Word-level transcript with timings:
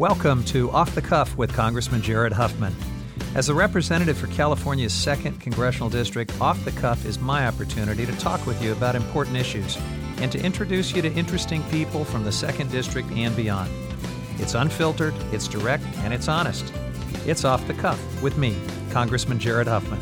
Welcome 0.00 0.44
to 0.44 0.70
Off 0.70 0.94
the 0.94 1.02
Cuff 1.02 1.36
with 1.36 1.52
Congressman 1.52 2.00
Jared 2.00 2.32
Huffman. 2.32 2.74
As 3.34 3.50
a 3.50 3.54
representative 3.54 4.16
for 4.16 4.28
California's 4.28 4.94
2nd 4.94 5.38
Congressional 5.40 5.90
District, 5.90 6.32
Off 6.40 6.64
the 6.64 6.70
Cuff 6.70 7.04
is 7.04 7.18
my 7.18 7.46
opportunity 7.46 8.06
to 8.06 8.12
talk 8.16 8.46
with 8.46 8.62
you 8.62 8.72
about 8.72 8.96
important 8.96 9.36
issues 9.36 9.76
and 10.16 10.32
to 10.32 10.42
introduce 10.42 10.96
you 10.96 11.02
to 11.02 11.12
interesting 11.12 11.62
people 11.64 12.06
from 12.06 12.24
the 12.24 12.30
2nd 12.30 12.70
District 12.70 13.10
and 13.10 13.36
beyond. 13.36 13.70
It's 14.38 14.54
unfiltered, 14.54 15.12
it's 15.32 15.46
direct, 15.46 15.84
and 15.98 16.14
it's 16.14 16.28
honest. 16.28 16.72
It's 17.26 17.44
Off 17.44 17.66
the 17.66 17.74
Cuff 17.74 18.00
with 18.22 18.38
me, 18.38 18.56
Congressman 18.92 19.38
Jared 19.38 19.68
Huffman. 19.68 20.00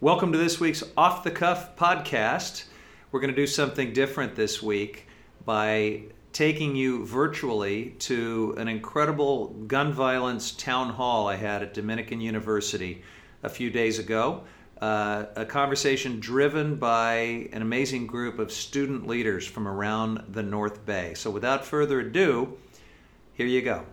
Welcome 0.00 0.32
to 0.32 0.38
this 0.38 0.58
week's 0.58 0.82
Off 0.96 1.22
the 1.22 1.30
Cuff 1.30 1.76
podcast. 1.76 2.64
We're 3.12 3.20
going 3.20 3.32
to 3.32 3.40
do 3.40 3.46
something 3.46 3.92
different 3.92 4.34
this 4.34 4.60
week 4.60 5.06
by 5.44 6.02
taking 6.32 6.74
you 6.74 7.06
virtually 7.06 7.94
to 8.00 8.54
an 8.58 8.66
incredible 8.66 9.48
gun 9.68 9.92
violence 9.92 10.50
town 10.50 10.90
hall 10.90 11.28
I 11.28 11.36
had 11.36 11.62
at 11.62 11.72
Dominican 11.72 12.20
University 12.20 13.02
a 13.44 13.48
few 13.48 13.70
days 13.70 14.00
ago. 14.00 14.42
Uh, 14.80 15.26
a 15.36 15.46
conversation 15.46 16.18
driven 16.18 16.74
by 16.74 17.48
an 17.52 17.62
amazing 17.62 18.08
group 18.08 18.40
of 18.40 18.50
student 18.50 19.06
leaders 19.06 19.46
from 19.46 19.68
around 19.68 20.22
the 20.30 20.42
North 20.42 20.84
Bay. 20.84 21.14
So, 21.14 21.30
without 21.30 21.64
further 21.64 22.00
ado, 22.00 22.58
here 23.34 23.46
you 23.46 23.62
go. 23.62 23.86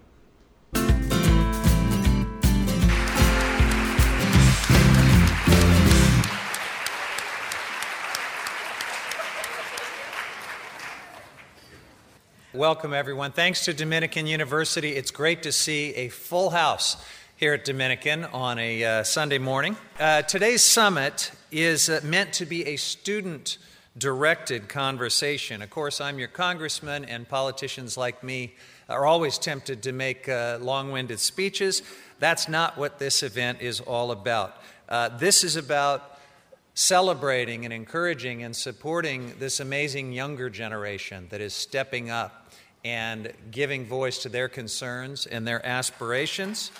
Welcome, 12.56 12.94
everyone. 12.94 13.32
Thanks 13.32 13.66
to 13.66 13.74
Dominican 13.74 14.28
University. 14.28 14.92
It's 14.96 15.10
great 15.10 15.42
to 15.42 15.52
see 15.52 15.92
a 15.96 16.10
full 16.10 16.52
house 16.52 17.04
here 17.36 17.56
at 17.56 17.66
Dominican 17.66 18.26
on 18.26 18.60
a 18.60 18.84
uh, 18.84 19.04
Sunday 19.04 19.40
morning. 19.40 19.76
Uh, 20.00 20.22
today's 20.22 20.62
summit 20.62 21.32
is 21.52 21.90
uh, 21.90 22.00
meant 22.04 22.32
to 22.34 22.46
be 22.46 22.68
a 22.68 22.76
student 22.76 23.58
directed 23.98 24.70
conversation. 24.70 25.64
Of 25.64 25.72
course, 25.72 26.00
I'm 26.00 26.20
your 26.20 26.28
congressman, 26.28 27.06
and 27.06 27.28
politicians 27.28 27.98
like 27.98 28.24
me 28.24 28.54
are 28.88 29.08
always 29.08 29.40
tempted 29.40 29.82
to 29.82 29.92
make 29.92 30.30
uh, 30.30 30.60
long 30.62 30.92
winded 30.92 31.20
speeches. 31.20 31.82
That's 32.20 32.48
not 32.48 32.78
what 32.78 33.00
this 33.00 33.24
event 33.24 33.62
is 33.62 33.80
all 33.80 34.12
about. 34.12 34.58
Uh, 34.88 35.10
this 35.10 35.44
is 35.44 35.56
about 35.56 36.20
celebrating 36.76 37.66
and 37.66 37.74
encouraging 37.74 38.44
and 38.44 38.56
supporting 38.56 39.34
this 39.40 39.60
amazing 39.60 40.12
younger 40.12 40.52
generation 40.52 41.26
that 41.32 41.42
is 41.42 41.54
stepping 41.56 42.12
up 42.12 42.43
and 42.84 43.32
giving 43.50 43.86
voice 43.86 44.20
to 44.20 44.30
their 44.30 44.50
concerns 44.50 45.26
and 45.26 45.48
their 45.48 45.66
aspirations. 45.66 46.72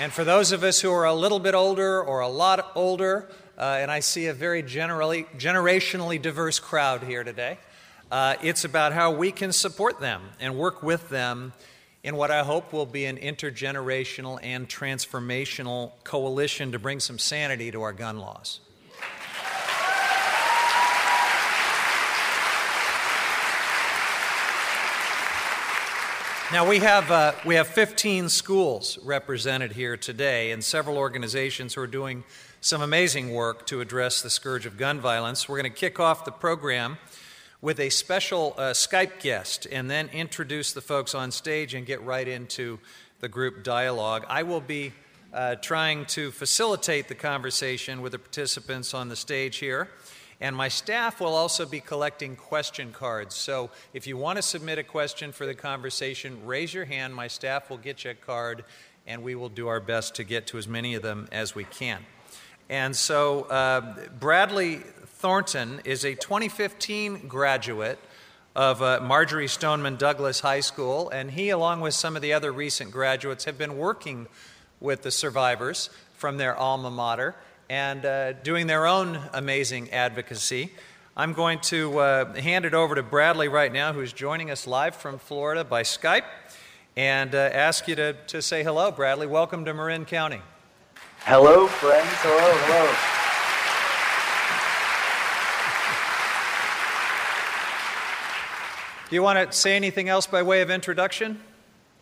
And 0.00 0.12
for 0.12 0.22
those 0.22 0.52
of 0.52 0.62
us 0.62 0.80
who 0.80 0.92
are 0.92 1.06
a 1.06 1.14
little 1.14 1.40
bit 1.40 1.54
older 1.54 2.00
or 2.00 2.20
a 2.20 2.28
lot 2.28 2.70
older, 2.76 3.28
uh, 3.58 3.78
and 3.80 3.90
I 3.90 3.98
see 3.98 4.26
a 4.26 4.32
very 4.32 4.62
generally, 4.62 5.24
generationally 5.36 6.22
diverse 6.22 6.60
crowd 6.60 7.02
here 7.02 7.24
today, 7.24 7.58
uh, 8.12 8.36
it's 8.40 8.64
about 8.64 8.92
how 8.92 9.10
we 9.10 9.32
can 9.32 9.52
support 9.52 9.98
them 9.98 10.22
and 10.38 10.56
work 10.56 10.84
with 10.84 11.08
them 11.08 11.52
in 12.02 12.16
what 12.16 12.30
I 12.30 12.42
hope 12.44 12.72
will 12.72 12.86
be 12.86 13.04
an 13.06 13.16
intergenerational 13.16 14.38
and 14.42 14.68
transformational 14.68 15.92
coalition 16.04 16.72
to 16.72 16.78
bring 16.78 17.00
some 17.00 17.18
sanity 17.18 17.70
to 17.70 17.82
our 17.82 17.92
gun 17.92 18.18
laws. 18.18 18.60
Now, 26.50 26.66
we 26.66 26.78
have, 26.78 27.10
uh, 27.10 27.32
we 27.44 27.56
have 27.56 27.68
15 27.68 28.30
schools 28.30 28.98
represented 29.04 29.72
here 29.72 29.98
today 29.98 30.50
and 30.50 30.64
several 30.64 30.96
organizations 30.96 31.74
who 31.74 31.82
are 31.82 31.86
doing 31.86 32.24
some 32.62 32.80
amazing 32.80 33.34
work 33.34 33.66
to 33.66 33.82
address 33.82 34.22
the 34.22 34.30
scourge 34.30 34.64
of 34.64 34.78
gun 34.78 34.98
violence. 34.98 35.46
We're 35.46 35.60
going 35.60 35.70
to 35.70 35.78
kick 35.78 36.00
off 36.00 36.24
the 36.24 36.32
program 36.32 36.96
with 37.60 37.80
a 37.80 37.90
special 37.90 38.54
uh, 38.56 38.72
Skype 38.72 39.20
guest 39.20 39.66
and 39.70 39.90
then 39.90 40.08
introduce 40.12 40.72
the 40.72 40.80
folks 40.80 41.14
on 41.14 41.30
stage 41.30 41.74
and 41.74 41.86
get 41.86 42.02
right 42.02 42.28
into 42.28 42.78
the 43.20 43.28
group 43.28 43.64
dialogue. 43.64 44.24
I 44.28 44.44
will 44.44 44.60
be 44.60 44.92
uh, 45.32 45.56
trying 45.56 46.06
to 46.06 46.30
facilitate 46.30 47.08
the 47.08 47.14
conversation 47.14 48.00
with 48.00 48.12
the 48.12 48.18
participants 48.18 48.94
on 48.94 49.08
the 49.08 49.16
stage 49.16 49.56
here. 49.56 49.88
And 50.40 50.54
my 50.54 50.68
staff 50.68 51.20
will 51.20 51.34
also 51.34 51.66
be 51.66 51.80
collecting 51.80 52.36
question 52.36 52.92
cards. 52.92 53.34
So 53.34 53.70
if 53.92 54.06
you 54.06 54.16
want 54.16 54.36
to 54.36 54.42
submit 54.42 54.78
a 54.78 54.84
question 54.84 55.32
for 55.32 55.46
the 55.46 55.54
conversation, 55.54 56.46
raise 56.46 56.72
your 56.72 56.84
hand. 56.84 57.12
My 57.14 57.26
staff 57.26 57.68
will 57.68 57.76
get 57.76 58.04
you 58.04 58.12
a 58.12 58.14
card, 58.14 58.64
and 59.04 59.24
we 59.24 59.34
will 59.34 59.48
do 59.48 59.66
our 59.66 59.80
best 59.80 60.14
to 60.14 60.24
get 60.24 60.46
to 60.48 60.58
as 60.58 60.68
many 60.68 60.94
of 60.94 61.02
them 61.02 61.28
as 61.32 61.56
we 61.56 61.64
can. 61.64 62.06
And 62.70 62.94
so, 62.94 63.44
uh, 63.44 63.94
Bradley 64.20 64.82
Thornton 65.06 65.80
is 65.86 66.04
a 66.04 66.14
2015 66.14 67.26
graduate 67.26 67.98
of 68.54 68.82
uh, 68.82 69.00
Marjory 69.02 69.48
Stoneman 69.48 69.96
Douglas 69.96 70.40
High 70.40 70.60
School, 70.60 71.08
and 71.08 71.30
he, 71.30 71.48
along 71.48 71.80
with 71.80 71.94
some 71.94 72.14
of 72.14 72.20
the 72.20 72.34
other 72.34 72.52
recent 72.52 72.90
graduates, 72.90 73.46
have 73.46 73.56
been 73.56 73.78
working 73.78 74.26
with 74.80 75.00
the 75.00 75.10
survivors 75.10 75.88
from 76.12 76.36
their 76.36 76.54
alma 76.54 76.90
mater 76.90 77.34
and 77.70 78.04
uh, 78.04 78.34
doing 78.34 78.66
their 78.66 78.86
own 78.86 79.18
amazing 79.32 79.90
advocacy. 79.90 80.70
I'm 81.16 81.32
going 81.32 81.60
to 81.60 81.98
uh, 81.98 82.34
hand 82.34 82.66
it 82.66 82.74
over 82.74 82.94
to 82.94 83.02
Bradley 83.02 83.48
right 83.48 83.72
now, 83.72 83.94
who's 83.94 84.12
joining 84.12 84.50
us 84.50 84.66
live 84.66 84.94
from 84.94 85.18
Florida 85.18 85.64
by 85.64 85.84
Skype, 85.84 86.24
and 86.98 87.34
uh, 87.34 87.38
ask 87.38 87.88
you 87.88 87.96
to, 87.96 88.12
to 88.26 88.42
say 88.42 88.62
hello, 88.62 88.90
Bradley. 88.90 89.26
Welcome 89.26 89.64
to 89.64 89.72
Marin 89.72 90.04
County. 90.04 90.42
Hello, 91.28 91.66
friends. 91.66 92.08
Hello, 92.22 92.38
hello. 92.64 92.88
Do 99.10 99.14
you 99.14 99.22
want 99.22 99.38
to 99.38 99.54
say 99.54 99.76
anything 99.76 100.08
else 100.08 100.26
by 100.26 100.42
way 100.42 100.62
of 100.62 100.70
introduction? 100.70 101.38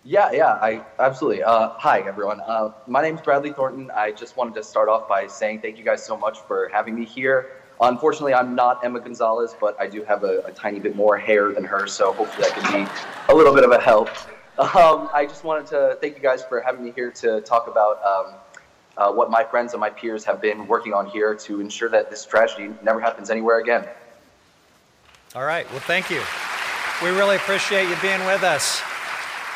Yeah, 0.05 0.31
yeah, 0.31 0.53
I 0.63 0.81
absolutely. 1.01 1.43
Uh, 1.43 1.71
hi, 1.71 2.03
everyone. 2.07 2.41
Uh, 2.41 2.71
my 2.87 3.03
name 3.03 3.17
is 3.17 3.21
Bradley 3.21 3.53
Thornton. 3.53 3.91
I 3.91 4.13
just 4.13 4.37
wanted 4.37 4.55
to 4.55 4.63
start 4.63 4.89
off 4.89 5.09
by 5.09 5.27
saying 5.27 5.61
thank 5.61 5.77
you 5.77 5.85
guys 5.85 6.07
so 6.07 6.17
much 6.17 6.39
for 6.43 6.71
having 6.73 6.95
me 6.95 7.05
here. 7.05 7.51
Unfortunately, 7.81 8.33
I'm 8.33 8.55
not 8.55 8.85
Emma 8.85 9.01
Gonzalez, 9.01 9.57
but 9.61 9.77
I 9.81 9.89
do 9.89 10.05
have 10.05 10.23
a, 10.23 10.43
a 10.43 10.53
tiny 10.53 10.79
bit 10.79 10.95
more 10.95 11.19
hair 11.19 11.53
than 11.53 11.65
her, 11.65 11.89
so 11.89 12.13
hopefully 12.13 12.47
that 12.49 12.57
can 12.57 12.85
be 12.85 12.91
a 13.29 13.35
little 13.35 13.53
bit 13.53 13.65
of 13.65 13.73
a 13.73 13.81
help. 13.81 14.09
Um, 14.59 15.11
I 15.13 15.27
just 15.29 15.45
wanted 15.45 15.67
to 15.67 15.99
thank 16.01 16.17
you 16.17 16.23
guys 16.23 16.43
for 16.43 16.63
having 16.63 16.83
me 16.83 16.93
here 16.93 17.11
to 17.11 17.43
talk 17.43 17.67
about 17.67 18.03
um, 18.03 18.35
uh, 18.97 19.13
what 19.13 19.31
my 19.31 19.45
friends 19.45 19.73
and 19.73 19.81
my 19.81 19.91
peers 19.91 20.25
have 20.25 20.41
been 20.41 20.67
working 20.67 20.93
on 20.95 21.07
here 21.07 21.35
to 21.35 21.61
ensure 21.61 21.89
that 21.91 22.11
this 22.11 22.25
tragedy 22.25 22.75
never 22.83 23.01
happens 23.01 23.31
anywhere 23.31 23.59
again. 23.59 23.87
All 25.35 25.45
right. 25.45 25.69
Well, 25.71 25.81
thank 25.81 26.11
you. 26.11 26.23
We 27.03 27.11
really 27.11 27.37
appreciate 27.37 27.89
you 27.89 27.97
being 28.01 28.25
with 28.27 28.43
us. 28.43 28.81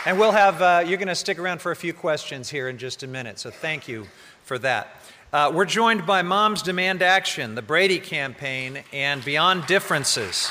And 0.07 0.19
we'll 0.19 0.33
have, 0.33 0.63
uh, 0.63 0.83
you're 0.87 0.99
going 0.99 1.09
to 1.09 1.15
stick 1.15 1.39
around 1.39 1.61
for 1.61 1.73
a 1.73 1.77
few 1.77 1.93
questions 1.93 2.49
here 2.49 2.69
in 2.69 2.79
just 2.79 3.03
a 3.03 3.07
minute, 3.07 3.39
so 3.39 3.51
thank 3.51 3.87
you 3.87 4.07
for 4.45 4.59
that. 4.59 4.89
Uh, 5.33 5.53
we're 5.55 5.65
joined 5.65 6.07
by 6.07 6.23
Moms 6.23 6.63
Demand 6.63 7.03
Action, 7.03 7.55
the 7.55 7.63
Brady 7.63 7.99
Campaign, 7.99 8.83
and 8.93 9.25
Beyond 9.25 9.67
Differences. 9.67 10.51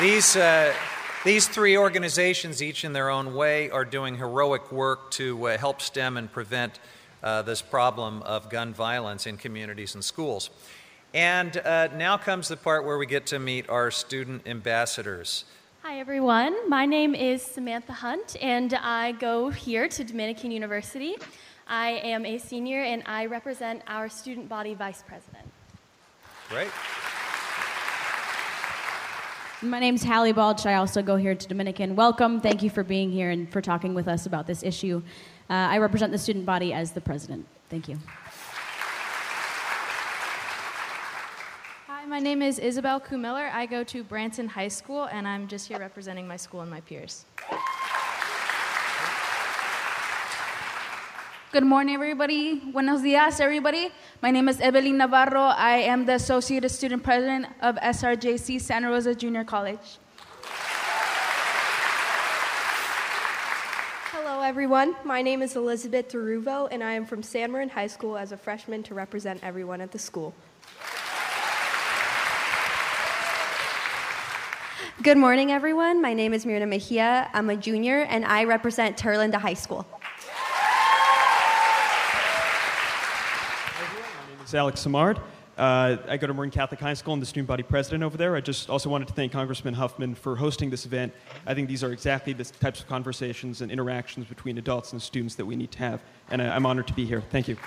These, 0.00 0.36
uh, 0.36 0.74
these 1.28 1.46
three 1.46 1.76
organizations, 1.76 2.62
each 2.62 2.84
in 2.84 2.94
their 2.94 3.10
own 3.10 3.34
way, 3.34 3.68
are 3.68 3.84
doing 3.84 4.16
heroic 4.16 4.72
work 4.72 5.10
to 5.10 5.48
uh, 5.48 5.58
help 5.58 5.82
stem 5.82 6.16
and 6.16 6.32
prevent 6.32 6.80
uh, 7.22 7.42
this 7.42 7.60
problem 7.60 8.22
of 8.22 8.48
gun 8.48 8.72
violence 8.72 9.26
in 9.26 9.36
communities 9.36 9.94
and 9.94 10.02
schools. 10.02 10.48
And 11.12 11.54
uh, 11.58 11.88
now 11.88 12.16
comes 12.16 12.48
the 12.48 12.56
part 12.56 12.86
where 12.86 12.96
we 12.96 13.04
get 13.04 13.26
to 13.26 13.38
meet 13.38 13.68
our 13.68 13.90
student 13.90 14.48
ambassadors. 14.48 15.44
Hi, 15.82 16.00
everyone. 16.00 16.66
My 16.66 16.86
name 16.86 17.14
is 17.14 17.42
Samantha 17.42 17.92
Hunt, 17.92 18.34
and 18.40 18.72
I 18.72 19.12
go 19.12 19.50
here 19.50 19.86
to 19.86 20.04
Dominican 20.04 20.50
University. 20.50 21.14
I 21.66 21.90
am 22.04 22.24
a 22.24 22.38
senior, 22.38 22.82
and 22.82 23.02
I 23.04 23.26
represent 23.26 23.82
our 23.86 24.08
student 24.08 24.48
body 24.48 24.72
vice 24.72 25.02
president. 25.06 25.44
Great. 26.48 26.70
My 29.60 29.80
name 29.80 29.96
is 29.96 30.04
Hallie 30.04 30.30
Balch. 30.30 30.66
I 30.66 30.74
also 30.74 31.02
go 31.02 31.16
here 31.16 31.34
to 31.34 31.48
Dominican. 31.48 31.96
Welcome. 31.96 32.40
Thank 32.40 32.62
you 32.62 32.70
for 32.70 32.84
being 32.84 33.10
here 33.10 33.30
and 33.30 33.50
for 33.50 33.60
talking 33.60 33.92
with 33.92 34.06
us 34.06 34.24
about 34.24 34.46
this 34.46 34.62
issue. 34.62 35.02
Uh, 35.50 35.54
I 35.54 35.78
represent 35.78 36.12
the 36.12 36.18
student 36.18 36.46
body 36.46 36.72
as 36.72 36.92
the 36.92 37.00
president. 37.00 37.44
Thank 37.68 37.88
you. 37.88 37.98
Hi, 41.88 42.06
My 42.06 42.20
name 42.20 42.40
is 42.40 42.60
Isabel 42.60 43.00
Kumiller. 43.00 43.50
I 43.52 43.66
go 43.66 43.82
to 43.82 44.04
Branson 44.04 44.46
High 44.46 44.68
School, 44.68 45.08
and 45.10 45.26
I'm 45.26 45.48
just 45.48 45.66
here 45.66 45.80
representing 45.80 46.28
my 46.28 46.36
school 46.36 46.60
and 46.60 46.70
my 46.70 46.80
peers. 46.82 47.24
Good 51.50 51.64
morning, 51.64 51.94
everybody. 51.94 52.56
Buenos 52.56 53.00
dias, 53.00 53.40
everybody. 53.40 53.88
My 54.20 54.30
name 54.30 54.50
is 54.50 54.60
Evelyn 54.60 54.98
Navarro. 54.98 55.44
I 55.44 55.78
am 55.78 56.04
the 56.04 56.12
Associate 56.16 56.70
Student 56.70 57.02
President 57.02 57.46
of 57.62 57.76
SRJC 57.76 58.60
Santa 58.60 58.90
Rosa 58.90 59.14
Junior 59.14 59.44
College. 59.44 59.96
Hello, 64.12 64.42
everyone. 64.42 64.94
My 65.04 65.22
name 65.22 65.40
is 65.40 65.56
Elizabeth 65.56 66.10
Deruvo, 66.10 66.68
and 66.70 66.84
I 66.84 66.92
am 66.92 67.06
from 67.06 67.22
San 67.22 67.50
Marin 67.50 67.70
High 67.70 67.86
School 67.86 68.18
as 68.18 68.32
a 68.32 68.36
freshman 68.36 68.82
to 68.82 68.92
represent 68.92 69.42
everyone 69.42 69.80
at 69.80 69.90
the 69.90 69.98
school. 69.98 70.34
Good 75.02 75.16
morning, 75.16 75.50
everyone. 75.50 76.02
My 76.02 76.12
name 76.12 76.34
is 76.34 76.44
Mirna 76.44 76.68
Mejia. 76.68 77.30
I'm 77.32 77.48
a 77.48 77.56
junior, 77.56 78.00
and 78.02 78.26
I 78.26 78.44
represent 78.44 78.98
Terra 78.98 79.16
Linda 79.16 79.38
High 79.38 79.54
School. 79.54 79.86
Is 84.48 84.54
Alex 84.54 84.82
Samard. 84.82 85.20
Uh, 85.58 85.98
I 86.08 86.16
go 86.16 86.26
to 86.26 86.32
Marin 86.32 86.50
Catholic 86.50 86.80
High 86.80 86.94
School. 86.94 87.12
I'm 87.12 87.20
the 87.20 87.26
student 87.26 87.48
body 87.48 87.62
president 87.62 88.02
over 88.02 88.16
there. 88.16 88.34
I 88.34 88.40
just 88.40 88.70
also 88.70 88.88
wanted 88.88 89.06
to 89.08 89.12
thank 89.12 89.30
Congressman 89.30 89.74
Huffman 89.74 90.14
for 90.14 90.36
hosting 90.36 90.70
this 90.70 90.86
event. 90.86 91.12
I 91.46 91.52
think 91.52 91.68
these 91.68 91.84
are 91.84 91.92
exactly 91.92 92.32
the 92.32 92.44
types 92.44 92.80
of 92.80 92.88
conversations 92.88 93.60
and 93.60 93.70
interactions 93.70 94.24
between 94.24 94.56
adults 94.56 94.92
and 94.92 95.02
students 95.02 95.34
that 95.34 95.44
we 95.44 95.54
need 95.54 95.70
to 95.72 95.78
have, 95.80 96.00
and 96.30 96.40
I, 96.40 96.56
I'm 96.56 96.64
honored 96.64 96.86
to 96.86 96.94
be 96.94 97.04
here. 97.04 97.20
Thank 97.28 97.46
you. 97.46 97.58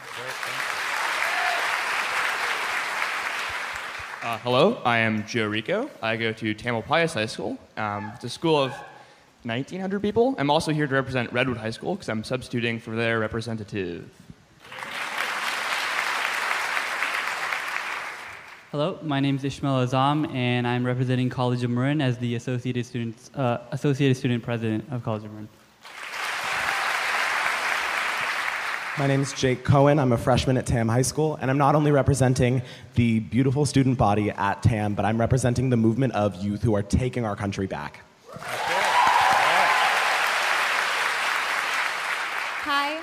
Uh, 4.23 4.39
hello, 4.39 4.81
I 4.83 4.97
am 4.97 5.23
Joe 5.27 5.45
Rico. 5.45 5.87
I 6.01 6.17
go 6.17 6.33
to 6.33 6.53
Tamil 6.55 6.81
Tamalpais 6.81 7.13
High 7.13 7.27
School. 7.27 7.59
Um, 7.77 8.11
it's 8.15 8.23
a 8.23 8.29
school 8.29 8.57
of 8.57 8.71
1,900 9.43 10.01
people. 10.01 10.33
I'm 10.39 10.49
also 10.49 10.71
here 10.71 10.87
to 10.87 10.93
represent 10.95 11.31
Redwood 11.31 11.57
High 11.57 11.69
School 11.69 11.93
because 11.93 12.09
I'm 12.09 12.23
substituting 12.23 12.79
for 12.79 12.95
their 12.95 13.19
representative. 13.19 14.09
Hello, 18.71 18.97
my 19.01 19.19
name 19.19 19.35
is 19.35 19.43
Ishmael 19.43 19.85
Azam, 19.85 20.33
and 20.33 20.65
I'm 20.65 20.85
representing 20.85 21.27
College 21.29 21.61
of 21.65 21.69
Marin 21.69 21.99
as 21.99 22.17
the 22.19 22.35
Associated, 22.35 22.85
Students, 22.85 23.29
uh, 23.35 23.57
Associated 23.71 24.15
Student 24.15 24.43
President 24.43 24.85
of 24.91 25.03
College 25.03 25.25
of 25.25 25.31
Marin. 25.33 25.49
My 28.97 29.07
name 29.07 29.23
is 29.23 29.33
Jake 29.33 29.65
Cohen. 29.65 29.99
I'm 29.99 30.13
a 30.13 30.17
freshman 30.17 30.55
at 30.55 30.65
TAM 30.65 30.87
High 30.87 31.01
School, 31.01 31.37
and 31.41 31.51
I'm 31.51 31.57
not 31.57 31.75
only 31.75 31.91
representing 31.91 32.61
the 32.95 33.19
beautiful 33.19 33.65
student 33.65 33.97
body 33.97 34.31
at 34.31 34.63
TAM, 34.63 34.95
but 34.95 35.03
I'm 35.03 35.19
representing 35.19 35.69
the 35.69 35.75
movement 35.75 36.13
of 36.13 36.41
youth 36.41 36.63
who 36.63 36.73
are 36.73 36.81
taking 36.81 37.25
our 37.25 37.35
country 37.35 37.67
back. 37.67 38.05
Hi, 42.63 43.01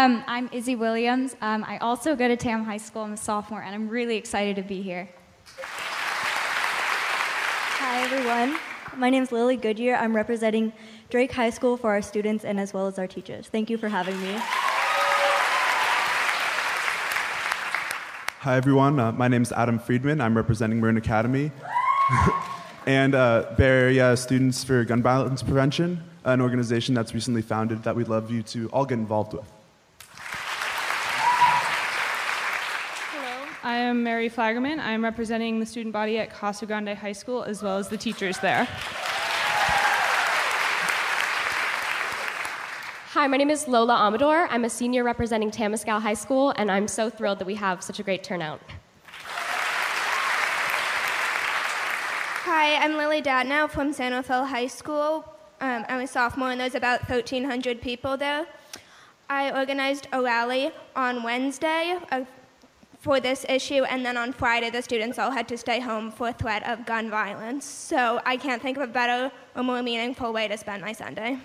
um, 0.00 0.24
I'm 0.26 0.48
Izzy 0.50 0.76
Williams. 0.76 1.36
Um, 1.42 1.62
I 1.64 1.76
also 1.78 2.16
go 2.16 2.26
to 2.26 2.34
Tam 2.34 2.64
High 2.64 2.78
School. 2.78 3.02
I'm 3.02 3.12
a 3.12 3.18
sophomore, 3.18 3.60
and 3.60 3.74
I'm 3.74 3.86
really 3.88 4.16
excited 4.16 4.56
to 4.56 4.62
be 4.62 4.80
here. 4.80 5.10
Hi, 7.78 8.02
everyone. 8.04 8.58
My 8.96 9.10
name 9.10 9.22
is 9.22 9.30
Lily 9.30 9.56
Goodyear. 9.56 9.96
I'm 9.96 10.16
representing 10.16 10.72
Drake 11.10 11.32
High 11.32 11.50
School 11.50 11.76
for 11.76 11.90
our 11.90 12.00
students 12.00 12.46
and 12.46 12.58
as 12.58 12.72
well 12.72 12.86
as 12.86 12.98
our 12.98 13.06
teachers. 13.06 13.48
Thank 13.48 13.68
you 13.68 13.76
for 13.76 13.90
having 13.90 14.18
me. 14.22 14.36
Hi, 18.38 18.56
everyone. 18.56 18.98
Uh, 18.98 19.12
my 19.12 19.28
name 19.28 19.42
is 19.42 19.52
Adam 19.52 19.78
Friedman. 19.78 20.22
I'm 20.22 20.34
representing 20.34 20.80
Marin 20.80 20.96
Academy 20.96 21.52
and 22.86 23.14
uh, 23.14 23.52
Bay 23.58 23.66
Area 23.66 24.16
Students 24.16 24.64
for 24.64 24.82
Gun 24.84 25.02
Violence 25.02 25.42
Prevention, 25.42 26.02
an 26.24 26.40
organization 26.40 26.94
that's 26.94 27.12
recently 27.12 27.42
founded 27.42 27.82
that 27.82 27.94
we'd 27.94 28.08
love 28.08 28.30
you 28.30 28.42
to 28.44 28.70
all 28.70 28.86
get 28.86 28.94
involved 28.94 29.34
with. 29.34 29.59
I 34.00 34.02
am 34.02 34.04
Mary 34.04 34.30
Flagerman. 34.30 34.78
I'm 34.78 35.04
representing 35.04 35.60
the 35.60 35.66
student 35.66 35.92
body 35.92 36.16
at 36.16 36.30
Casa 36.30 36.64
Grande 36.64 36.96
High 36.96 37.12
School 37.12 37.42
as 37.42 37.62
well 37.62 37.76
as 37.76 37.90
the 37.90 37.98
teachers 37.98 38.38
there. 38.38 38.66
Hi, 43.12 43.26
my 43.26 43.36
name 43.36 43.50
is 43.50 43.68
Lola 43.68 43.96
Amador. 43.96 44.48
I'm 44.48 44.64
a 44.64 44.70
senior 44.70 45.04
representing 45.04 45.50
Tamiscal 45.50 46.00
High 46.00 46.14
School, 46.14 46.54
and 46.56 46.70
I'm 46.70 46.88
so 46.88 47.10
thrilled 47.10 47.40
that 47.40 47.44
we 47.44 47.56
have 47.56 47.82
such 47.82 48.00
a 48.00 48.02
great 48.02 48.24
turnout. 48.24 48.62
Hi, 52.46 52.76
I'm 52.82 52.96
Lily 52.96 53.20
Dadnow 53.20 53.68
from 53.68 53.92
San 53.92 54.12
Rafael 54.12 54.46
High 54.46 54.68
School. 54.68 55.26
Um, 55.60 55.84
I'm 55.90 56.00
a 56.00 56.06
sophomore, 56.06 56.52
and 56.52 56.58
there's 56.58 56.74
about 56.74 57.00
1,300 57.06 57.82
people 57.82 58.16
there. 58.16 58.46
I 59.28 59.50
organized 59.52 60.08
a 60.10 60.22
rally 60.22 60.72
on 60.96 61.22
Wednesday 61.22 61.98
uh, 62.10 62.24
for 63.00 63.18
this 63.18 63.46
issue, 63.48 63.82
and 63.84 64.04
then 64.04 64.16
on 64.18 64.32
Friday, 64.32 64.68
the 64.68 64.82
students 64.82 65.18
all 65.18 65.30
had 65.30 65.48
to 65.48 65.56
stay 65.56 65.80
home 65.80 66.12
for 66.12 66.32
threat 66.32 66.66
of 66.68 66.84
gun 66.84 67.08
violence. 67.10 67.64
So 67.64 68.20
I 68.26 68.36
can't 68.36 68.60
think 68.60 68.76
of 68.76 68.82
a 68.82 68.92
better 68.92 69.32
or 69.56 69.62
more 69.62 69.82
meaningful 69.82 70.32
way 70.32 70.48
to 70.48 70.56
spend 70.58 70.82
my 70.82 70.92
Sunday. 70.92 71.38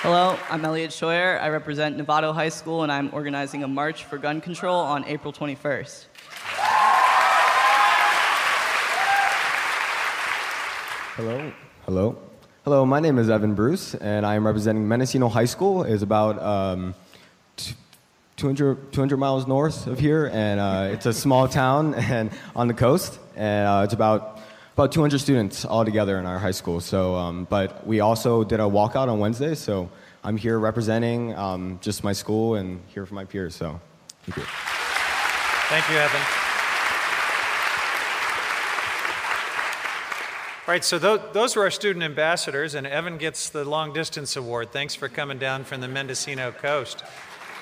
Hello, 0.00 0.38
I'm 0.50 0.64
Elliot 0.64 0.90
Scheuer. 0.90 1.40
I 1.40 1.48
represent 1.48 1.96
Novato 1.96 2.34
High 2.34 2.48
School, 2.50 2.82
and 2.82 2.92
I'm 2.92 3.12
organizing 3.12 3.64
a 3.64 3.68
march 3.68 4.04
for 4.04 4.18
gun 4.18 4.40
control 4.40 4.80
on 4.80 5.04
April 5.04 5.32
21st. 5.32 6.06
Hello. 11.16 11.52
Hello. 11.84 12.33
Hello, 12.64 12.86
my 12.86 12.98
name 12.98 13.18
is 13.18 13.28
Evan 13.28 13.54
Bruce, 13.54 13.94
and 13.94 14.24
I'm 14.24 14.46
representing 14.46 14.88
Mendocino 14.88 15.28
High 15.28 15.44
School. 15.44 15.82
It's 15.82 16.02
about 16.02 16.42
um, 16.42 16.94
t- 17.56 17.74
200, 18.38 18.90
200 18.90 19.18
miles 19.18 19.46
north 19.46 19.86
of 19.86 19.98
here, 19.98 20.30
and 20.32 20.58
uh, 20.58 20.88
it's 20.90 21.04
a 21.04 21.12
small 21.12 21.46
town 21.46 21.92
and 22.10 22.30
on 22.56 22.66
the 22.66 22.72
coast, 22.72 23.18
and 23.36 23.68
uh, 23.68 23.82
it's 23.84 23.92
about 23.92 24.40
about 24.72 24.92
200 24.92 25.18
students 25.18 25.66
all 25.66 25.84
together 25.84 26.18
in 26.18 26.24
our 26.24 26.38
high 26.38 26.52
school. 26.52 26.80
So, 26.80 27.16
um, 27.16 27.46
but 27.50 27.86
we 27.86 28.00
also 28.00 28.44
did 28.44 28.60
a 28.60 28.62
walkout 28.62 29.08
on 29.08 29.18
Wednesday, 29.18 29.54
so 29.54 29.90
I'm 30.24 30.38
here 30.38 30.58
representing 30.58 31.34
um, 31.34 31.78
just 31.82 32.02
my 32.02 32.14
school 32.14 32.54
and 32.54 32.80
here 32.88 33.04
for 33.04 33.12
my 33.12 33.26
peers. 33.26 33.54
So, 33.54 33.78
thank 34.22 34.38
you. 34.38 34.44
Thank 35.68 35.90
you, 35.90 35.98
Evan. 35.98 36.43
All 40.66 40.72
right, 40.72 40.82
so 40.82 40.98
those 40.98 41.56
were 41.56 41.64
our 41.64 41.70
student 41.70 42.02
ambassadors, 42.02 42.74
and 42.74 42.86
Evan 42.86 43.18
gets 43.18 43.50
the 43.50 43.66
long 43.66 43.92
distance 43.92 44.34
award. 44.34 44.72
Thanks 44.72 44.94
for 44.94 45.10
coming 45.10 45.36
down 45.36 45.64
from 45.64 45.82
the 45.82 45.88
Mendocino 45.88 46.52
coast. 46.52 47.04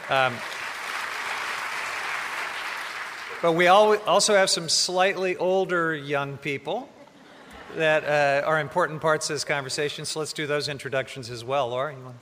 Um, 0.09 0.33
but 3.43 3.55
we 3.55 3.67
also 3.67 4.37
have 4.37 4.49
some 4.51 4.69
slightly 4.69 5.37
older 5.37 5.97
young 5.97 6.37
people 6.37 6.89
that 7.75 8.05
uh, 8.05 8.47
are 8.47 8.61
important 8.61 9.01
parts 9.01 9.29
of 9.29 9.35
this 9.35 9.43
conversation, 9.43 10.05
so 10.05 10.21
let's 10.21 10.33
do 10.33 10.47
those 10.47 10.69
introductions 10.69 11.29
as 11.29 11.45
well. 11.45 11.71
Laura, 11.71 11.93
you 11.93 12.05
want 12.05 12.15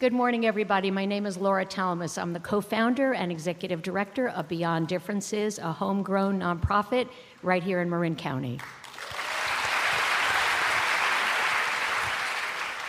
Good 0.00 0.12
morning, 0.12 0.44
everybody. 0.44 0.90
My 0.90 1.04
name 1.04 1.24
is 1.24 1.36
Laura 1.36 1.64
Talmus. 1.64 2.20
I'm 2.20 2.32
the 2.32 2.40
co 2.40 2.60
founder 2.60 3.14
and 3.14 3.30
executive 3.30 3.82
director 3.82 4.28
of 4.28 4.48
Beyond 4.48 4.88
Differences, 4.88 5.60
a 5.60 5.72
homegrown 5.72 6.40
nonprofit 6.40 7.08
right 7.44 7.62
here 7.62 7.80
in 7.80 7.88
Marin 7.88 8.16
County. 8.16 8.58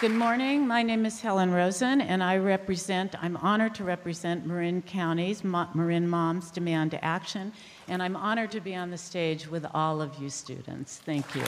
Good 0.01 0.11
morning. 0.11 0.65
My 0.65 0.81
name 0.81 1.05
is 1.05 1.19
Helen 1.19 1.51
Rosen, 1.51 1.99
and 1.99 2.23
I 2.23 2.37
represent, 2.37 3.21
I'm 3.21 3.35
honored 3.35 3.75
to 3.75 3.83
represent 3.83 4.45
Marin 4.45 4.81
County's 4.81 5.43
Marin 5.43 6.07
Moms 6.07 6.51
Demand 6.51 6.97
Action, 7.01 7.51
and 7.89 8.01
I'm 8.01 8.15
honored 8.15 8.49
to 8.51 8.61
be 8.61 8.73
on 8.75 8.91
the 8.91 8.97
stage 8.97 9.49
with 9.49 9.65
all 9.73 10.01
of 10.01 10.17
you 10.17 10.29
students. 10.29 10.99
Thank 10.99 11.35
you. 11.35 11.43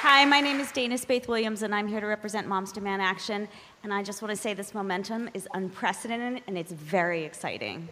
Hi, 0.00 0.24
my 0.24 0.40
name 0.40 0.58
is 0.58 0.72
Dana 0.72 0.96
Spaeth 0.96 1.28
Williams, 1.28 1.62
and 1.62 1.72
I'm 1.72 1.86
here 1.86 2.00
to 2.00 2.08
represent 2.08 2.48
Moms 2.48 2.72
Demand 2.72 3.00
Action. 3.00 3.46
And 3.84 3.94
I 3.94 4.02
just 4.02 4.22
want 4.22 4.34
to 4.34 4.36
say 4.36 4.54
this 4.54 4.74
momentum 4.74 5.30
is 5.34 5.46
unprecedented 5.54 6.42
and 6.48 6.58
it's 6.58 6.72
very 6.72 7.22
exciting. 7.22 7.88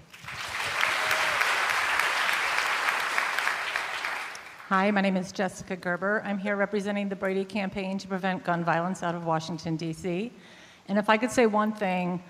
Hi, 4.68 4.90
my 4.90 5.00
name 5.00 5.16
is 5.16 5.30
Jessica 5.30 5.76
Gerber. 5.76 6.22
I'm 6.24 6.38
here 6.38 6.56
representing 6.56 7.08
the 7.08 7.14
Brady 7.14 7.44
campaign 7.44 7.98
to 7.98 8.08
prevent 8.08 8.42
gun 8.42 8.64
violence 8.64 9.04
out 9.04 9.14
of 9.14 9.24
Washington, 9.24 9.76
D.C. 9.76 10.32
And 10.88 10.98
if 10.98 11.08
I 11.08 11.16
could 11.16 11.30
say 11.30 11.46
one 11.46 11.72
thing, 11.72 12.20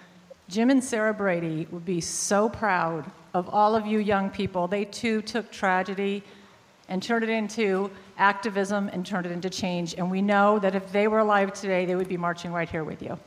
Jim 0.46 0.68
and 0.68 0.84
Sarah 0.84 1.14
Brady 1.14 1.66
would 1.70 1.86
be 1.86 2.02
so 2.02 2.50
proud 2.50 3.10
of 3.32 3.48
all 3.48 3.74
of 3.74 3.86
you 3.86 4.00
young 4.00 4.28
people. 4.28 4.68
They 4.68 4.84
too 4.84 5.22
took 5.22 5.50
tragedy 5.50 6.22
and 6.90 7.02
turned 7.02 7.24
it 7.24 7.30
into 7.30 7.90
activism 8.18 8.90
and 8.92 9.06
turned 9.06 9.24
it 9.24 9.32
into 9.32 9.48
change. 9.48 9.94
And 9.94 10.10
we 10.10 10.20
know 10.20 10.58
that 10.58 10.74
if 10.74 10.92
they 10.92 11.08
were 11.08 11.20
alive 11.20 11.54
today, 11.54 11.86
they 11.86 11.94
would 11.94 12.06
be 12.06 12.18
marching 12.18 12.52
right 12.52 12.68
here 12.68 12.84
with 12.84 13.00
you. 13.00 13.18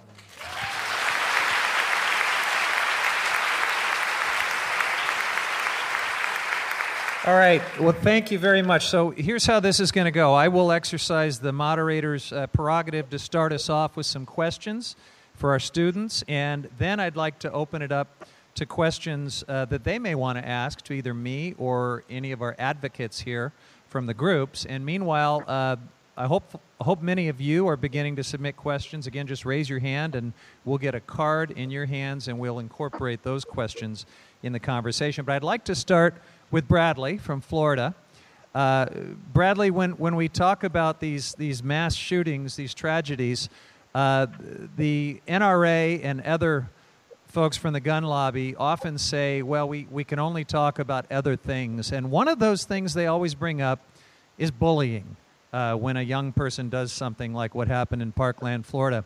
All 7.25 7.35
right. 7.35 7.61
Well, 7.77 7.91
thank 7.91 8.31
you 8.31 8.39
very 8.39 8.61
much. 8.61 8.87
So 8.87 9.09
here's 9.09 9.45
how 9.45 9.59
this 9.59 9.81
is 9.81 9.91
going 9.91 10.05
to 10.05 10.11
go. 10.11 10.33
I 10.33 10.47
will 10.47 10.71
exercise 10.71 11.37
the 11.37 11.51
moderator's 11.51 12.31
uh, 12.31 12.47
prerogative 12.47 13.09
to 13.09 13.19
start 13.19 13.51
us 13.51 13.69
off 13.69 13.97
with 13.97 14.05
some 14.05 14.25
questions 14.25 14.95
for 15.33 15.51
our 15.51 15.59
students, 15.59 16.23
and 16.29 16.69
then 16.77 17.01
I'd 17.01 17.17
like 17.17 17.37
to 17.39 17.51
open 17.51 17.81
it 17.81 17.91
up 17.91 18.25
to 18.55 18.65
questions 18.65 19.43
uh, 19.49 19.65
that 19.65 19.83
they 19.83 19.99
may 19.99 20.15
want 20.15 20.37
to 20.37 20.47
ask 20.47 20.81
to 20.83 20.93
either 20.93 21.13
me 21.13 21.55
or 21.57 22.05
any 22.09 22.31
of 22.31 22.41
our 22.41 22.55
advocates 22.57 23.19
here 23.19 23.51
from 23.89 24.05
the 24.05 24.13
groups. 24.13 24.63
And 24.63 24.85
meanwhile, 24.85 25.43
uh, 25.45 25.75
I 26.15 26.25
hope 26.25 26.61
I 26.79 26.85
hope 26.85 27.01
many 27.01 27.27
of 27.27 27.41
you 27.41 27.67
are 27.67 27.75
beginning 27.75 28.15
to 28.15 28.23
submit 28.23 28.55
questions. 28.55 29.07
Again, 29.07 29.27
just 29.27 29.43
raise 29.43 29.69
your 29.69 29.79
hand, 29.79 30.15
and 30.15 30.31
we'll 30.63 30.77
get 30.77 30.95
a 30.95 31.01
card 31.01 31.51
in 31.51 31.69
your 31.69 31.85
hands, 31.85 32.29
and 32.29 32.39
we'll 32.39 32.59
incorporate 32.59 33.23
those 33.23 33.43
questions 33.43 34.05
in 34.41 34.53
the 34.53 34.59
conversation. 34.59 35.25
But 35.25 35.33
I'd 35.33 35.43
like 35.43 35.65
to 35.65 35.75
start 35.75 36.15
with 36.51 36.67
Bradley 36.67 37.17
from 37.17 37.41
Florida. 37.41 37.95
Uh, 38.53 38.87
Bradley, 39.33 39.69
when, 39.71 39.91
when 39.91 40.15
we 40.15 40.27
talk 40.27 40.63
about 40.63 40.99
these, 40.99 41.33
these 41.33 41.61
mass 41.63 41.95
shootings, 41.95 42.55
these 42.55 42.73
tragedies, 42.73 43.49
uh, 43.93 44.27
the 44.75 45.21
NRA 45.27 46.03
and 46.03 46.21
other 46.21 46.69
folks 47.27 47.57
from 47.57 47.73
the 47.73 47.79
gun 47.79 48.03
lobby 48.03 48.55
often 48.55 48.97
say, 48.97 49.43
well, 49.43 49.67
we, 49.67 49.87
we 49.91 50.03
can 50.03 50.17
only 50.17 50.43
talk 50.43 50.79
about 50.79 51.11
other 51.11 51.35
things. 51.35 51.91
And 51.91 52.09
one 52.09 52.27
of 52.27 52.39
those 52.39 52.65
things 52.65 52.95
they 52.95 53.05
always 53.05 53.35
bring 53.35 53.61
up 53.61 53.79
is 54.37 54.49
bullying 54.49 55.15
uh, 55.53 55.75
when 55.75 55.97
a 55.97 56.01
young 56.01 56.31
person 56.31 56.69
does 56.69 56.91
something 56.91 57.33
like 57.33 57.53
what 57.53 57.67
happened 57.67 58.01
in 58.01 58.11
Parkland, 58.11 58.65
Florida. 58.65 59.05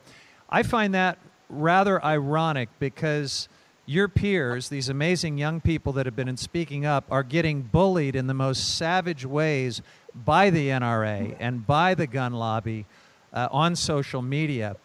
I 0.50 0.64
find 0.64 0.94
that 0.94 1.18
rather 1.50 2.04
ironic 2.04 2.70
because 2.80 3.50
your 3.86 4.08
peers, 4.08 4.70
these 4.70 4.88
amazing 4.90 5.38
young 5.38 5.60
people 5.60 5.94
that 5.94 6.06
have 6.06 6.16
been 6.16 6.38
speaking 6.38 6.86
up, 6.86 7.06
are 7.12 7.24
getting 7.24 7.62
bullied 7.62 8.16
in 8.16 8.28
the 8.28 8.34
most 8.34 8.78
savage 8.78 9.26
ways 9.26 9.82
by 10.16 10.50
the 10.50 10.70
NRA 10.70 11.36
and 11.40 11.66
by 11.68 11.94
the 11.94 12.08
gun 12.08 12.34
lobby 12.34 12.86
uh, 13.34 13.50
on 13.52 13.76
social 13.76 14.22
media. 14.22 14.78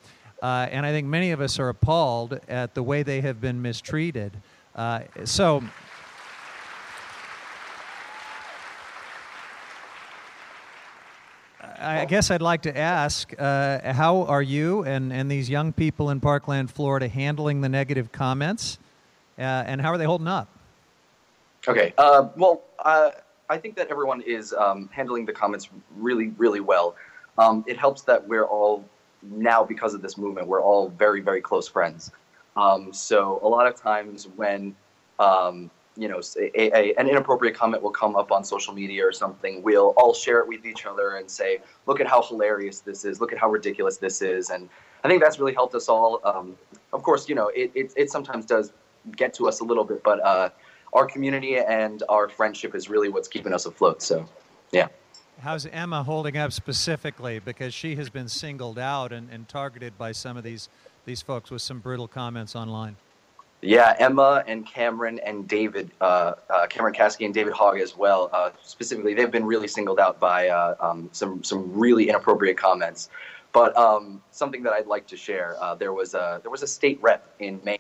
Uh, 0.43 0.67
and 0.71 0.85
I 0.85 0.91
think 0.91 1.07
many 1.07 1.31
of 1.31 1.41
us 1.41 1.59
are 1.59 1.69
appalled 1.69 2.41
at 2.49 2.75
the 2.75 2.83
way 2.83 3.03
they 3.03 3.21
have 3.21 3.41
been 3.41 3.63
mistreated. 3.63 4.33
Uh, 4.75 5.01
so, 5.25 5.63
I 11.81 12.05
guess 12.07 12.33
I'd 12.33 12.43
like 12.43 12.63
to 12.63 12.77
ask 12.77 13.33
uh, 13.39 13.93
how 13.93 14.25
are 14.25 14.43
you 14.43 14.83
and, 14.83 15.13
and 15.13 15.31
these 15.31 15.49
young 15.49 15.73
people 15.73 16.11
in 16.11 16.19
Parkland, 16.19 16.73
Florida, 16.73 17.07
handling 17.07 17.61
the 17.61 17.69
negative 17.69 18.11
comments? 18.11 18.79
Uh, 19.39 19.65
and 19.67 19.81
how 19.81 19.91
are 19.91 19.99
they 19.99 20.05
holding 20.05 20.27
up? 20.27 20.49
Okay. 21.67 21.95
Uh, 21.99 22.29
well, 22.37 22.63
uh, 22.81 23.11
I 23.49 23.59
think 23.59 23.77
that 23.77 23.89
everyone 23.89 24.21
is 24.23 24.53
um, 24.53 24.89
handling 24.93 25.27
the 25.27 25.33
comments 25.33 25.69
really, 25.97 26.29
really 26.39 26.61
well. 26.61 26.97
Um, 27.39 27.65
it 27.67 27.77
helps 27.77 28.03
that 28.03 28.27
we're 28.27 28.45
all 28.45 28.85
now, 29.23 29.65
because 29.65 29.95
of 29.95 30.03
this 30.03 30.19
movement, 30.19 30.47
we're 30.47 30.63
all 30.63 30.89
very, 30.91 31.21
very 31.21 31.41
close 31.41 31.69
friends. 31.69 32.11
Um, 32.57 32.93
so 32.93 33.39
a 33.43 33.49
lot 33.49 33.67
of 33.67 33.81
times 33.81 34.29
when 34.37 34.75
um, 35.19 35.71
you 35.97 36.09
know 36.09 36.21
a, 36.37 36.77
a, 36.77 36.95
an 36.95 37.09
inappropriate 37.09 37.55
comment 37.55 37.83
will 37.83 37.91
come 37.91 38.17
up 38.17 38.31
on 38.33 38.45
social 38.45 38.75
media 38.75 39.07
or 39.07 39.13
something, 39.13 39.63
we'll 39.63 39.95
all 39.97 40.15
share 40.15 40.41
it 40.41 40.49
with 40.49 40.67
each 40.67 40.87
other 40.87 41.17
and 41.17 41.31
say, 41.31 41.61
"Look 41.87 42.01
at 42.01 42.07
how 42.07 42.23
hilarious 42.23 42.81
this 42.81 43.05
is! 43.05 43.21
Look 43.21 43.33
at 43.33 43.39
how 43.39 43.51
ridiculous 43.51 43.99
this 43.99 44.23
is!" 44.23 44.51
And 44.51 44.69
I 45.05 45.09
think 45.09 45.23
that's 45.23 45.39
really 45.39 45.55
helped 45.55 45.75
us 45.75 45.89
all. 45.89 46.21
Um, 46.25 46.57
of 46.93 47.03
course, 47.03 47.29
you 47.29 47.35
know, 47.35 47.49
it, 47.49 47.71
it, 47.75 47.93
it 47.97 48.11
sometimes 48.11 48.45
does 48.45 48.73
get 49.17 49.35
to 49.35 49.49
us 49.49 49.61
a 49.61 49.65
little 49.65 49.85
bit, 49.85 50.03
but 50.03 50.25
uh, 50.25 50.51
our 50.93 51.07
community 51.07 51.57
and 51.57 52.03
our 52.09 52.29
friendship 52.29 52.75
is 52.75 52.89
really 52.89 53.09
what's 53.09 53.29
keeping 53.29 53.53
us 53.53 53.67
afloat. 53.67 54.03
So, 54.03 54.29
yeah. 54.73 54.89
How's 55.41 55.67
Emma 55.67 56.03
holding 56.03 56.37
up 56.37 56.53
specifically? 56.53 57.39
Because 57.39 57.73
she 57.73 57.95
has 57.97 58.11
been 58.11 58.29
singled 58.29 58.79
out 58.79 59.13
and, 59.13 59.31
and 59.31 59.49
targeted 59.49 59.97
by 59.97 60.13
some 60.13 60.37
of 60.37 60.45
these 60.45 60.69
these 61.05 61.23
folks 61.23 61.51
with 61.51 61.63
some 61.63 61.79
brutal 61.79 62.07
comments 62.07 62.55
online. 62.55 62.97
Yeah, 63.61 63.97
Emma 63.99 64.45
and 64.47 64.65
Cameron 64.65 65.19
and 65.25 65.49
David, 65.49 65.91
uh, 66.01 66.35
uh, 66.49 66.67
Cameron 66.69 66.95
Kasky 66.95 67.25
and 67.25 67.35
David 67.35 67.53
Hogg 67.55 67.81
as 67.81 67.97
well. 67.97 68.31
Uh, 68.33 68.51
specifically, 68.63 69.15
they've 69.15 69.31
been 69.31 69.47
really 69.47 69.67
singled 69.67 69.99
out 69.99 70.21
by 70.21 70.49
uh, 70.49 70.77
um, 70.79 71.09
some 71.13 71.43
some 71.43 71.73
really 71.73 72.09
inappropriate 72.09 72.57
comments. 72.57 73.09
But 73.53 73.77
um, 73.77 74.23
something 74.31 74.63
that 74.63 74.75
I'd 74.75 74.87
like 74.87 75.09
to 75.09 75.17
share: 75.17 75.57
uh, 75.61 75.75
there 75.75 75.93
was 75.93 76.15
a 76.15 76.39
there 76.43 76.53
was 76.53 76.63
a 76.63 76.69
state 76.69 77.01
rep 77.03 77.35
in 77.41 77.61
Maine 77.65 77.78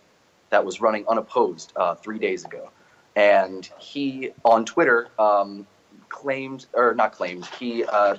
that 0.51 0.65
was 0.65 0.81
running 0.81 1.05
unopposed 1.09 1.73
uh, 1.77 1.95
three 1.95 2.19
days 2.19 2.45
ago. 2.45 2.71
And 3.17 3.69
he, 3.79 4.31
on 4.45 4.65
Twitter, 4.65 5.09
um, 5.19 5.67
claimed, 6.09 6.67
or 6.73 6.95
not 6.95 7.13
claimed, 7.13 7.47
he 7.59 7.85
uh, 7.85 8.17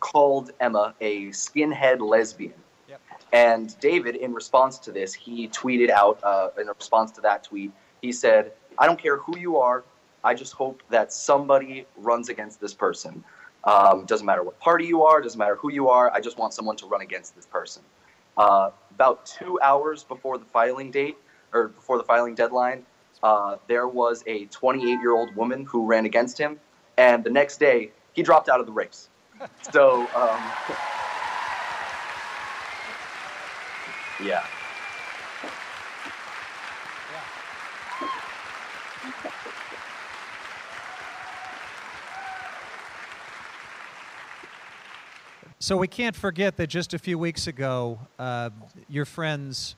called 0.00 0.50
Emma 0.60 0.94
a 1.00 1.28
skinhead 1.28 2.00
lesbian. 2.00 2.54
Yep. 2.88 3.00
And 3.32 3.80
David, 3.80 4.16
in 4.16 4.34
response 4.34 4.78
to 4.80 4.92
this, 4.92 5.14
he 5.14 5.48
tweeted 5.48 5.90
out, 5.90 6.22
uh, 6.22 6.50
in 6.60 6.66
response 6.66 7.12
to 7.12 7.20
that 7.22 7.44
tweet, 7.44 7.72
he 8.02 8.12
said, 8.12 8.52
I 8.78 8.86
don't 8.86 9.00
care 9.00 9.16
who 9.16 9.38
you 9.38 9.58
are, 9.58 9.84
I 10.24 10.34
just 10.34 10.52
hope 10.52 10.82
that 10.90 11.12
somebody 11.12 11.86
runs 11.96 12.28
against 12.28 12.60
this 12.60 12.74
person. 12.74 13.24
Um, 13.64 14.04
doesn't 14.06 14.26
matter 14.26 14.42
what 14.42 14.58
party 14.60 14.86
you 14.86 15.04
are, 15.04 15.20
doesn't 15.20 15.38
matter 15.38 15.56
who 15.56 15.70
you 15.72 15.88
are, 15.88 16.12
I 16.12 16.20
just 16.20 16.36
want 16.36 16.52
someone 16.52 16.76
to 16.76 16.86
run 16.86 17.00
against 17.00 17.34
this 17.36 17.46
person. 17.46 17.82
Uh, 18.36 18.70
about 18.90 19.24
two 19.26 19.60
hours 19.60 20.04
before 20.04 20.38
the 20.38 20.44
filing 20.46 20.90
date, 20.90 21.16
or 21.52 21.68
before 21.68 21.98
the 21.98 22.04
filing 22.04 22.34
deadline, 22.34 22.84
uh, 23.22 23.56
there 23.68 23.86
was 23.86 24.24
a 24.26 24.46
28 24.46 25.00
year 25.00 25.12
old 25.12 25.34
woman 25.36 25.64
who 25.64 25.86
ran 25.86 26.06
against 26.06 26.38
him, 26.38 26.58
and 26.96 27.22
the 27.24 27.30
next 27.30 27.58
day 27.58 27.92
he 28.12 28.22
dropped 28.22 28.48
out 28.48 28.60
of 28.60 28.66
the 28.66 28.72
race. 28.72 29.08
So, 29.72 30.06
um, 30.14 30.52
yeah. 34.22 34.44
So 45.58 45.76
we 45.76 45.86
can't 45.86 46.16
forget 46.16 46.56
that 46.56 46.66
just 46.66 46.92
a 46.92 46.98
few 46.98 47.18
weeks 47.18 47.46
ago, 47.46 48.00
uh, 48.18 48.50
your 48.88 49.04
friends 49.04 49.76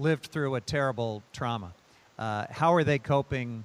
lived 0.00 0.26
through 0.26 0.54
a 0.54 0.60
terrible 0.60 1.22
trauma. 1.32 1.74
Uh, 2.18 2.46
how 2.50 2.74
are 2.74 2.84
they 2.84 2.98
coping 2.98 3.64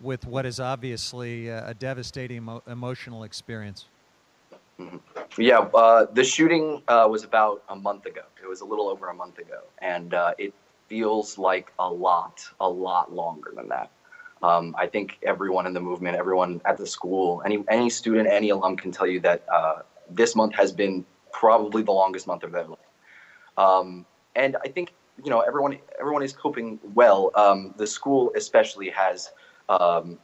with 0.00 0.26
what 0.26 0.46
is 0.46 0.60
obviously 0.60 1.48
a, 1.48 1.68
a 1.68 1.74
devastating 1.74 2.38
emo- 2.38 2.62
emotional 2.66 3.24
experience? 3.24 3.86
Yeah, 5.36 5.58
uh, 5.58 6.06
the 6.12 6.24
shooting 6.24 6.82
uh, 6.88 7.06
was 7.10 7.24
about 7.24 7.62
a 7.68 7.76
month 7.76 8.06
ago. 8.06 8.22
It 8.42 8.48
was 8.48 8.62
a 8.62 8.64
little 8.64 8.88
over 8.88 9.08
a 9.08 9.14
month 9.14 9.38
ago, 9.38 9.60
and 9.78 10.14
uh, 10.14 10.32
it 10.38 10.54
feels 10.88 11.36
like 11.36 11.72
a 11.78 11.90
lot, 11.90 12.42
a 12.60 12.68
lot 12.68 13.12
longer 13.12 13.52
than 13.54 13.68
that. 13.68 13.90
Um, 14.42 14.74
I 14.78 14.86
think 14.86 15.18
everyone 15.22 15.66
in 15.66 15.74
the 15.74 15.80
movement, 15.80 16.16
everyone 16.16 16.62
at 16.64 16.78
the 16.78 16.86
school, 16.86 17.42
any 17.44 17.62
any 17.68 17.90
student, 17.90 18.26
any 18.28 18.48
alum 18.48 18.76
can 18.78 18.90
tell 18.90 19.06
you 19.06 19.20
that 19.20 19.44
uh, 19.52 19.82
this 20.08 20.34
month 20.34 20.54
has 20.54 20.72
been 20.72 21.04
probably 21.30 21.82
the 21.82 21.92
longest 21.92 22.26
month 22.26 22.42
of 22.42 22.52
their 22.52 22.64
life. 22.66 22.78
Um, 23.58 24.06
and 24.34 24.56
I 24.64 24.68
think 24.68 24.94
you 25.24 25.30
know 25.30 25.40
everyone 25.40 25.78
everyone 25.98 26.22
is 26.22 26.32
coping 26.32 26.78
well. 26.94 27.30
Um, 27.34 27.74
the 27.76 27.86
school 27.86 28.32
especially 28.36 28.90
has 28.90 29.30
um, 29.68 30.18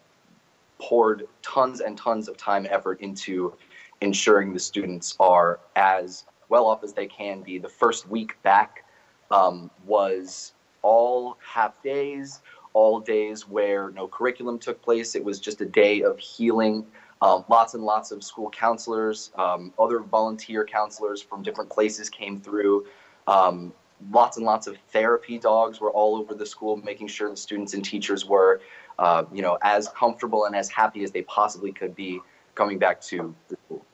poured 0.78 1.26
tons 1.42 1.80
and 1.80 1.96
tons 1.96 2.28
of 2.28 2.36
time 2.36 2.64
and 2.64 2.72
effort 2.72 3.00
into 3.00 3.54
ensuring 4.00 4.52
the 4.52 4.60
students 4.60 5.16
are 5.18 5.60
as 5.74 6.24
well 6.48 6.66
off 6.66 6.84
as 6.84 6.92
they 6.92 7.06
can 7.06 7.42
be. 7.42 7.58
The 7.58 7.68
first 7.68 8.08
week 8.08 8.40
back 8.42 8.84
um, 9.30 9.70
was 9.86 10.52
all 10.82 11.38
half 11.44 11.82
days, 11.82 12.42
all 12.72 13.00
days 13.00 13.48
where 13.48 13.90
no 13.90 14.06
curriculum 14.06 14.58
took 14.58 14.80
place. 14.82 15.14
It 15.14 15.24
was 15.24 15.40
just 15.40 15.60
a 15.60 15.66
day 15.66 16.02
of 16.02 16.18
healing. 16.18 16.86
Um, 17.22 17.44
lots 17.48 17.72
and 17.72 17.82
lots 17.82 18.10
of 18.10 18.22
school 18.22 18.50
counselors, 18.50 19.30
um, 19.36 19.72
other 19.78 20.00
volunteer 20.00 20.66
counselors 20.66 21.22
from 21.22 21.42
different 21.42 21.70
places 21.70 22.10
came 22.10 22.38
through. 22.38 22.86
Um, 23.26 23.72
lots 24.10 24.36
and 24.36 24.46
lots 24.46 24.66
of 24.66 24.76
therapy 24.92 25.38
dogs 25.38 25.80
were 25.80 25.90
all 25.90 26.16
over 26.16 26.34
the 26.34 26.46
school, 26.46 26.76
making 26.76 27.08
sure 27.08 27.30
the 27.30 27.36
students 27.36 27.74
and 27.74 27.84
teachers 27.84 28.26
were, 28.26 28.60
uh, 28.98 29.24
you 29.32 29.42
know, 29.42 29.58
as 29.62 29.88
comfortable 29.88 30.44
and 30.44 30.54
as 30.54 30.68
happy 30.68 31.02
as 31.02 31.10
they 31.10 31.22
possibly 31.22 31.72
could 31.72 31.94
be 31.94 32.20
coming 32.54 32.78
back 32.78 33.00
to 33.00 33.34
the 33.48 33.56
school. 33.66 33.84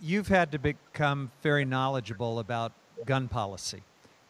You've 0.00 0.28
had 0.28 0.52
to 0.52 0.58
become 0.58 1.30
very 1.42 1.64
knowledgeable 1.64 2.38
about 2.38 2.72
gun 3.06 3.28
policy. 3.28 3.82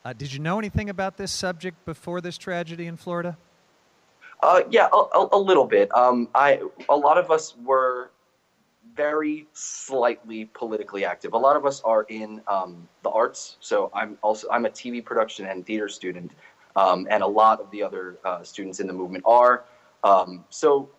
Uh, 0.04 0.12
did 0.12 0.32
you 0.32 0.38
know 0.38 0.58
anything 0.58 0.90
about 0.90 1.16
this 1.16 1.32
subject 1.32 1.84
before 1.86 2.20
this 2.20 2.36
tragedy 2.36 2.86
in 2.86 2.96
Florida? 2.96 3.36
Uh, 4.42 4.62
yeah, 4.70 4.88
a, 4.92 5.26
a, 5.32 5.38
little 5.38 5.64
bit. 5.64 5.94
Um, 5.96 6.28
I 6.34 6.60
a 6.90 6.96
lot 6.96 7.16
of 7.16 7.30
us 7.30 7.54
were 7.64 8.10
very 8.96 9.46
slightly 9.52 10.46
politically 10.46 11.04
active. 11.04 11.32
A 11.32 11.38
lot 11.38 11.56
of 11.56 11.66
us 11.66 11.80
are 11.82 12.04
in 12.04 12.40
um, 12.46 12.88
the 13.02 13.10
arts, 13.10 13.56
so 13.60 13.90
I'm 13.94 14.18
also 14.22 14.48
I'm 14.50 14.66
a 14.66 14.70
TV 14.70 15.04
production 15.04 15.46
and 15.46 15.64
theater 15.66 15.88
student, 15.88 16.32
um, 16.76 17.06
and 17.10 17.22
a 17.22 17.26
lot 17.26 17.60
of 17.60 17.70
the 17.70 17.82
other 17.82 18.18
uh, 18.24 18.42
students 18.42 18.80
in 18.80 18.86
the 18.86 18.92
movement 18.92 19.24
are. 19.26 19.64
Um, 20.04 20.44
so 20.50 20.90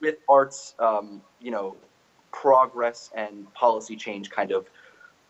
with 0.00 0.16
arts, 0.28 0.74
um, 0.78 1.22
you 1.40 1.50
know, 1.50 1.76
progress 2.32 3.10
and 3.14 3.52
policy 3.54 3.96
change 3.96 4.30
kind 4.30 4.52
of 4.52 4.68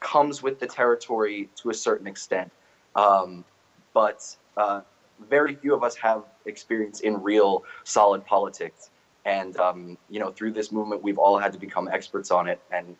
comes 0.00 0.42
with 0.42 0.58
the 0.58 0.66
territory 0.66 1.48
to 1.56 1.70
a 1.70 1.74
certain 1.74 2.06
extent. 2.06 2.50
Um, 2.96 3.44
but 3.92 4.36
uh, 4.56 4.80
very 5.28 5.54
few 5.54 5.74
of 5.74 5.82
us 5.82 5.94
have 5.96 6.24
experience 6.46 7.00
in 7.00 7.22
real 7.22 7.64
solid 7.84 8.24
politics. 8.24 8.90
And, 9.24 9.56
um, 9.58 9.98
you 10.08 10.18
know, 10.18 10.30
through 10.30 10.52
this 10.52 10.72
movement, 10.72 11.02
we've 11.02 11.18
all 11.18 11.38
had 11.38 11.52
to 11.52 11.58
become 11.58 11.88
experts 11.88 12.30
on 12.30 12.48
it. 12.48 12.60
And 12.70 12.96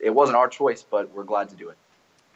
it 0.00 0.10
wasn't 0.10 0.36
our 0.36 0.48
choice, 0.48 0.84
but 0.88 1.12
we're 1.14 1.24
glad 1.24 1.48
to 1.50 1.56
do 1.56 1.68
it. 1.68 1.76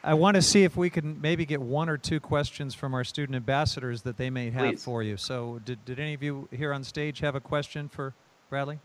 I 0.03 0.13
want 0.13 0.35
to 0.35 0.41
see 0.41 0.65
if 0.65 0.75
we 0.75 0.89
can 0.89 1.21
maybe 1.21 1.45
get 1.45 1.61
one 1.61 1.87
or 1.87 1.97
two 1.97 2.19
questions 2.19 2.75
from 2.75 2.93
our 2.93 3.05
student 3.05 3.37
ambassadors 3.37 4.01
that 4.01 4.17
they 4.17 4.29
may 4.29 4.49
have 4.49 4.71
Please. 4.71 4.83
for 4.83 5.01
you. 5.01 5.15
So, 5.15 5.61
did, 5.63 5.83
did 5.85 5.97
any 5.97 6.13
of 6.13 6.21
you 6.21 6.49
here 6.51 6.73
on 6.73 6.83
stage 6.83 7.19
have 7.19 7.35
a 7.35 7.39
question 7.39 7.87
for 7.87 8.13
Bradley? 8.49 8.79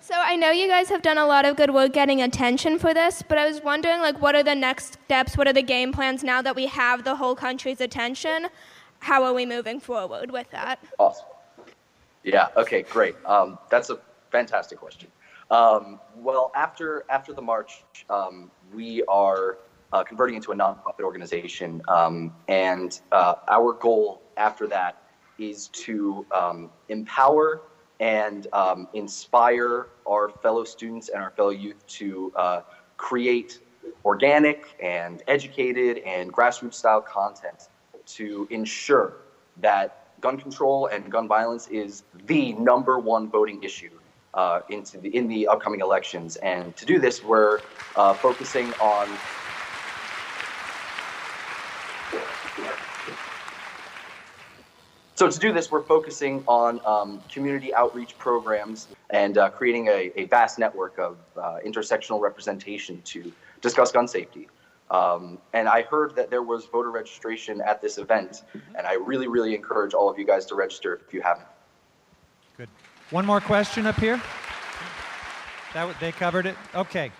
So 0.00 0.14
I 0.16 0.36
know 0.36 0.52
you 0.52 0.68
guys 0.68 0.88
have 0.90 1.02
done 1.02 1.18
a 1.18 1.26
lot 1.26 1.44
of 1.44 1.56
good 1.56 1.74
work 1.74 1.92
getting 1.92 2.22
attention 2.22 2.78
for 2.78 2.94
this, 2.94 3.24
but 3.26 3.38
I 3.38 3.48
was 3.48 3.60
wondering 3.62 3.98
like 3.98 4.20
what 4.22 4.36
are 4.36 4.42
the 4.44 4.54
next 4.54 5.00
steps? 5.04 5.36
What 5.36 5.48
are 5.48 5.52
the 5.52 5.64
game 5.64 5.92
plans 5.92 6.22
now 6.22 6.40
that 6.42 6.54
we 6.54 6.66
have 6.66 7.02
the 7.02 7.16
whole 7.16 7.34
country's 7.34 7.80
attention? 7.80 8.46
How 9.00 9.24
are 9.24 9.32
we 9.32 9.44
moving 9.44 9.80
forward 9.80 10.30
with 10.30 10.48
that? 10.52 10.78
Awesome. 10.98 11.26
Yeah. 12.26 12.48
Okay. 12.56 12.82
Great. 12.82 13.14
Um, 13.24 13.58
that's 13.70 13.88
a 13.88 13.98
fantastic 14.30 14.78
question. 14.78 15.10
Um, 15.50 16.00
well, 16.16 16.50
after 16.56 17.04
after 17.08 17.32
the 17.32 17.40
march, 17.40 17.84
um, 18.10 18.50
we 18.74 19.04
are 19.04 19.58
uh, 19.92 20.02
converting 20.02 20.34
into 20.34 20.50
a 20.50 20.56
nonprofit 20.56 21.02
organization, 21.02 21.80
um, 21.86 22.34
and 22.48 23.00
uh, 23.12 23.36
our 23.48 23.72
goal 23.72 24.22
after 24.36 24.66
that 24.66 25.00
is 25.38 25.68
to 25.68 26.26
um, 26.34 26.70
empower 26.88 27.62
and 28.00 28.48
um, 28.52 28.88
inspire 28.92 29.86
our 30.06 30.28
fellow 30.28 30.64
students 30.64 31.08
and 31.08 31.22
our 31.22 31.30
fellow 31.30 31.50
youth 31.50 31.86
to 31.86 32.32
uh, 32.34 32.60
create 32.96 33.60
organic 34.04 34.66
and 34.82 35.22
educated 35.28 35.98
and 35.98 36.32
grassroots 36.32 36.74
style 36.74 37.00
content 37.00 37.68
to 38.04 38.48
ensure 38.50 39.18
that 39.58 40.05
gun 40.26 40.36
control 40.36 40.86
and 40.86 41.08
gun 41.08 41.28
violence 41.28 41.68
is 41.68 42.02
the 42.26 42.52
number 42.54 42.98
one 42.98 43.30
voting 43.30 43.62
issue 43.62 43.96
uh, 44.34 44.60
into 44.70 44.98
the, 44.98 45.08
in 45.16 45.28
the 45.28 45.46
upcoming 45.46 45.80
elections. 45.80 46.34
And 46.36 46.74
to 46.76 46.84
do 46.84 46.98
this, 46.98 47.22
we're 47.22 47.60
uh, 47.94 48.12
focusing 48.14 48.72
on 48.74 49.06
So 55.14 55.30
to 55.30 55.38
do 55.38 55.50
this, 55.50 55.70
we're 55.70 55.82
focusing 55.82 56.44
on 56.46 56.78
um, 56.84 57.22
community 57.32 57.72
outreach 57.72 58.18
programs 58.18 58.88
and 59.08 59.38
uh, 59.38 59.48
creating 59.48 59.86
a, 59.88 60.12
a, 60.14 60.26
vast 60.26 60.58
network 60.58 60.98
of 60.98 61.16
uh, 61.38 61.56
intersectional 61.64 62.20
representation 62.20 63.00
to 63.12 63.32
discuss 63.62 63.92
gun 63.92 64.06
safety. 64.06 64.46
Um, 64.90 65.38
and 65.52 65.68
I 65.68 65.82
heard 65.82 66.14
that 66.14 66.30
there 66.30 66.42
was 66.42 66.66
voter 66.66 66.90
registration 66.90 67.60
at 67.60 67.82
this 67.82 67.98
event, 67.98 68.44
and 68.76 68.86
I 68.86 68.94
really, 68.94 69.26
really 69.26 69.54
encourage 69.54 69.94
all 69.94 70.08
of 70.08 70.18
you 70.18 70.24
guys 70.24 70.46
to 70.46 70.54
register 70.54 71.00
if 71.06 71.12
you 71.12 71.22
haven't. 71.22 71.46
Good. 72.56 72.68
One 73.10 73.26
more 73.26 73.40
question 73.40 73.86
up 73.86 73.96
here. 73.96 74.20
That 75.74 75.98
they 75.98 76.12
covered 76.12 76.46
it. 76.46 76.56
Okay. 76.74 77.10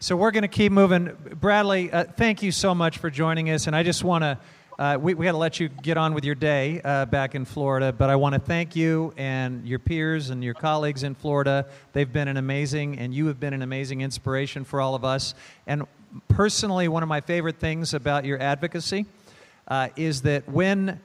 So 0.00 0.16
we're 0.16 0.32
going 0.32 0.42
to 0.42 0.48
keep 0.48 0.70
moving. 0.70 1.16
Bradley, 1.40 1.90
uh, 1.90 2.04
thank 2.04 2.42
you 2.42 2.52
so 2.52 2.74
much 2.74 2.98
for 2.98 3.08
joining 3.08 3.48
us, 3.50 3.66
and 3.66 3.74
I 3.74 3.82
just 3.82 4.04
want 4.04 4.22
to. 4.22 4.38
Uh, 4.78 4.98
we 5.00 5.14
we 5.14 5.24
got 5.24 5.32
to 5.32 5.38
let 5.38 5.60
you 5.60 5.68
get 5.68 5.96
on 5.96 6.14
with 6.14 6.24
your 6.24 6.34
day 6.34 6.80
uh, 6.84 7.06
back 7.06 7.34
in 7.34 7.44
Florida, 7.44 7.92
but 7.92 8.10
I 8.10 8.16
want 8.16 8.34
to 8.34 8.40
thank 8.40 8.76
you 8.76 9.14
and 9.16 9.66
your 9.66 9.78
peers 9.78 10.30
and 10.30 10.44
your 10.44 10.52
colleagues 10.52 11.04
in 11.04 11.14
Florida. 11.14 11.66
They've 11.92 12.12
been 12.12 12.28
an 12.28 12.36
amazing, 12.36 12.98
and 12.98 13.14
you 13.14 13.26
have 13.28 13.40
been 13.40 13.54
an 13.54 13.62
amazing 13.62 14.02
inspiration 14.02 14.64
for 14.64 14.80
all 14.80 14.94
of 14.94 15.04
us. 15.04 15.34
And 15.66 15.84
personally, 16.28 16.88
one 16.88 17.02
of 17.02 17.08
my 17.08 17.20
favorite 17.20 17.58
things 17.58 17.94
about 17.94 18.24
your 18.24 18.40
advocacy 18.40 19.06
uh, 19.68 19.88
is 19.96 20.22
that 20.22 20.48
when 20.48 21.00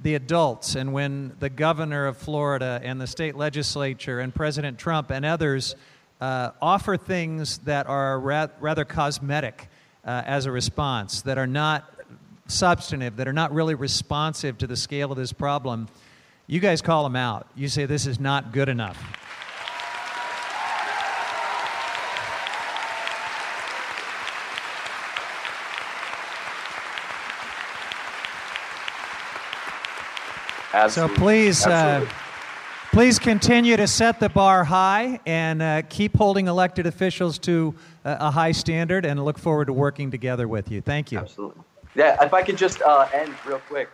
the 0.00 0.14
adults 0.14 0.74
and 0.74 0.92
when 0.92 1.34
the 1.40 1.48
governor 1.48 2.06
of 2.06 2.16
Florida 2.16 2.80
and 2.82 3.00
the 3.00 3.06
state 3.06 3.36
legislature 3.36 4.20
and 4.20 4.34
President 4.34 4.78
Trump 4.78 5.10
and 5.10 5.24
others 5.24 5.74
uh, 6.20 6.50
offer 6.60 6.96
things 6.96 7.58
that 7.58 7.86
are 7.86 8.18
ra- 8.18 8.48
rather 8.60 8.84
cosmetic 8.84 9.68
uh, 10.04 10.22
as 10.26 10.46
a 10.46 10.52
response, 10.52 11.22
that 11.22 11.38
are 11.38 11.46
not 11.46 11.90
substantive, 12.46 13.16
that 13.16 13.26
are 13.26 13.32
not 13.32 13.52
really 13.52 13.74
responsive 13.74 14.58
to 14.58 14.66
the 14.66 14.76
scale 14.76 15.10
of 15.10 15.16
this 15.16 15.32
problem, 15.32 15.88
you 16.46 16.60
guys 16.60 16.82
call 16.82 17.02
them 17.04 17.16
out. 17.16 17.46
You 17.54 17.68
say 17.68 17.86
this 17.86 18.06
is 18.06 18.20
not 18.20 18.52
good 18.52 18.68
enough. 18.68 19.23
Absolutely. 30.74 31.16
So 31.16 31.20
please, 31.20 31.66
uh, 31.66 32.06
please 32.92 33.18
continue 33.18 33.76
to 33.76 33.86
set 33.86 34.18
the 34.18 34.28
bar 34.28 34.64
high 34.64 35.20
and 35.24 35.62
uh, 35.62 35.82
keep 35.88 36.16
holding 36.16 36.48
elected 36.48 36.86
officials 36.86 37.38
to 37.40 37.74
uh, 38.04 38.16
a 38.18 38.30
high 38.30 38.52
standard. 38.52 39.06
And 39.06 39.24
look 39.24 39.38
forward 39.38 39.66
to 39.66 39.72
working 39.72 40.10
together 40.10 40.48
with 40.48 40.70
you. 40.70 40.80
Thank 40.80 41.12
you. 41.12 41.18
Absolutely. 41.18 41.62
Yeah, 41.94 42.22
if 42.24 42.34
I 42.34 42.42
could 42.42 42.58
just 42.58 42.82
uh, 42.82 43.08
end 43.12 43.32
real 43.46 43.60
quick. 43.60 43.88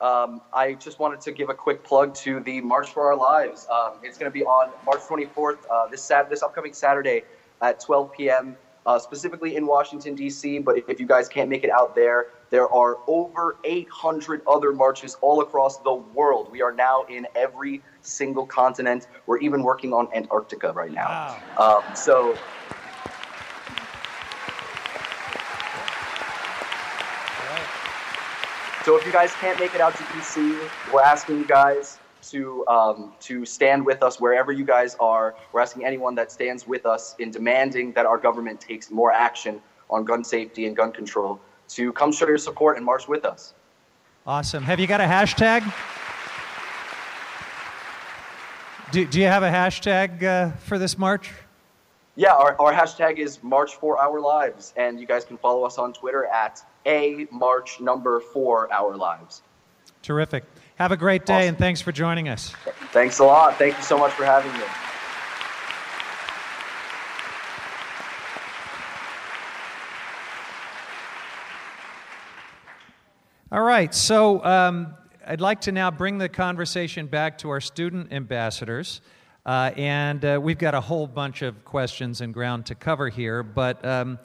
Um, 0.00 0.40
I 0.52 0.74
just 0.74 1.00
wanted 1.00 1.20
to 1.22 1.32
give 1.32 1.48
a 1.48 1.54
quick 1.54 1.82
plug 1.82 2.14
to 2.16 2.38
the 2.40 2.60
March 2.60 2.90
for 2.90 3.06
Our 3.06 3.16
Lives. 3.16 3.66
Um, 3.68 3.94
it's 4.02 4.16
going 4.16 4.30
to 4.30 4.34
be 4.34 4.44
on 4.44 4.70
March 4.86 5.00
24th, 5.00 5.58
uh, 5.68 5.88
this 5.88 6.02
sat- 6.02 6.30
this 6.30 6.42
upcoming 6.42 6.72
Saturday 6.72 7.24
at 7.60 7.80
12 7.80 8.12
p.m. 8.12 8.56
Uh, 8.86 8.98
specifically 8.98 9.56
in 9.56 9.66
Washington 9.66 10.14
D.C. 10.14 10.60
But 10.60 10.78
if, 10.78 10.88
if 10.88 11.00
you 11.00 11.06
guys 11.06 11.28
can't 11.28 11.50
make 11.50 11.64
it 11.64 11.70
out 11.70 11.96
there, 11.96 12.26
there 12.50 12.68
are 12.68 12.98
over 13.06 13.56
800 13.64 14.42
other 14.46 14.72
marches 14.72 15.16
all 15.20 15.40
across 15.40 15.78
the 15.78 15.92
world. 15.92 16.50
We 16.50 16.62
are 16.62 16.72
now 16.72 17.04
in 17.08 17.26
every 17.34 17.82
single 18.00 18.46
continent. 18.46 19.06
We're 19.26 19.38
even 19.38 19.62
working 19.62 19.92
on 19.92 20.08
Antarctica 20.14 20.72
right 20.72 20.92
now. 20.92 21.36
Um, 21.58 21.82
so 21.94 22.36
So 28.84 28.96
if 28.96 29.04
you 29.04 29.12
guys 29.12 29.30
can't 29.34 29.60
make 29.60 29.74
it 29.74 29.82
out 29.82 29.94
to 29.96 30.02
DC, 30.04 30.70
we're 30.94 31.02
asking 31.02 31.40
you 31.40 31.44
guys 31.44 31.98
to 32.30 32.66
um, 32.68 33.12
to 33.20 33.44
stand 33.44 33.84
with 33.84 34.02
us 34.02 34.18
wherever 34.18 34.50
you 34.50 34.64
guys 34.64 34.96
are. 34.98 35.34
We're 35.52 35.60
asking 35.60 35.84
anyone 35.84 36.14
that 36.14 36.32
stands 36.32 36.66
with 36.66 36.86
us 36.86 37.14
in 37.18 37.30
demanding 37.30 37.92
that 37.92 38.06
our 38.06 38.16
government 38.16 38.62
takes 38.62 38.90
more 38.90 39.12
action 39.12 39.60
on 39.90 40.06
gun 40.06 40.24
safety 40.24 40.66
and 40.66 40.74
gun 40.74 40.92
control 40.92 41.38
to 41.68 41.92
come 41.92 42.12
show 42.12 42.26
your 42.26 42.38
support 42.38 42.76
and 42.76 42.84
march 42.84 43.08
with 43.08 43.24
us. 43.24 43.54
Awesome. 44.26 44.62
Have 44.64 44.80
you 44.80 44.86
got 44.86 45.00
a 45.00 45.04
hashtag? 45.04 45.62
Do, 48.90 49.04
do 49.06 49.20
you 49.20 49.26
have 49.26 49.42
a 49.42 49.50
hashtag 49.50 50.22
uh, 50.22 50.50
for 50.56 50.78
this 50.78 50.96
march? 50.96 51.32
Yeah, 52.16 52.32
our, 52.32 52.60
our 52.60 52.72
hashtag 52.72 53.18
is 53.18 53.42
March 53.42 53.76
for 53.76 53.98
Our 53.98 54.20
Lives, 54.20 54.74
and 54.76 54.98
you 54.98 55.06
guys 55.06 55.24
can 55.24 55.36
follow 55.36 55.64
us 55.64 55.78
on 55.78 55.92
Twitter 55.92 56.26
at 56.26 56.60
a 56.84 57.26
March 57.30 57.80
number 57.80 58.20
for 58.20 58.72
Our 58.72 58.96
Lives. 58.96 59.42
Terrific. 60.02 60.44
Have 60.76 60.90
a 60.90 60.96
great 60.96 61.26
day, 61.26 61.48
and 61.48 61.56
thanks 61.56 61.80
for 61.80 61.92
joining 61.92 62.28
us. 62.28 62.50
Thanks 62.92 63.18
a 63.18 63.24
lot. 63.24 63.56
Thank 63.56 63.76
you 63.76 63.82
so 63.82 63.98
much 63.98 64.12
for 64.12 64.24
having 64.24 64.52
me. 64.52 64.64
All 73.50 73.62
right, 73.62 73.94
so 73.94 74.44
um, 74.44 74.94
I'd 75.26 75.40
like 75.40 75.62
to 75.62 75.72
now 75.72 75.90
bring 75.90 76.18
the 76.18 76.28
conversation 76.28 77.06
back 77.06 77.38
to 77.38 77.48
our 77.48 77.62
student 77.62 78.12
ambassadors. 78.12 79.00
Uh, 79.46 79.70
and 79.74 80.22
uh, 80.22 80.38
we've 80.42 80.58
got 80.58 80.74
a 80.74 80.82
whole 80.82 81.06
bunch 81.06 81.40
of 81.40 81.64
questions 81.64 82.20
and 82.20 82.34
ground 82.34 82.66
to 82.66 82.74
cover 82.74 83.08
here. 83.08 83.42
But 83.42 83.82
um, 83.86 84.18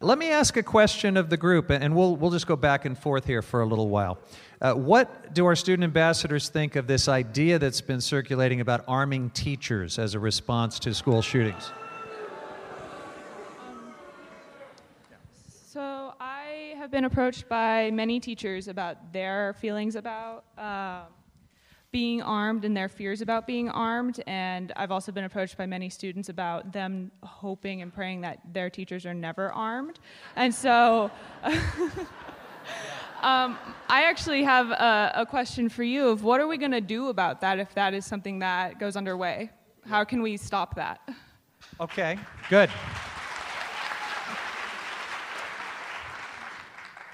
let 0.00 0.16
me 0.16 0.30
ask 0.30 0.56
a 0.56 0.62
question 0.62 1.16
of 1.16 1.28
the 1.28 1.36
group, 1.36 1.70
and 1.70 1.96
we'll, 1.96 2.14
we'll 2.14 2.30
just 2.30 2.46
go 2.46 2.54
back 2.54 2.84
and 2.84 2.96
forth 2.96 3.24
here 3.24 3.42
for 3.42 3.62
a 3.62 3.66
little 3.66 3.88
while. 3.88 4.18
Uh, 4.60 4.74
what 4.74 5.34
do 5.34 5.44
our 5.46 5.56
student 5.56 5.82
ambassadors 5.82 6.48
think 6.48 6.76
of 6.76 6.86
this 6.86 7.08
idea 7.08 7.58
that's 7.58 7.80
been 7.80 8.00
circulating 8.00 8.60
about 8.60 8.84
arming 8.86 9.30
teachers 9.30 9.98
as 9.98 10.14
a 10.14 10.20
response 10.20 10.78
to 10.78 10.94
school 10.94 11.20
shootings? 11.20 11.72
So 15.66 16.14
I 16.20 16.76
have 16.88 16.92
been 16.92 17.04
approached 17.04 17.46
by 17.50 17.90
many 17.90 18.18
teachers 18.18 18.66
about 18.66 19.12
their 19.12 19.52
feelings 19.60 19.94
about 19.94 20.44
um, 20.56 21.12
being 21.92 22.22
armed 22.22 22.64
and 22.64 22.74
their 22.74 22.88
fears 22.88 23.20
about 23.20 23.46
being 23.46 23.68
armed. 23.68 24.22
And 24.26 24.72
I've 24.74 24.90
also 24.90 25.12
been 25.12 25.24
approached 25.24 25.58
by 25.58 25.66
many 25.66 25.90
students 25.90 26.30
about 26.30 26.72
them 26.72 27.10
hoping 27.22 27.82
and 27.82 27.92
praying 27.92 28.22
that 28.22 28.38
their 28.54 28.70
teachers 28.70 29.04
are 29.04 29.12
never 29.12 29.52
armed. 29.52 29.98
And 30.34 30.54
so. 30.54 31.10
Um, 33.20 33.58
I 33.88 34.04
actually 34.04 34.44
have 34.44 34.70
a, 34.70 35.12
a 35.16 35.26
question 35.26 35.68
for 35.68 35.82
you 35.82 36.10
of 36.10 36.22
what 36.22 36.40
are 36.40 36.46
we 36.46 36.56
going 36.56 36.70
to 36.70 36.80
do 36.80 37.08
about 37.08 37.40
that 37.40 37.58
if 37.58 37.74
that 37.74 37.92
is 37.92 38.06
something 38.06 38.38
that 38.38 38.78
goes 38.78 38.94
underway? 38.94 39.50
How 39.88 40.04
can 40.04 40.22
we 40.22 40.36
stop 40.36 40.76
that? 40.76 41.00
Okay, 41.80 42.16
good. 42.48 42.70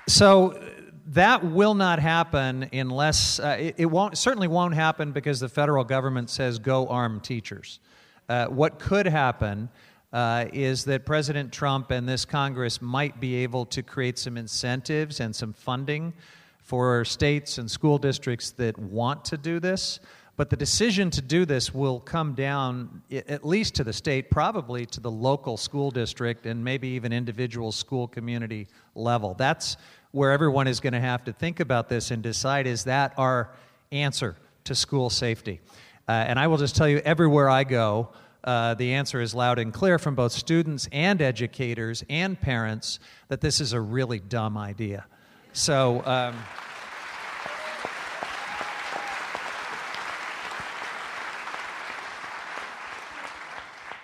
So 0.07 0.61
that 1.09 1.45
will 1.45 1.75
not 1.75 1.99
happen 1.99 2.69
unless 2.73 3.41
uh, 3.41 3.57
it, 3.59 3.75
it, 3.79 3.87
won't 3.87 4.19
certainly 4.19 4.49
won't 4.49 4.75
happen 4.75 5.13
because 5.13 5.41
the 5.41 5.49
federal 5.49 5.85
government 5.85 6.29
says 6.29 6.59
go 6.59 6.89
arm 6.89 7.21
teachers. 7.21 7.81
Uh, 8.29 8.47
what 8.47 8.79
could 8.79 9.07
happen 9.07 9.69
uh, 10.13 10.47
is 10.53 10.85
that 10.85 11.05
President 11.05 11.53
Trump 11.53 11.91
and 11.91 12.09
this 12.09 12.25
Congress 12.25 12.81
might 12.81 13.19
be 13.21 13.37
able 13.37 13.67
to 13.67 13.83
create 13.83 14.19
some 14.19 14.37
incentives 14.37 15.21
and 15.21 15.35
some 15.35 15.53
funding 15.53 16.13
for 16.61 17.05
states 17.05 17.59
and 17.59 17.71
school 17.71 17.99
districts 17.99 18.51
that 18.53 18.79
want 18.79 19.25
to 19.27 19.37
do 19.37 19.59
this. 19.61 20.01
But 20.37 20.51
the 20.51 20.57
decision 20.57 21.11
to 21.11 21.23
do 21.23 21.45
this 21.45 21.73
will 21.73 22.01
come 22.01 22.35
down, 22.35 23.03
at 23.13 23.47
least 23.47 23.77
to 23.77 23.85
the 23.85 23.93
state, 23.93 24.31
probably 24.31 24.85
to 24.87 25.01
the 25.01 25.11
local 25.11 25.57
school 25.57 25.93
district, 25.93 26.47
and 26.47 26.65
maybe 26.65 26.89
even 26.89 27.13
individual 27.13 27.71
school 27.71 28.09
community 28.09 28.67
level. 28.97 29.35
That's 29.35 29.77
where 30.15 30.31
everyone 30.31 30.69
is 30.69 30.79
going 30.79 30.93
to 30.93 31.01
have 31.01 31.25
to 31.25 31.33
think 31.33 31.59
about 31.59 31.89
this 31.89 32.13
and 32.13 32.23
decide 32.23 32.69
is 32.69 32.85
that 32.85 33.13
our 33.17 33.51
answer 33.91 34.37
to 34.63 34.73
school 34.73 35.11
safety? 35.11 35.61
Uh, 36.09 36.13
and 36.13 36.39
I 36.39 36.47
will 36.47 36.57
just 36.57 36.77
tell 36.77 36.89
you, 36.89 36.99
everywhere 36.99 37.51
I 37.51 37.65
go, 37.65 38.11
uh, 38.45 38.75
the 38.75 38.93
answer 38.93 39.21
is 39.21 39.35
loud 39.35 39.59
and 39.59 39.75
clear 39.75 39.99
from 39.99 40.15
both 40.15 40.31
students 40.31 40.89
and 40.93 41.21
educators 41.21 42.05
and 42.09 42.41
parents 42.41 43.01
that 43.27 43.41
this 43.41 43.61
is 43.61 43.73
a 43.73 43.81
really 43.81 44.21
dumb 44.21 44.57
idea. 44.57 45.05
So, 45.53 46.01
um, 46.07 46.37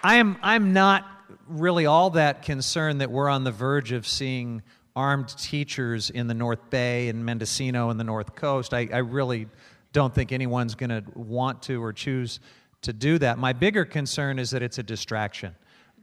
I 0.02 0.16
am, 0.16 0.38
I'm 0.42 0.72
not 0.72 1.06
really 1.46 1.86
all 1.86 2.10
that 2.10 2.42
concerned 2.42 3.00
that 3.00 3.12
we're 3.12 3.28
on 3.28 3.44
the 3.44 3.52
verge 3.52 3.92
of 3.92 4.08
seeing 4.08 4.62
armed 4.96 5.28
teachers 5.38 6.10
in 6.10 6.26
the 6.26 6.34
North 6.34 6.70
Bay 6.70 7.08
and 7.08 7.24
Mendocino 7.24 7.90
and 7.90 7.98
the 7.98 8.04
North 8.04 8.34
Coast. 8.34 8.74
I, 8.74 8.88
I 8.92 8.98
really 8.98 9.46
don't 9.92 10.14
think 10.14 10.32
anyone's 10.32 10.74
going 10.74 10.90
to 10.90 11.04
want 11.14 11.62
to 11.62 11.82
or 11.82 11.92
choose 11.92 12.40
to 12.82 12.92
do 12.92 13.18
that. 13.18 13.38
My 13.38 13.52
bigger 13.52 13.84
concern 13.84 14.38
is 14.38 14.50
that 14.50 14.62
it's 14.62 14.78
a 14.78 14.82
distraction. 14.82 15.54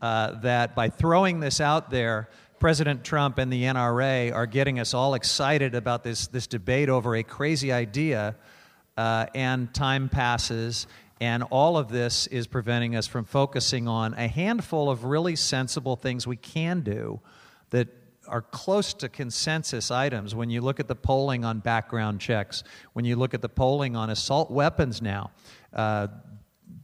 Uh, 0.02 0.40
that 0.42 0.76
by 0.76 0.90
throwing 0.90 1.40
this 1.40 1.60
out 1.60 1.90
there, 1.90 2.30
President 2.60 3.04
Trump 3.04 3.38
and 3.38 3.52
the 3.52 3.64
NRA 3.64 4.34
are 4.34 4.46
getting 4.46 4.80
us 4.80 4.94
all 4.94 5.14
excited 5.16 5.76
about 5.76 6.04
this, 6.04 6.28
this 6.28 6.48
debate 6.48 6.90
over 6.90 7.16
a 7.16 7.24
crazy 7.24 7.72
idea, 7.72 8.36
uh, 8.96 9.28
and 9.34 9.74
time 9.74 10.10
passes, 10.10 10.88
and 11.20 11.44
all 11.44 11.78
of 11.78 11.90
this 11.90 12.28
is 12.28 12.48
preventing 12.48 12.96
us 12.96 13.08
from 13.08 13.26
focusing 13.26 13.88
on 13.88 14.14
a 14.16 14.28
handful 14.28 14.90
of 14.90 15.04
really 15.04 15.36
sensible 15.36 15.96
things 15.96 16.28
we 16.28 16.36
can 16.36 16.82
do 16.82 17.20
that 17.72 17.88
are 18.28 18.42
close 18.42 18.94
to 18.96 19.10
consensus 19.10 19.92
items 19.92 20.36
when 20.36 20.50
you 20.50 20.62
look 20.62 20.80
at 20.80 20.88
the 20.88 20.96
polling 20.96 21.46
on 21.46 21.60
background 21.60 22.20
checks, 22.20 22.64
when 22.94 23.06
you 23.06 23.16
look 23.16 23.34
at 23.34 23.42
the 23.42 23.50
polling 23.50 23.96
on 23.96 24.10
assault 24.10 24.52
weapons 24.52 25.02
now. 25.02 25.32
Uh, 25.74 26.08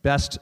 best 0.01 0.38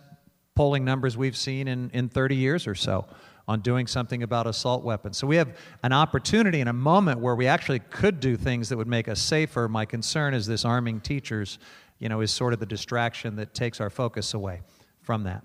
polling 0.56 0.84
numbers 0.84 1.18
we've 1.18 1.38
seen 1.38 1.68
in, 1.68 1.90
in 1.92 2.10
30 2.10 2.36
years 2.36 2.68
or 2.68 2.76
so 2.76 3.08
on 3.48 3.62
doing 3.62 3.88
something 3.88 4.24
about 4.24 4.48
assault 4.48 4.84
weapons. 4.84 5.18
So 5.18 5.28
we 5.28 5.36
have 5.36 5.58
an 5.84 5.94
opportunity 5.94 6.62
and 6.62 6.70
a 6.70 6.74
moment 6.74 7.20
where 7.20 7.36
we 7.36 7.48
actually 7.48 7.80
could 7.80 8.20
do 8.20 8.38
things 8.38 8.70
that 8.70 8.78
would 8.78 8.88
make 8.88 9.08
us 9.08 9.22
safer. 9.22 9.68
My 9.68 9.86
concern 9.86 10.34
is 10.34 10.46
this 10.46 10.64
arming 10.64 11.02
teachers, 11.02 11.60
you 12.00 12.10
know, 12.10 12.22
is 12.22 12.32
sort 12.32 12.54
of 12.54 12.60
the 12.60 12.66
distraction 12.66 13.36
that 13.38 13.54
takes 13.54 13.82
our 13.82 13.90
focus 13.90 14.34
away 14.34 14.62
from 15.02 15.24
that. 15.24 15.44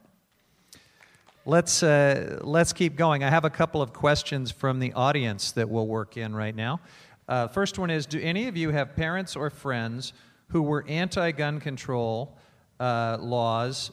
Let's, 1.49 1.85
uh, 1.85 2.41
let's 2.43 2.73
keep 2.73 2.97
going. 2.97 3.23
I 3.23 3.31
have 3.31 3.45
a 3.45 3.51
couple 3.51 3.81
of 3.81 3.93
questions 3.93 4.51
from 4.51 4.81
the 4.81 4.93
audience 4.95 5.53
that 5.53 5.69
we'll 5.69 5.87
work 5.87 6.17
in 6.17 6.35
right 6.35 6.55
now. 6.55 6.81
Uh, 7.29 7.47
first 7.47 7.79
one 7.79 7.89
is 7.89 8.05
Do 8.05 8.21
any 8.21 8.49
of 8.49 8.57
you 8.57 8.71
have 8.71 8.97
parents 8.97 9.37
or 9.37 9.49
friends 9.49 10.13
who 10.49 10.61
were 10.63 10.85
anti 10.89 11.31
gun 11.31 11.61
control 11.61 12.37
uh, 12.81 13.19
laws 13.21 13.93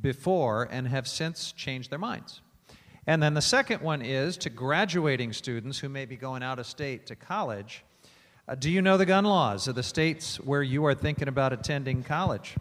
before 0.00 0.68
and 0.70 0.88
have 0.88 1.06
since 1.06 1.52
changed 1.52 1.90
their 1.90 1.98
minds. 1.98 2.40
And 3.06 3.22
then 3.22 3.34
the 3.34 3.42
second 3.42 3.82
one 3.82 4.00
is 4.00 4.38
to 4.38 4.48
graduating 4.48 5.34
students 5.34 5.78
who 5.78 5.90
may 5.90 6.06
be 6.06 6.16
going 6.16 6.42
out 6.42 6.58
of 6.58 6.64
state 6.64 7.04
to 7.08 7.14
college. 7.14 7.84
Uh, 8.48 8.54
do 8.54 8.70
you 8.70 8.80
know 8.80 8.96
the 8.96 9.04
gun 9.04 9.26
laws 9.26 9.68
of 9.68 9.74
the 9.74 9.82
states 9.82 10.40
where 10.40 10.62
you 10.62 10.86
are 10.86 10.94
thinking 10.94 11.28
about 11.28 11.52
attending 11.52 12.02
college? 12.02 12.56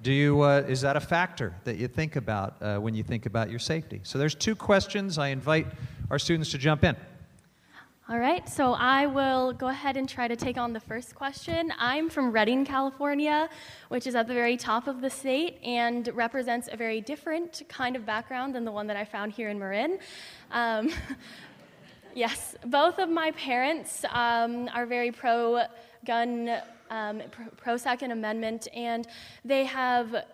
Do 0.00 0.12
you, 0.12 0.42
uh, 0.42 0.64
is 0.68 0.80
that 0.82 0.96
a 0.96 1.00
factor 1.00 1.54
that 1.64 1.76
you 1.76 1.88
think 1.88 2.14
about 2.14 2.56
uh, 2.60 2.78
when 2.78 2.94
you 2.94 3.02
think 3.02 3.26
about 3.26 3.50
your 3.50 3.58
safety? 3.58 4.00
So 4.04 4.18
there's 4.18 4.34
two 4.34 4.54
questions. 4.54 5.18
I 5.18 5.28
invite 5.28 5.66
our 6.10 6.20
students 6.20 6.52
to 6.52 6.58
jump 6.58 6.84
in. 6.84 6.96
All 8.10 8.18
right, 8.18 8.48
so 8.48 8.72
I 8.72 9.04
will 9.04 9.52
go 9.52 9.68
ahead 9.68 9.98
and 9.98 10.08
try 10.08 10.28
to 10.28 10.36
take 10.36 10.56
on 10.56 10.72
the 10.72 10.80
first 10.80 11.14
question. 11.14 11.70
I'm 11.78 12.08
from 12.08 12.32
Redding, 12.32 12.64
California, 12.64 13.50
which 13.88 14.06
is 14.06 14.14
at 14.14 14.26
the 14.26 14.32
very 14.32 14.56
top 14.56 14.86
of 14.86 15.02
the 15.02 15.10
state 15.10 15.58
and 15.62 16.08
represents 16.14 16.70
a 16.72 16.76
very 16.76 17.02
different 17.02 17.64
kind 17.68 17.96
of 17.96 18.06
background 18.06 18.54
than 18.54 18.64
the 18.64 18.72
one 18.72 18.86
that 18.86 18.96
I 18.96 19.04
found 19.04 19.32
here 19.32 19.50
in 19.50 19.58
Marin. 19.58 19.98
Um, 20.52 20.90
yes, 22.14 22.56
both 22.64 22.98
of 22.98 23.10
my 23.10 23.32
parents 23.32 24.06
um, 24.10 24.70
are 24.72 24.86
very 24.86 25.12
pro 25.12 25.64
gun, 26.06 26.62
um, 26.90 27.22
pro 27.56 27.76
Second 27.76 28.12
Amendment, 28.12 28.68
and 28.74 29.06
they 29.44 29.64
have 29.64 30.24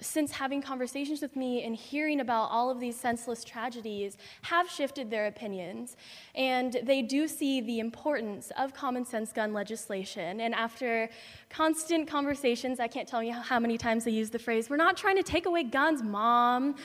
since 0.00 0.32
having 0.32 0.62
conversations 0.62 1.20
with 1.20 1.36
me 1.36 1.62
and 1.64 1.76
hearing 1.76 2.20
about 2.20 2.50
all 2.50 2.70
of 2.70 2.80
these 2.80 2.98
senseless 2.98 3.44
tragedies, 3.44 4.16
have 4.42 4.68
shifted 4.68 5.10
their 5.10 5.26
opinions. 5.26 5.96
And 6.34 6.78
they 6.82 7.02
do 7.02 7.28
see 7.28 7.60
the 7.60 7.80
importance 7.80 8.50
of 8.58 8.72
common 8.72 9.04
sense 9.04 9.32
gun 9.32 9.52
legislation. 9.52 10.40
And 10.40 10.54
after 10.54 11.10
constant 11.48 12.08
conversations, 12.08 12.80
I 12.80 12.88
can't 12.88 13.08
tell 13.08 13.22
you 13.22 13.32
how 13.32 13.58
many 13.58 13.76
times 13.76 14.04
they 14.04 14.10
use 14.10 14.30
the 14.30 14.38
phrase, 14.38 14.70
we're 14.70 14.76
not 14.76 14.96
trying 14.96 15.16
to 15.16 15.22
take 15.22 15.46
away 15.46 15.64
guns, 15.64 16.02
mom 16.02 16.76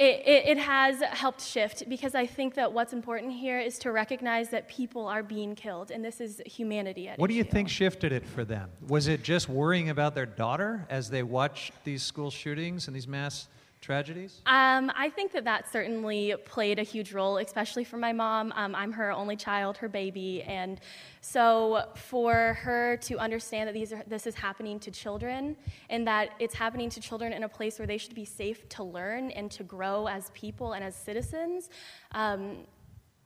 it, 0.00 0.22
it, 0.26 0.48
it, 0.48 0.58
has 0.58 1.02
helped 1.02 1.42
shift 1.42 1.86
because 1.86 2.14
I 2.14 2.24
think 2.24 2.54
that 2.54 2.72
what's 2.72 2.94
important 2.94 3.32
here 3.32 3.60
is 3.60 3.78
to 3.80 3.92
recognize 3.92 4.48
that 4.48 4.66
people 4.66 5.06
are 5.06 5.22
being 5.22 5.54
killed, 5.54 5.90
and 5.90 6.02
this 6.02 6.22
is 6.22 6.40
humanity. 6.46 7.08
At 7.08 7.18
What 7.18 7.28
do 7.28 7.34
you 7.34 7.42
issue. 7.42 7.50
think 7.50 7.68
shifted 7.68 8.10
it 8.10 8.26
for 8.26 8.42
them? 8.42 8.70
Was 8.88 9.08
it 9.08 9.22
just 9.22 9.50
worrying 9.50 9.90
about 9.90 10.14
their 10.14 10.24
daughter 10.24 10.86
as 10.88 11.10
they 11.10 11.22
watched 11.22 11.72
these 11.84 12.02
school 12.02 12.30
shootings 12.30 12.86
and 12.86 12.96
these 12.96 13.06
mass 13.06 13.48
tragedies? 13.80 14.42
Um, 14.46 14.90
I 14.94 15.10
think 15.10 15.32
that 15.32 15.44
that 15.44 15.70
certainly 15.72 16.34
played 16.44 16.78
a 16.78 16.82
huge 16.82 17.12
role, 17.12 17.38
especially 17.38 17.84
for 17.84 17.96
my 17.96 18.12
mom. 18.12 18.52
Um, 18.54 18.74
I'm 18.74 18.92
her 18.92 19.10
only 19.10 19.36
child, 19.36 19.76
her 19.78 19.88
baby, 19.88 20.42
and 20.42 20.80
so 21.20 21.84
for 21.96 22.54
her 22.60 22.96
to 22.98 23.18
understand 23.18 23.68
that 23.68 23.74
these 23.74 23.92
are, 23.92 24.02
this 24.06 24.26
is 24.26 24.34
happening 24.34 24.78
to 24.80 24.90
children 24.90 25.56
and 25.88 26.06
that 26.06 26.30
it's 26.38 26.54
happening 26.54 26.90
to 26.90 27.00
children 27.00 27.32
in 27.32 27.42
a 27.44 27.48
place 27.48 27.78
where 27.78 27.86
they 27.86 27.98
should 27.98 28.14
be 28.14 28.24
safe 28.24 28.68
to 28.70 28.84
learn 28.84 29.30
and 29.32 29.50
to 29.50 29.62
grow 29.62 30.06
as 30.06 30.30
people 30.30 30.72
and 30.72 30.84
as 30.84 30.94
citizens. 30.94 31.70
Um, 32.12 32.66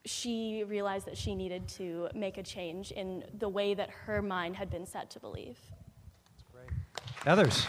she 0.05 0.65
realized 0.69 1.07
that 1.07 1.17
she 1.17 1.35
needed 1.35 1.67
to 1.67 2.09
make 2.15 2.37
a 2.37 2.43
change 2.43 2.91
in 2.93 3.25
the 3.39 3.49
way 3.49 3.75
that 3.75 3.91
her 3.91 4.21
mind 4.21 4.57
had 4.57 4.71
been 4.71 4.87
set 4.87 5.11
to 5.11 5.21
believe. 5.21 5.59
That's 6.27 6.45
great. 6.53 6.71
Others? 7.27 7.67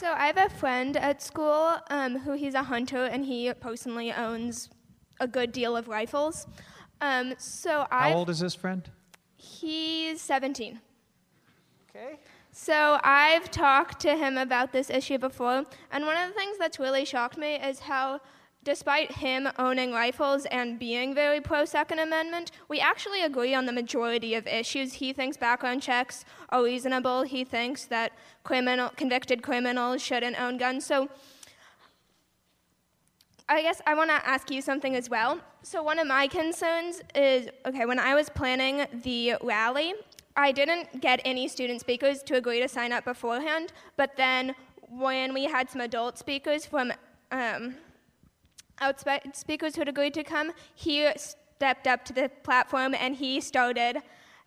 So 0.00 0.14
I 0.16 0.28
have 0.28 0.38
a 0.38 0.48
friend 0.48 0.96
at 0.96 1.20
school 1.20 1.76
um, 1.90 2.20
who 2.20 2.32
he's 2.32 2.54
a 2.54 2.62
hunter 2.62 3.04
and 3.04 3.22
he 3.22 3.52
personally 3.52 4.10
owns 4.10 4.70
a 5.20 5.28
good 5.28 5.52
deal 5.52 5.76
of 5.76 5.88
rifles. 5.88 6.46
Um, 7.02 7.34
so 7.36 7.86
I. 7.90 8.08
How 8.08 8.16
old 8.16 8.30
is 8.30 8.40
this 8.40 8.54
friend? 8.54 8.88
He's 9.36 10.22
17. 10.22 10.80
Okay. 11.90 12.18
So 12.50 12.98
I've 13.04 13.50
talked 13.50 14.00
to 14.00 14.16
him 14.16 14.38
about 14.38 14.72
this 14.72 14.88
issue 14.88 15.18
before, 15.18 15.66
and 15.92 16.06
one 16.06 16.16
of 16.16 16.28
the 16.28 16.34
things 16.34 16.56
that's 16.56 16.78
really 16.78 17.04
shocked 17.04 17.36
me 17.36 17.56
is 17.56 17.80
how 17.80 18.20
Despite 18.62 19.12
him 19.12 19.48
owning 19.58 19.92
rifles 19.92 20.44
and 20.46 20.78
being 20.78 21.14
very 21.14 21.40
pro 21.40 21.64
Second 21.64 21.98
Amendment, 21.98 22.50
we 22.68 22.78
actually 22.78 23.22
agree 23.22 23.54
on 23.54 23.64
the 23.64 23.72
majority 23.72 24.34
of 24.34 24.46
issues. 24.46 24.94
He 24.94 25.14
thinks 25.14 25.38
background 25.38 25.80
checks 25.80 26.26
are 26.50 26.62
reasonable. 26.62 27.22
He 27.22 27.42
thinks 27.42 27.86
that 27.86 28.12
criminal, 28.44 28.90
convicted 28.96 29.42
criminals 29.42 30.02
shouldn't 30.02 30.38
own 30.38 30.58
guns. 30.58 30.84
So 30.84 31.08
I 33.48 33.62
guess 33.62 33.80
I 33.86 33.94
want 33.94 34.10
to 34.10 34.28
ask 34.28 34.50
you 34.50 34.60
something 34.60 34.94
as 34.94 35.08
well. 35.08 35.40
So 35.62 35.82
one 35.82 35.98
of 35.98 36.06
my 36.06 36.26
concerns 36.26 37.00
is 37.14 37.48
okay, 37.64 37.86
when 37.86 37.98
I 37.98 38.14
was 38.14 38.28
planning 38.28 38.86
the 39.02 39.36
rally, 39.42 39.94
I 40.36 40.52
didn't 40.52 41.00
get 41.00 41.20
any 41.24 41.48
student 41.48 41.80
speakers 41.80 42.22
to 42.24 42.36
agree 42.36 42.60
to 42.60 42.68
sign 42.68 42.92
up 42.92 43.06
beforehand, 43.06 43.72
but 43.96 44.16
then 44.16 44.54
when 44.90 45.32
we 45.32 45.44
had 45.44 45.70
some 45.70 45.80
adult 45.80 46.18
speakers 46.18 46.66
from 46.66 46.92
um, 47.32 47.74
outside 48.80 49.34
speakers 49.34 49.74
who 49.74 49.80
had 49.82 49.88
agreed 49.88 50.14
to 50.14 50.24
come, 50.24 50.52
he 50.74 51.08
stepped 51.16 51.86
up 51.86 52.04
to 52.06 52.12
the 52.12 52.30
platform 52.42 52.94
and 52.94 53.16
he 53.16 53.40
started 53.40 54.02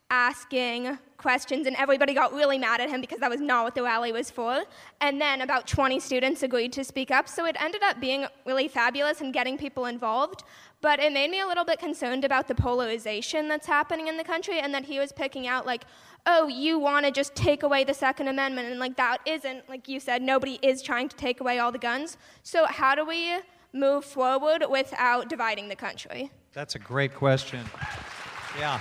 asking 0.09 0.97
questions, 1.17 1.65
and 1.65 1.75
everybody 1.77 2.13
got 2.13 2.33
really 2.33 2.57
mad 2.57 2.79
at 2.81 2.89
him 2.89 3.01
because 3.01 3.19
that 3.19 3.31
was 3.31 3.41
not 3.41 3.63
what 3.63 3.73
the 3.73 3.81
rally 3.81 4.11
was 4.11 4.29
for. 4.29 4.63
And 5.01 5.19
then 5.19 5.41
about 5.41 5.65
20 5.65 5.99
students 5.99 6.43
agreed 6.43 6.71
to 6.73 6.83
speak 6.83 7.09
up, 7.09 7.27
so 7.27 7.45
it 7.45 7.55
ended 7.59 7.81
up 7.81 7.99
being 7.99 8.27
really 8.45 8.67
fabulous 8.67 9.21
and 9.21 9.33
getting 9.33 9.57
people 9.57 9.85
involved. 9.85 10.43
But 10.81 10.99
it 10.99 11.13
made 11.13 11.31
me 11.31 11.39
a 11.39 11.47
little 11.47 11.65
bit 11.65 11.79
concerned 11.79 12.25
about 12.25 12.47
the 12.47 12.53
polarization 12.53 13.47
that's 13.47 13.65
happening 13.65 14.07
in 14.07 14.17
the 14.17 14.23
country, 14.23 14.59
and 14.59 14.73
that 14.73 14.85
he 14.85 14.99
was 14.99 15.11
picking 15.11 15.47
out, 15.47 15.65
like, 15.65 15.85
oh, 16.27 16.47
you 16.47 16.77
want 16.77 17.05
to 17.05 17.11
just 17.11 17.33
take 17.35 17.63
away 17.63 17.83
the 17.83 17.93
Second 17.93 18.27
Amendment, 18.27 18.67
and 18.69 18.79
like 18.79 18.97
that 18.97 19.17
isn't, 19.25 19.67
like 19.67 19.87
you 19.87 19.99
said, 19.99 20.21
nobody 20.21 20.59
is 20.61 20.81
trying 20.81 21.09
to 21.09 21.15
take 21.15 21.39
away 21.39 21.57
all 21.57 21.71
the 21.71 21.79
guns. 21.79 22.17
So, 22.43 22.65
how 22.65 22.93
do 22.93 23.05
we 23.05 23.37
move 23.73 24.05
forward 24.05 24.63
without 24.69 25.27
dividing 25.29 25.67
the 25.67 25.75
country? 25.75 26.31
That's 26.53 26.75
a 26.75 26.79
great 26.79 27.13
question. 27.13 27.65
Yeah. 28.57 28.79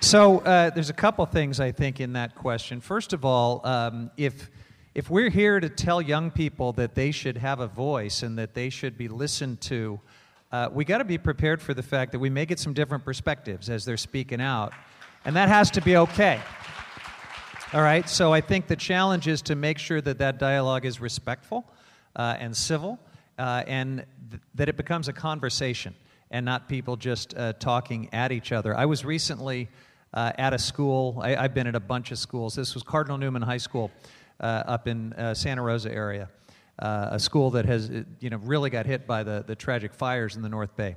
So 0.00 0.38
uh, 0.38 0.70
there's 0.70 0.90
a 0.90 0.94
couple 0.94 1.26
things 1.26 1.60
I 1.60 1.72
think 1.72 2.00
in 2.00 2.14
that 2.14 2.34
question. 2.34 2.80
First 2.80 3.12
of 3.12 3.24
all, 3.24 3.66
um, 3.66 4.10
if 4.16 4.50
if 4.94 5.10
we're 5.10 5.30
here 5.30 5.60
to 5.60 5.68
tell 5.68 6.00
young 6.00 6.30
people 6.30 6.72
that 6.72 6.94
they 6.94 7.12
should 7.12 7.36
have 7.36 7.60
a 7.60 7.68
voice 7.68 8.22
and 8.22 8.38
that 8.38 8.54
they 8.54 8.68
should 8.68 8.98
be 8.98 9.06
listened 9.06 9.60
to, 9.60 10.00
uh, 10.50 10.70
we 10.72 10.84
got 10.84 10.98
to 10.98 11.04
be 11.04 11.18
prepared 11.18 11.60
for 11.60 11.74
the 11.74 11.82
fact 11.82 12.10
that 12.12 12.18
we 12.18 12.30
may 12.30 12.46
get 12.46 12.58
some 12.58 12.72
different 12.72 13.04
perspectives 13.04 13.68
as 13.68 13.84
they're 13.84 13.96
speaking 13.96 14.40
out, 14.40 14.72
and 15.24 15.36
that 15.36 15.48
has 15.48 15.70
to 15.72 15.80
be 15.82 15.96
okay. 15.96 16.40
All 17.74 17.82
right. 17.82 18.08
So 18.08 18.32
I 18.32 18.40
think 18.40 18.66
the 18.66 18.76
challenge 18.76 19.28
is 19.28 19.42
to 19.42 19.54
make 19.54 19.76
sure 19.76 20.00
that 20.00 20.16
that 20.20 20.38
dialogue 20.38 20.86
is 20.86 21.02
respectful 21.02 21.70
uh, 22.16 22.34
and 22.40 22.56
civil, 22.56 22.98
uh, 23.38 23.62
and 23.66 24.06
th- 24.30 24.42
that 24.54 24.70
it 24.70 24.78
becomes 24.78 25.08
a 25.08 25.12
conversation 25.12 25.94
and 26.30 26.46
not 26.46 26.66
people 26.66 26.96
just 26.96 27.36
uh, 27.36 27.52
talking 27.52 28.08
at 28.14 28.32
each 28.32 28.52
other. 28.52 28.74
I 28.74 28.86
was 28.86 29.04
recently 29.04 29.68
uh, 30.14 30.32
at 30.38 30.54
a 30.54 30.58
school. 30.58 31.20
I, 31.22 31.42
have 31.42 31.52
been 31.52 31.66
at 31.66 31.74
a 31.74 31.80
bunch 31.80 32.10
of 32.10 32.18
schools. 32.18 32.54
This 32.54 32.72
was 32.72 32.82
Cardinal 32.82 33.18
Newman 33.18 33.42
High 33.42 33.58
School 33.58 33.90
uh, 34.40 34.62
up 34.66 34.88
in 34.88 35.12
uh, 35.12 35.34
Santa 35.34 35.60
Rosa 35.60 35.92
area, 35.92 36.30
uh, 36.78 37.08
a 37.10 37.18
school 37.18 37.50
that 37.50 37.66
has 37.66 37.90
you 38.20 38.30
know 38.30 38.38
really 38.38 38.70
got 38.70 38.86
hit 38.86 39.06
by 39.06 39.22
the, 39.22 39.44
the 39.46 39.54
tragic 39.54 39.92
fires 39.92 40.36
in 40.36 40.42
the 40.42 40.48
North 40.48 40.74
Bay. 40.74 40.96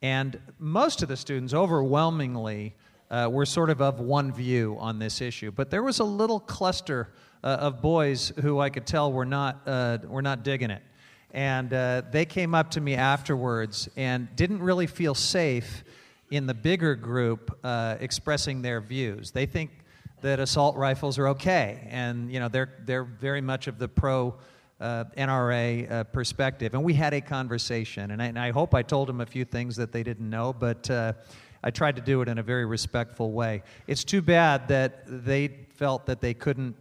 And 0.00 0.38
most 0.60 1.02
of 1.02 1.08
the 1.08 1.16
students, 1.16 1.52
overwhelmingly, 1.52 2.76
uh, 3.10 3.28
were 3.30 3.46
sort 3.46 3.70
of 3.70 3.80
of 3.80 4.00
one 4.00 4.32
view 4.32 4.76
on 4.80 4.98
this 4.98 5.20
issue. 5.20 5.50
But 5.50 5.70
there 5.70 5.82
was 5.82 5.98
a 5.98 6.04
little 6.04 6.40
cluster 6.40 7.12
uh, 7.42 7.58
of 7.60 7.82
boys 7.82 8.32
who 8.40 8.60
I 8.60 8.70
could 8.70 8.86
tell 8.86 9.12
were 9.12 9.26
not, 9.26 9.66
were 9.66 10.22
not 10.22 10.42
digging 10.42 10.70
it. 10.70 10.82
And 11.30 11.70
they 12.12 12.24
came 12.24 12.54
up 12.54 12.70
to 12.72 12.80
me 12.80 12.94
afterwards 12.94 13.88
and 13.96 14.34
didn't 14.36 14.62
really 14.62 14.86
feel 14.86 15.14
safe 15.14 15.84
in 16.30 16.46
the 16.46 16.54
bigger 16.54 16.94
group 16.94 17.58
uh, 17.62 17.96
expressing 18.00 18.62
their 18.62 18.80
views. 18.80 19.30
They 19.30 19.46
think 19.46 19.70
that 20.22 20.40
assault 20.40 20.76
rifles 20.76 21.18
are 21.18 21.28
okay, 21.28 21.86
and 21.90 22.32
you 22.32 22.40
know 22.40 22.48
they're 22.48 22.72
they're 22.84 23.04
very 23.04 23.40
much 23.40 23.66
of 23.66 23.78
the 23.78 23.88
pro 23.88 24.34
uh, 24.80 25.04
NRA 25.16 25.90
uh, 25.90 26.04
perspective. 26.04 26.74
And 26.74 26.82
we 26.82 26.94
had 26.94 27.14
a 27.14 27.20
conversation, 27.20 28.10
and 28.10 28.22
I, 28.22 28.26
and 28.26 28.38
I, 28.38 28.50
hope 28.50 28.74
I 28.74 28.82
told 28.82 29.08
them 29.08 29.20
a 29.20 29.26
few 29.26 29.44
things 29.44 29.76
that 29.76 29.92
they 29.92 30.02
didn't 30.02 30.28
know, 30.28 30.52
but 30.52 30.90
uh, 30.90 31.12
I 31.66 31.70
tried 31.70 31.96
to 31.96 32.02
do 32.02 32.20
it 32.20 32.28
in 32.28 32.36
a 32.38 32.42
very 32.42 32.66
respectful 32.66 33.32
way. 33.32 33.62
It's 33.86 34.04
too 34.04 34.20
bad 34.20 34.68
that 34.68 35.02
they 35.06 35.48
felt 35.76 36.04
that 36.06 36.20
they 36.20 36.34
couldn't 36.34 36.76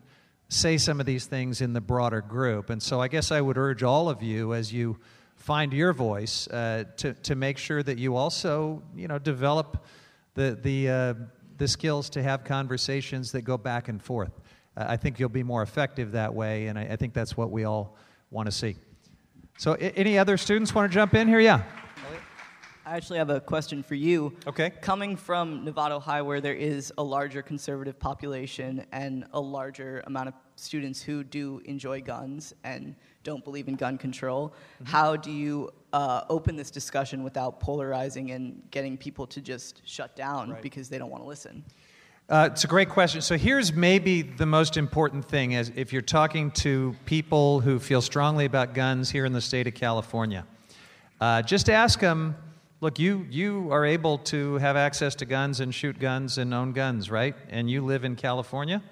say 0.50 0.78
some 0.78 1.00
of 1.00 1.06
these 1.06 1.26
things 1.26 1.62
in 1.62 1.72
the 1.72 1.82
broader 1.82 2.22
group, 2.22 2.70
and 2.70 2.84
so 2.84 3.00
I 3.02 3.08
guess 3.08 3.32
I 3.32 3.40
would 3.40 3.58
urge 3.58 3.82
all 3.82 4.10
of 4.10 4.22
you 4.22 4.54
as 4.54 4.72
you 4.74 5.00
find 5.38 5.74
your 5.74 5.94
voice 5.94 6.48
uh, 6.50 6.84
to, 6.98 7.14
to 7.14 7.36
make 7.36 7.58
sure 7.58 7.82
that 7.82 7.98
you 7.98 8.16
also 8.18 8.84
you 8.96 9.08
know 9.08 9.18
develop 9.18 9.86
the 10.36 10.60
the 10.62 10.90
uh, 10.90 11.14
the 11.58 11.68
skills 11.68 12.10
to 12.10 12.22
have 12.22 12.44
conversations 12.44 13.32
that 13.32 13.44
go 13.44 13.58
back 13.58 13.88
and 13.88 14.04
forth. 14.04 14.34
Uh, 14.76 14.86
I 14.90 14.98
think 14.98 15.18
you'll 15.20 15.30
be 15.30 15.44
more 15.44 15.64
effective 15.64 16.12
that 16.12 16.34
way, 16.34 16.68
and 16.68 16.78
I, 16.78 16.84
I 16.92 16.96
think 16.98 17.14
that's 17.14 17.38
what 17.38 17.52
we 17.52 17.64
all 17.64 17.96
want 18.32 18.48
to 18.48 18.52
see. 18.52 18.76
So, 19.58 19.74
I- 19.74 19.94
any 19.96 20.18
other 20.20 20.36
students 20.36 20.76
want 20.76 20.92
to 20.92 20.94
jump 20.94 21.14
in 21.14 21.28
here? 21.28 21.40
Yeah. 21.40 21.64
I 22.86 22.98
actually 22.98 23.20
have 23.20 23.30
a 23.30 23.40
question 23.40 23.82
for 23.82 23.96
you. 23.96 24.36
Okay. 24.46 24.70
Coming 24.82 25.16
from 25.16 25.66
Novato 25.66 26.02
High, 26.02 26.22
where 26.22 26.42
there 26.42 26.54
is 26.54 26.92
a 26.98 27.04
larger 27.04 27.42
conservative 27.42 27.98
population 27.98 28.86
and 28.92 29.26
a 29.32 29.40
larger 29.40 30.04
amount 30.06 30.28
of 30.28 30.34
students 30.58 31.02
who 31.02 31.24
do 31.24 31.62
enjoy 31.64 32.02
guns 32.02 32.54
and 32.66 32.94
don't 33.24 33.42
believe 33.46 33.70
in 33.70 33.76
gun 33.76 33.98
control, 33.98 34.50
mm-hmm. 34.50 34.86
how 34.86 35.16
do 35.16 35.32
you 35.32 35.72
uh, 35.94 36.26
open 36.30 36.58
this 36.58 36.70
discussion 36.70 37.24
without 37.24 37.62
polarizing 37.62 38.32
and 38.32 38.62
getting 38.70 38.98
people 38.98 39.26
to 39.28 39.40
just 39.40 39.82
shut 39.86 40.14
down 40.18 40.52
right. 40.52 40.62
because 40.62 40.90
they 40.90 40.98
don't 40.98 41.10
want 41.10 41.24
to 41.24 41.28
listen? 41.28 41.64
Uh, 42.28 42.50
it's 42.52 42.66
a 42.66 42.68
great 42.68 42.90
question. 42.90 43.22
So 43.22 43.38
here's 43.38 43.72
maybe 43.72 44.24
the 44.24 44.46
most 44.46 44.76
important 44.76 45.24
thing: 45.24 45.54
is 45.54 45.72
if 45.76 45.94
you're 45.94 46.02
talking 46.02 46.52
to 46.52 46.96
people 47.06 47.62
who 47.62 47.80
feel 47.80 48.02
strongly 48.02 48.44
about 48.44 48.74
guns 48.74 49.10
here 49.10 49.26
in 49.26 49.32
the 49.32 49.42
state 49.42 49.68
of 49.68 49.74
California, 49.74 50.46
uh, 51.22 51.42
just 51.42 51.70
ask 51.70 52.00
them 52.00 52.36
look, 52.84 53.00
you, 53.00 53.26
you 53.30 53.72
are 53.72 53.86
able 53.86 54.18
to 54.18 54.56
have 54.56 54.76
access 54.76 55.16
to 55.16 55.26
guns 55.26 55.62
and 55.62 55.74
shoot 55.74 55.98
guns 55.98 56.38
and 56.38 56.54
own 56.54 56.74
guns, 56.74 57.10
right? 57.10 57.34
And 57.50 57.72
you 57.72 57.82
live 57.82 58.04
in 58.04 58.18
California. 58.18 58.84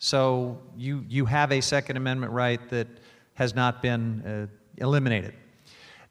So 0.00 0.58
you, 0.76 1.04
you 1.08 1.24
have 1.26 1.52
a 1.52 1.60
Second 1.60 1.96
Amendment 1.96 2.32
right 2.32 2.68
that 2.70 2.88
has 3.34 3.54
not 3.54 3.80
been 3.80 4.48
uh, 4.50 4.82
eliminated. 4.84 5.34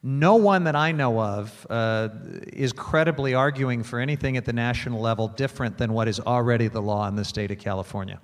No 0.01 0.37
one 0.37 0.63
that 0.63 0.75
I 0.77 0.93
know 0.93 1.19
of 1.19 1.67
uh, 1.69 2.07
is 2.53 2.71
credibly 2.71 3.33
arguing 3.33 3.83
for 3.83 3.99
anything 3.99 4.37
at 4.37 4.45
the 4.45 4.53
national 4.53 5.01
level 5.01 5.27
different 5.27 5.77
than 5.77 5.91
what 5.91 6.07
is 6.07 6.21
already 6.21 6.69
the 6.69 6.81
law 6.81 7.09
in 7.09 7.17
the 7.17 7.25
state 7.25 7.51
of 7.51 7.59
California. 7.59 8.21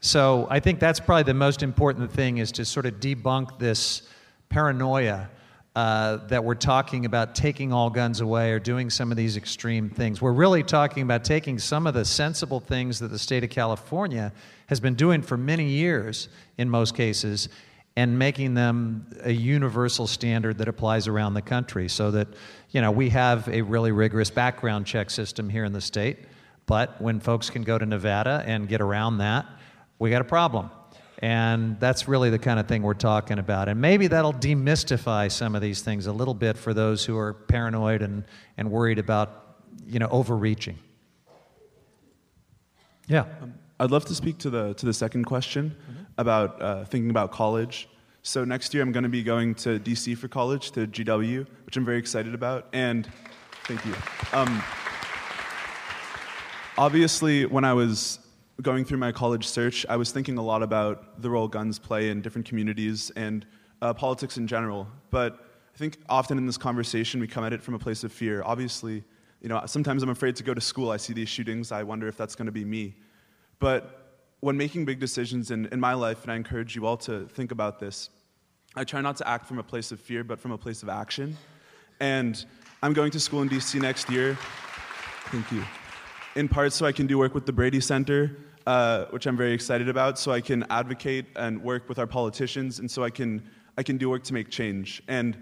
So 0.00 0.46
I 0.48 0.60
think 0.60 0.78
that's 0.78 1.00
probably 1.00 1.24
the 1.24 1.34
most 1.34 1.64
important 1.64 2.12
thing 2.12 2.38
is 2.38 2.52
to 2.52 2.64
sort 2.64 2.86
of 2.86 3.00
debunk 3.00 3.58
this 3.58 4.02
paranoia 4.48 5.28
uh, 5.74 6.18
that 6.28 6.44
we're 6.44 6.54
talking 6.54 7.06
about 7.06 7.34
taking 7.34 7.72
all 7.72 7.88
guns 7.88 8.20
away 8.20 8.52
or 8.52 8.58
doing 8.58 8.90
some 8.90 9.10
of 9.10 9.16
these 9.16 9.38
extreme 9.38 9.88
things. 9.88 10.20
We're 10.20 10.32
really 10.32 10.62
talking 10.62 11.02
about 11.02 11.24
taking 11.24 11.58
some 11.58 11.86
of 11.86 11.94
the 11.94 12.04
sensible 12.04 12.60
things 12.60 12.98
that 12.98 13.08
the 13.08 13.18
state 13.18 13.42
of 13.42 13.50
California 13.50 14.32
has 14.66 14.80
been 14.80 14.94
doing 14.94 15.22
for 15.22 15.36
many 15.36 15.64
years, 15.64 16.28
in 16.58 16.68
most 16.68 16.94
cases, 16.94 17.48
and 17.96 18.18
making 18.18 18.54
them 18.54 19.06
a 19.22 19.32
universal 19.32 20.06
standard 20.06 20.58
that 20.58 20.68
applies 20.68 21.08
around 21.08 21.34
the 21.34 21.42
country 21.42 21.88
so 21.88 22.10
that, 22.10 22.28
you 22.70 22.80
know, 22.80 22.90
we 22.90 23.08
have 23.08 23.48
a 23.48 23.62
really 23.62 23.92
rigorous 23.92 24.30
background 24.30 24.86
check 24.86 25.10
system 25.10 25.48
here 25.48 25.64
in 25.64 25.72
the 25.72 25.80
state. 25.80 26.18
But 26.66 27.00
when 27.00 27.18
folks 27.18 27.50
can 27.50 27.62
go 27.62 27.78
to 27.78 27.84
Nevada 27.84 28.42
and 28.46 28.68
get 28.68 28.80
around 28.80 29.18
that, 29.18 29.46
we 29.98 30.10
got 30.10 30.20
a 30.20 30.24
problem. 30.24 30.70
And 31.22 31.78
that's 31.78 32.08
really 32.08 32.30
the 32.30 32.38
kind 32.38 32.58
of 32.58 32.66
thing 32.66 32.82
we're 32.82 32.94
talking 32.94 33.38
about. 33.38 33.68
And 33.68 33.80
maybe 33.80 34.08
that'll 34.08 34.32
demystify 34.32 35.30
some 35.30 35.54
of 35.54 35.62
these 35.62 35.80
things 35.80 36.08
a 36.08 36.12
little 36.12 36.34
bit 36.34 36.58
for 36.58 36.74
those 36.74 37.04
who 37.04 37.16
are 37.16 37.32
paranoid 37.32 38.02
and, 38.02 38.24
and 38.56 38.72
worried 38.72 38.98
about, 38.98 39.56
you 39.86 40.00
know, 40.00 40.08
overreaching. 40.10 40.76
Yeah. 43.06 43.26
Um, 43.40 43.54
I'd 43.78 43.92
love 43.92 44.04
to 44.06 44.16
speak 44.16 44.38
to 44.38 44.50
the, 44.50 44.74
to 44.74 44.84
the 44.84 44.92
second 44.92 45.24
question 45.24 45.70
mm-hmm. 45.70 46.02
about 46.18 46.60
uh, 46.60 46.84
thinking 46.86 47.10
about 47.10 47.30
college. 47.30 47.88
So 48.24 48.44
next 48.44 48.74
year 48.74 48.82
I'm 48.82 48.90
going 48.90 49.04
to 49.04 49.08
be 49.08 49.22
going 49.22 49.54
to 49.56 49.78
DC 49.78 50.18
for 50.18 50.26
college, 50.26 50.72
to 50.72 50.88
GW, 50.88 51.46
which 51.66 51.76
I'm 51.76 51.84
very 51.84 51.98
excited 51.98 52.34
about. 52.34 52.68
And 52.72 53.08
thank 53.64 53.84
you. 53.84 53.94
Um, 54.32 54.60
obviously, 56.76 57.46
when 57.46 57.64
I 57.64 57.74
was 57.74 58.18
going 58.60 58.84
through 58.84 58.98
my 58.98 59.12
college 59.12 59.46
search, 59.46 59.86
I 59.88 59.96
was 59.96 60.12
thinking 60.12 60.36
a 60.36 60.42
lot 60.42 60.62
about 60.62 61.22
the 61.22 61.30
role 61.30 61.48
guns 61.48 61.78
play 61.78 62.10
in 62.10 62.20
different 62.20 62.46
communities 62.46 63.10
and 63.16 63.46
uh, 63.80 63.94
politics 63.94 64.36
in 64.36 64.46
general. 64.46 64.86
But 65.10 65.46
I 65.74 65.78
think 65.78 65.98
often 66.08 66.38
in 66.38 66.46
this 66.46 66.58
conversation, 66.58 67.20
we 67.20 67.26
come 67.26 67.44
at 67.44 67.52
it 67.52 67.62
from 67.62 67.74
a 67.74 67.78
place 67.78 68.04
of 68.04 68.12
fear. 68.12 68.42
Obviously, 68.44 69.02
you 69.40 69.48
know, 69.48 69.62
sometimes 69.66 70.02
I'm 70.02 70.10
afraid 70.10 70.36
to 70.36 70.42
go 70.42 70.54
to 70.54 70.60
school. 70.60 70.90
I 70.90 70.98
see 70.98 71.12
these 71.12 71.28
shootings. 71.28 71.72
I 71.72 71.82
wonder 71.82 72.06
if 72.06 72.16
that's 72.16 72.34
going 72.34 72.46
to 72.46 72.52
be 72.52 72.64
me. 72.64 72.94
But 73.58 74.20
when 74.40 74.56
making 74.56 74.84
big 74.84 75.00
decisions 75.00 75.50
in, 75.50 75.66
in 75.66 75.80
my 75.80 75.94
life, 75.94 76.22
and 76.22 76.32
I 76.32 76.36
encourage 76.36 76.76
you 76.76 76.86
all 76.86 76.96
to 76.98 77.26
think 77.28 77.52
about 77.52 77.78
this, 77.78 78.10
I 78.76 78.84
try 78.84 79.00
not 79.00 79.16
to 79.16 79.28
act 79.28 79.46
from 79.46 79.58
a 79.58 79.62
place 79.62 79.92
of 79.92 80.00
fear, 80.00 80.24
but 80.24 80.38
from 80.38 80.52
a 80.52 80.58
place 80.58 80.82
of 80.82 80.88
action. 80.88 81.36
And 82.00 82.44
I'm 82.82 82.92
going 82.92 83.10
to 83.12 83.20
school 83.20 83.42
in 83.42 83.48
DC 83.48 83.80
next 83.80 84.10
year. 84.10 84.38
Thank 85.26 85.50
you. 85.52 85.64
In 86.34 86.48
part 86.48 86.72
so 86.72 86.86
I 86.86 86.92
can 86.92 87.06
do 87.06 87.18
work 87.18 87.34
with 87.34 87.46
the 87.46 87.52
Brady 87.52 87.80
Center 87.80 88.36
uh, 88.66 89.06
which 89.06 89.26
I'm 89.26 89.36
very 89.36 89.52
excited 89.52 89.88
about, 89.88 90.18
so 90.18 90.32
I 90.32 90.40
can 90.40 90.64
advocate 90.70 91.26
and 91.36 91.62
work 91.62 91.88
with 91.88 91.98
our 91.98 92.06
politicians, 92.06 92.78
and 92.78 92.90
so 92.90 93.02
I 93.02 93.10
can, 93.10 93.42
I 93.76 93.82
can 93.82 93.96
do 93.96 94.08
work 94.08 94.22
to 94.24 94.34
make 94.34 94.50
change. 94.50 95.02
And 95.08 95.36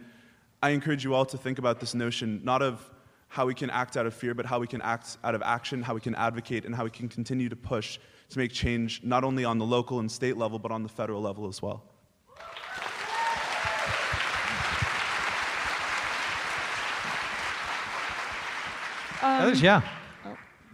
I 0.63 0.71
encourage 0.71 1.05
you 1.05 1.15
all 1.15 1.25
to 1.27 1.37
think 1.37 1.59
about 1.59 1.81
this 1.81 1.95
notion 1.95 2.41
not 2.45 2.63
of 2.63 2.91
how 3.29 3.47
we 3.47 3.55
can 3.55 3.71
act 3.71 3.97
out 3.97 4.07
of 4.07 4.15
fear, 4.15 4.35
but 4.35 4.45
how 4.45 4.59
we 4.59 4.67
can 4.67 4.83
act 4.83 5.19
out 5.23 5.35
of 5.35 5.43
action, 5.43 5.83
how 5.83 5.95
we 5.95 6.01
can 6.01 6.15
advocate, 6.15 6.65
and 6.65 6.75
how 6.75 6.85
we 6.85 6.91
can 6.91 7.09
continue 7.09 7.49
to 7.49 7.57
push 7.57 7.99
to 8.29 8.39
make 8.39 8.53
change 8.53 9.03
not 9.05 9.23
only 9.25 9.45
on 9.45 9.59
the 9.59 9.67
local 9.67 10.01
and 10.01 10.11
state 10.11 10.37
level, 10.37 10.59
but 10.59 10.73
on 10.73 10.83
the 10.83 10.89
federal 10.89 11.21
level 11.21 11.47
as 11.49 11.63
well. 11.63 11.85
Others, 19.23 19.61
Oh, 19.61 19.63
yeah. 19.63 19.83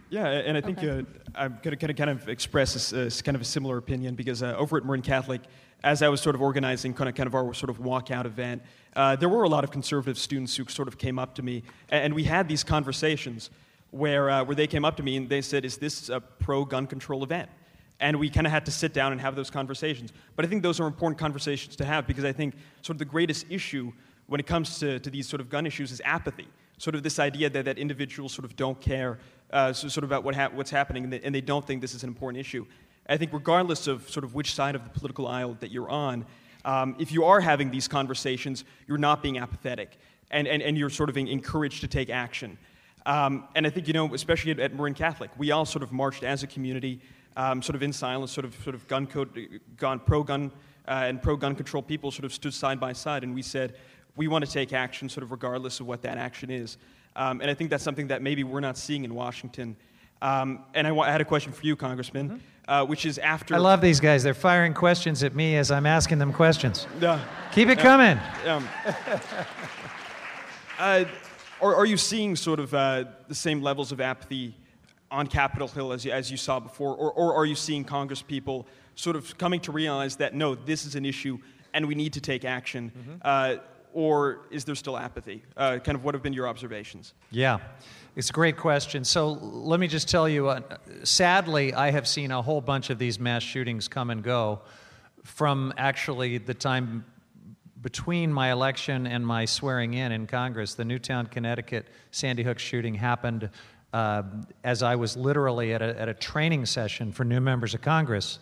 Yeah, 0.09 0.27
and 0.27 0.57
I 0.57 0.61
think 0.61 0.77
Okay. 0.79 0.99
uh, 1.01 1.03
I'm 1.35 1.59
going 1.61 1.77
to 1.77 1.93
kind 1.93 2.09
of 2.09 2.29
express 2.29 2.91
a 2.93 2.97
a, 2.97 3.05
s- 3.07 3.21
kind 3.21 3.35
of 3.35 3.41
a 3.41 3.45
similar 3.45 3.77
opinion 3.77 4.15
because 4.15 4.41
uh, 4.41 4.55
over 4.57 4.77
at 4.77 4.85
Marin 4.85 5.01
Catholic, 5.01 5.41
as 5.83 6.01
I 6.01 6.07
was 6.07 6.21
sort 6.21 6.35
of 6.35 6.41
organizing 6.41 6.93
kind 6.93 7.09
of, 7.09 7.15
kind 7.15 7.27
of 7.27 7.35
our 7.35 7.53
sort 7.53 7.69
of 7.69 7.79
walkout 7.79 8.25
event, 8.25 8.61
uh, 8.95 9.15
there 9.17 9.29
were 9.29 9.43
a 9.43 9.49
lot 9.49 9.63
of 9.63 9.71
conservative 9.71 10.17
students 10.17 10.55
who 10.55 10.65
sort 10.69 10.87
of 10.87 10.97
came 10.97 11.19
up 11.19 11.35
to 11.35 11.43
me, 11.43 11.63
and 11.89 12.13
we 12.13 12.23
had 12.23 12.47
these 12.47 12.63
conversations 12.63 13.49
where, 13.91 14.29
uh, 14.29 14.43
where 14.43 14.55
they 14.55 14.67
came 14.67 14.85
up 14.85 14.95
to 14.97 15.03
me 15.03 15.17
and 15.17 15.29
they 15.29 15.41
said, 15.41 15.65
Is 15.65 15.77
this 15.77 16.09
a 16.09 16.19
pro 16.21 16.63
gun 16.65 16.87
control 16.87 17.23
event? 17.23 17.49
And 17.99 18.17
we 18.19 18.29
kind 18.29 18.45
of 18.47 18.51
had 18.53 18.65
to 18.65 18.71
sit 18.71 18.93
down 18.93 19.11
and 19.11 19.19
have 19.19 19.35
those 19.35 19.49
conversations. 19.49 20.13
But 20.35 20.45
I 20.45 20.47
think 20.47 20.61
those 20.63 20.79
are 20.79 20.85
important 20.87 21.19
conversations 21.19 21.75
to 21.77 21.85
have 21.85 22.05
because 22.07 22.23
I 22.25 22.31
think 22.31 22.53
sort 22.81 22.95
of 22.95 22.99
the 22.99 23.05
greatest 23.05 23.45
issue 23.49 23.91
when 24.27 24.39
it 24.39 24.45
comes 24.45 24.77
to, 24.79 24.99
to 24.99 25.09
these 25.09 25.27
sort 25.27 25.41
of 25.41 25.49
gun 25.49 25.65
issues 25.65 25.91
is 25.91 26.01
apathy. 26.05 26.47
Sort 26.77 26.95
of 26.95 27.01
this 27.01 27.17
idea 27.17 27.49
that, 27.49 27.65
that 27.65 27.79
individuals 27.79 28.33
sort 28.33 28.45
of 28.45 28.55
don't 28.55 28.79
care 28.79 29.17
uh, 29.51 29.73
so, 29.73 29.87
sort 29.87 30.03
of 30.03 30.09
about 30.09 30.23
what 30.23 30.53
what's 30.53 30.71
happening 30.71 31.03
and 31.03 31.13
they, 31.13 31.21
and 31.21 31.33
they 31.33 31.41
don't 31.41 31.65
think 31.65 31.81
this 31.81 31.93
is 31.93 32.03
an 32.03 32.09
important 32.09 32.39
issue. 32.39 32.65
I 33.09 33.17
think 33.17 33.31
regardless 33.31 33.87
of 33.87 34.09
sort 34.09 34.23
of 34.23 34.35
which 34.35 34.53
side 34.53 34.75
of 34.75 34.83
the 34.83 34.89
political 34.89 35.27
aisle 35.27 35.55
that 35.61 35.71
you're 35.71 35.89
on, 35.89 36.25
um, 36.65 36.95
if 36.99 37.11
you 37.11 37.23
are 37.23 37.39
having 37.39 37.71
these 37.71 37.87
conversations, 37.87 38.65
you're 38.87 38.97
not 38.97 39.23
being 39.23 39.37
apathetic 39.37 39.97
and, 40.31 40.47
and, 40.47 40.61
and 40.61 40.77
you're 40.77 40.89
sort 40.89 41.09
of 41.09 41.17
en- 41.17 41.27
encouraged 41.27 41.81
to 41.81 41.87
take 41.87 42.09
action. 42.09 42.57
Um, 43.05 43.45
and 43.55 43.65
I 43.65 43.69
think, 43.69 43.87
you 43.87 43.93
know, 43.93 44.13
especially 44.13 44.51
at, 44.51 44.59
at 44.59 44.73
Marin 44.73 44.93
Catholic, 44.93 45.31
we 45.37 45.51
all 45.51 45.65
sort 45.65 45.83
of 45.83 45.93
marched 45.93 46.23
as 46.23 46.43
a 46.43 46.47
community, 46.47 46.99
um, 47.37 47.61
sort 47.61 47.75
of 47.75 47.83
in 47.83 47.93
silence, 47.93 48.33
sort 48.33 48.43
of, 48.43 48.53
sort 48.63 48.75
of 48.75 48.85
gun 48.89 49.07
code, 49.07 49.61
gun, 49.77 49.99
pro-gun 49.99 50.51
uh, 50.87 51.05
and 51.07 51.21
pro-gun 51.21 51.55
control 51.55 51.81
people 51.81 52.11
sort 52.11 52.25
of 52.25 52.33
stood 52.33 52.53
side 52.53 52.79
by 52.79 52.91
side, 52.91 53.23
and 53.23 53.33
we 53.33 53.41
said, 53.41 53.75
we 54.17 54.27
want 54.27 54.43
to 54.43 54.51
take 54.51 54.73
action 54.73 55.07
sort 55.07 55.23
of 55.23 55.31
regardless 55.31 55.79
of 55.79 55.87
what 55.87 56.01
that 56.01 56.17
action 56.17 56.49
is. 56.49 56.77
Um, 57.17 57.41
and 57.41 57.49
I 57.51 57.53
think 57.55 57.69
that's 57.71 57.83
something 57.83 58.07
that 58.07 58.21
maybe 58.21 58.43
we're 58.43 58.59
not 58.61 58.77
seeing 58.77 59.03
in 59.03 59.13
Washington. 59.15 59.75
Um, 60.21 60.63
and 60.73 60.87
I, 60.87 60.91
wa- 60.91 61.03
I 61.03 61.11
had 61.11 61.19
a 61.19 61.25
question 61.25 61.51
for 61.51 61.65
you, 61.65 61.75
Congressman, 61.75 62.41
uh, 62.67 62.85
which 62.85 63.05
is 63.05 63.17
after... 63.17 63.55
I 63.55 63.57
love 63.57 63.81
these 63.81 63.99
guys. 63.99 64.23
They're 64.23 64.33
firing 64.35 64.73
questions 64.73 65.23
at 65.23 65.35
me 65.35 65.57
as 65.57 65.71
I'm 65.71 65.85
asking 65.87 66.19
them 66.19 66.31
questions. 66.31 66.87
Yeah. 67.01 67.19
Keep 67.51 67.69
it 67.69 67.79
Yeah. 67.79 67.83
coming. 67.83 68.19
Um, 68.47 68.67
uh, 70.79 71.05
are, 71.61 71.75
are 71.75 71.85
you 71.85 71.97
seeing 71.97 72.35
sort 72.35 72.59
of 72.59 72.73
uh, 72.73 73.05
the 73.27 73.35
same 73.35 73.61
levels 73.61 73.91
of 73.91 73.99
apathy 73.99 74.53
on 75.09 75.27
Capitol 75.27 75.67
Hill 75.67 75.91
as 75.93 76.05
you, 76.05 76.11
as 76.11 76.29
you 76.29 76.37
saw 76.37 76.59
before? 76.59 76.95
Or, 76.95 77.11
or 77.11 77.33
are 77.35 77.45
you 77.45 77.55
seeing 77.55 77.83
Congress 77.83 78.21
people 78.21 78.67
sort 78.95 79.15
of 79.15 79.37
coming 79.37 79.59
to 79.61 79.71
realize 79.71 80.15
that, 80.17 80.33
no, 80.35 80.55
this 80.55 80.85
is 80.85 80.95
an 80.95 81.05
issue 81.05 81.39
and 81.73 81.87
we 81.87 81.95
need 81.95 82.13
to 82.13 82.21
take 82.21 82.45
action? 82.45 82.91
Uh, 83.23 83.55
or 83.97 84.45
is 84.51 84.63
there 84.63 84.75
still 84.75 84.95
apathy? 84.95 85.41
Uh, 85.57 85.79
kind 85.79 85.95
of 85.95 86.03
what 86.03 86.13
have 86.13 86.21
been 86.21 86.31
your 86.31 86.47
observations? 86.47 87.15
Yeah, 87.31 87.57
it's 88.15 88.29
a 88.29 88.33
great 88.33 88.55
question. 88.55 89.03
So 89.03 89.31
let 89.31 89.79
me 89.79 89.87
just 89.87 90.07
tell 90.07 90.29
you 90.29 90.49
uh, 90.49 90.61
sadly, 91.01 91.73
I 91.73 91.89
have 91.89 92.07
seen 92.07 92.29
a 92.29 92.39
whole 92.39 92.61
bunch 92.61 92.91
of 92.91 92.99
these 92.99 93.19
mass 93.19 93.41
shootings 93.41 93.87
come 93.87 94.11
and 94.11 94.21
go 94.21 94.61
from 95.23 95.73
actually 95.79 96.37
the 96.37 96.53
time 96.53 97.05
between 97.81 98.31
my 98.31 98.51
election 98.51 99.07
and 99.07 99.25
my 99.25 99.45
swearing 99.45 99.95
in 99.95 100.11
in 100.11 100.27
Congress. 100.27 100.75
The 100.75 100.85
Newtown, 100.85 101.25
Connecticut 101.25 101.87
Sandy 102.11 102.43
Hook 102.43 102.59
shooting 102.59 102.93
happened 102.93 103.49
uh, 103.93 104.21
as 104.63 104.83
I 104.83 104.95
was 104.95 105.17
literally 105.17 105.73
at 105.73 105.81
a, 105.81 105.99
at 105.99 106.07
a 106.07 106.13
training 106.13 106.67
session 106.67 107.11
for 107.11 107.25
new 107.25 107.41
members 107.41 107.73
of 107.73 107.81
Congress. 107.81 108.37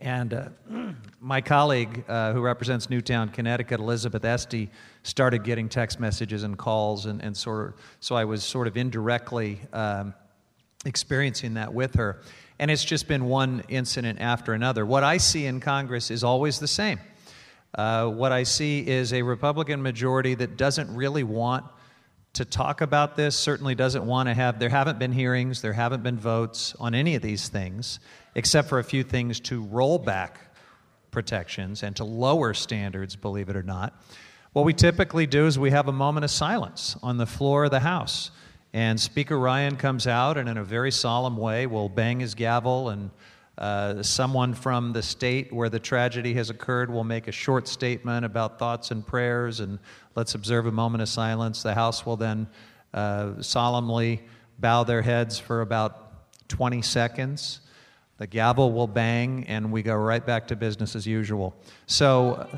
And 0.00 0.32
uh, 0.32 0.48
my 1.20 1.40
colleague 1.40 2.04
uh, 2.08 2.32
who 2.32 2.40
represents 2.40 2.88
Newtown, 2.88 3.30
Connecticut, 3.30 3.80
Elizabeth 3.80 4.24
Esty, 4.24 4.70
started 5.02 5.42
getting 5.42 5.68
text 5.68 5.98
messages 5.98 6.44
and 6.44 6.56
calls, 6.56 7.06
and, 7.06 7.22
and 7.22 7.36
sort 7.36 7.68
of, 7.68 7.74
so 8.00 8.14
I 8.14 8.24
was 8.24 8.44
sort 8.44 8.66
of 8.68 8.76
indirectly 8.76 9.60
um, 9.72 10.14
experiencing 10.84 11.54
that 11.54 11.74
with 11.74 11.94
her. 11.96 12.20
And 12.58 12.70
it's 12.70 12.84
just 12.84 13.08
been 13.08 13.24
one 13.24 13.64
incident 13.68 14.20
after 14.20 14.52
another. 14.52 14.86
What 14.86 15.04
I 15.04 15.16
see 15.16 15.46
in 15.46 15.60
Congress 15.60 16.10
is 16.10 16.24
always 16.24 16.58
the 16.58 16.68
same. 16.68 16.98
Uh, 17.74 18.06
what 18.06 18.32
I 18.32 18.44
see 18.44 18.86
is 18.86 19.12
a 19.12 19.22
Republican 19.22 19.82
majority 19.82 20.34
that 20.34 20.56
doesn't 20.56 20.94
really 20.94 21.22
want 21.22 21.64
to 22.38 22.44
talk 22.44 22.80
about 22.82 23.16
this, 23.16 23.36
certainly 23.36 23.74
doesn't 23.74 24.06
want 24.06 24.28
to 24.28 24.34
have, 24.34 24.60
there 24.60 24.68
haven't 24.68 25.00
been 25.00 25.10
hearings, 25.10 25.60
there 25.60 25.72
haven't 25.72 26.04
been 26.04 26.16
votes 26.16 26.74
on 26.78 26.94
any 26.94 27.16
of 27.16 27.22
these 27.22 27.48
things, 27.48 27.98
except 28.36 28.68
for 28.68 28.78
a 28.78 28.84
few 28.84 29.02
things 29.02 29.40
to 29.40 29.64
roll 29.64 29.98
back 29.98 30.54
protections 31.10 31.82
and 31.82 31.96
to 31.96 32.04
lower 32.04 32.54
standards, 32.54 33.16
believe 33.16 33.48
it 33.48 33.56
or 33.56 33.64
not. 33.64 34.00
What 34.52 34.64
we 34.64 34.72
typically 34.72 35.26
do 35.26 35.46
is 35.46 35.58
we 35.58 35.72
have 35.72 35.88
a 35.88 35.92
moment 35.92 36.22
of 36.22 36.30
silence 36.30 36.96
on 37.02 37.16
the 37.16 37.26
floor 37.26 37.64
of 37.64 37.72
the 37.72 37.80
House. 37.80 38.30
And 38.72 39.00
Speaker 39.00 39.36
Ryan 39.36 39.74
comes 39.74 40.06
out 40.06 40.38
and, 40.38 40.48
in 40.48 40.56
a 40.56 40.64
very 40.64 40.92
solemn 40.92 41.36
way, 41.36 41.66
will 41.66 41.88
bang 41.88 42.20
his 42.20 42.36
gavel, 42.36 42.88
and 42.88 43.10
uh, 43.58 44.00
someone 44.04 44.54
from 44.54 44.92
the 44.92 45.02
state 45.02 45.52
where 45.52 45.68
the 45.68 45.80
tragedy 45.80 46.32
has 46.34 46.48
occurred 46.48 46.90
will 46.90 47.02
make 47.02 47.26
a 47.26 47.32
short 47.32 47.66
statement 47.66 48.24
about 48.24 48.56
thoughts 48.56 48.92
and 48.92 49.04
prayers, 49.04 49.58
and 49.58 49.80
let's 50.14 50.36
observe 50.36 50.66
a 50.66 50.72
moment 50.72 51.02
of 51.02 51.08
silence. 51.08 51.64
The 51.64 51.74
House 51.74 52.06
will 52.06 52.16
then 52.16 52.46
uh, 52.94 53.42
solemnly 53.42 54.22
bow 54.60 54.84
their 54.84 55.02
heads 55.02 55.40
for 55.40 55.60
about 55.60 56.48
20 56.48 56.82
seconds. 56.82 57.60
The 58.18 58.28
gavel 58.28 58.70
will 58.70 58.86
bang, 58.86 59.44
and 59.48 59.72
we 59.72 59.82
go 59.82 59.96
right 59.96 60.24
back 60.24 60.46
to 60.48 60.56
business 60.56 60.94
as 60.94 61.04
usual. 61.04 61.56
So. 61.86 62.48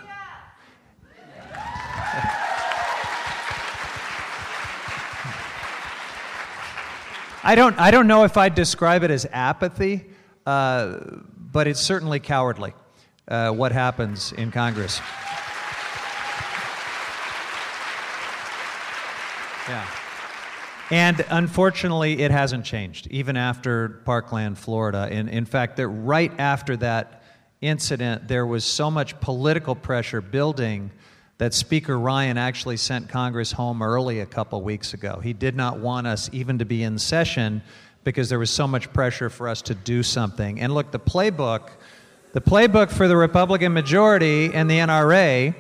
I 7.43 7.55
don't, 7.55 7.79
I 7.81 7.91
don't 7.91 8.07
know 8.07 8.25
if 8.25 8.37
I'd 8.37 8.55
describe 8.55 9.03
it 9.03 9.11
as 9.11 9.27
apathy, 9.33 10.10
uh, 10.46 10.98
but 11.53 11.66
it's 11.66 11.81
certainly 11.81 12.20
cowardly 12.20 12.72
uh, 13.29 13.50
what 13.50 13.72
happens 13.72 14.33
in 14.33 14.50
Congress. 14.50 15.00
Yeah. 19.68 19.87
And 20.90 21.24
unfortunately, 21.31 22.20
it 22.20 22.33
hasn't 22.33 22.64
changed, 22.64 23.07
even 23.12 23.37
after 23.37 24.00
Parkland, 24.05 24.59
Florida. 24.59 25.09
In, 25.09 25.29
in 25.29 25.44
fact, 25.44 25.76
that 25.76 25.87
right 25.87 26.33
after 26.38 26.76
that 26.79 27.22
incident, 27.61 28.26
there 28.26 28.44
was 28.44 28.64
so 28.64 28.90
much 28.90 29.20
political 29.20 29.76
pressure 29.76 30.20
building 30.20 30.90
that 31.38 31.55
Speaker 31.55 31.96
Ryan 31.96 32.37
actually 32.37 32.76
sent 32.76 33.09
Congress 33.09 33.53
home 33.53 33.81
early 33.83 34.18
a 34.20 34.26
couple 34.26 34.61
weeks 34.62 34.92
ago. 34.92 35.20
He 35.22 35.33
did 35.33 35.55
not 35.55 35.79
want 35.79 36.09
us 36.09 36.29
even 36.33 36.59
to 36.59 36.64
be 36.64 36.83
in 36.83 36.98
session 36.98 37.62
because 38.05 38.29
there 38.29 38.39
was 38.39 38.51
so 38.51 38.67
much 38.67 38.93
pressure 38.93 39.29
for 39.29 39.49
us 39.49 39.63
to 39.63 39.75
do 39.75 40.03
something. 40.03 40.61
And 40.61 40.75
look, 40.75 40.91
the 40.91 41.01
playbook, 41.01 41.71
the 42.33 42.41
playbook 42.41 42.91
for 42.91 43.09
the 43.09 43.17
Republican 43.17 43.73
majority 43.73 44.53
and 44.55 44.71
the 44.71 44.79
NRA 44.79 45.55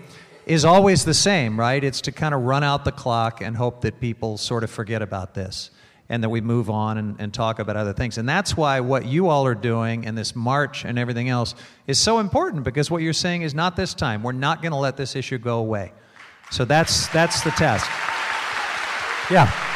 is 0.46 0.64
always 0.64 1.04
the 1.04 1.14
same, 1.14 1.58
right? 1.58 1.82
It's 1.82 2.00
to 2.02 2.12
kind 2.12 2.34
of 2.34 2.42
run 2.42 2.64
out 2.64 2.84
the 2.84 2.92
clock 2.92 3.40
and 3.40 3.56
hope 3.56 3.82
that 3.82 4.00
people 4.00 4.36
sort 4.36 4.64
of 4.64 4.70
forget 4.70 5.02
about 5.02 5.34
this 5.34 5.70
and 6.08 6.24
that 6.24 6.28
we 6.28 6.40
move 6.40 6.68
on 6.68 6.98
and, 6.98 7.16
and 7.20 7.32
talk 7.32 7.60
about 7.60 7.76
other 7.76 7.92
things. 7.92 8.18
And 8.18 8.28
that's 8.28 8.56
why 8.56 8.80
what 8.80 9.06
you 9.06 9.28
all 9.28 9.46
are 9.46 9.54
doing 9.54 10.06
and 10.06 10.18
this 10.18 10.34
march 10.34 10.84
and 10.84 10.98
everything 10.98 11.28
else 11.28 11.54
is 11.86 12.00
so 12.00 12.18
important 12.18 12.64
because 12.64 12.90
what 12.90 13.02
you're 13.02 13.12
saying 13.12 13.42
is 13.42 13.54
not 13.54 13.76
this 13.76 13.94
time. 13.94 14.24
We're 14.24 14.32
not 14.32 14.60
going 14.60 14.72
to 14.72 14.78
let 14.78 14.96
this 14.96 15.14
issue 15.14 15.38
go 15.38 15.58
away. 15.58 15.92
So 16.50 16.64
that's, 16.64 17.06
that's 17.08 17.42
the 17.42 17.52
test. 17.52 17.88
Yeah. 19.30 19.69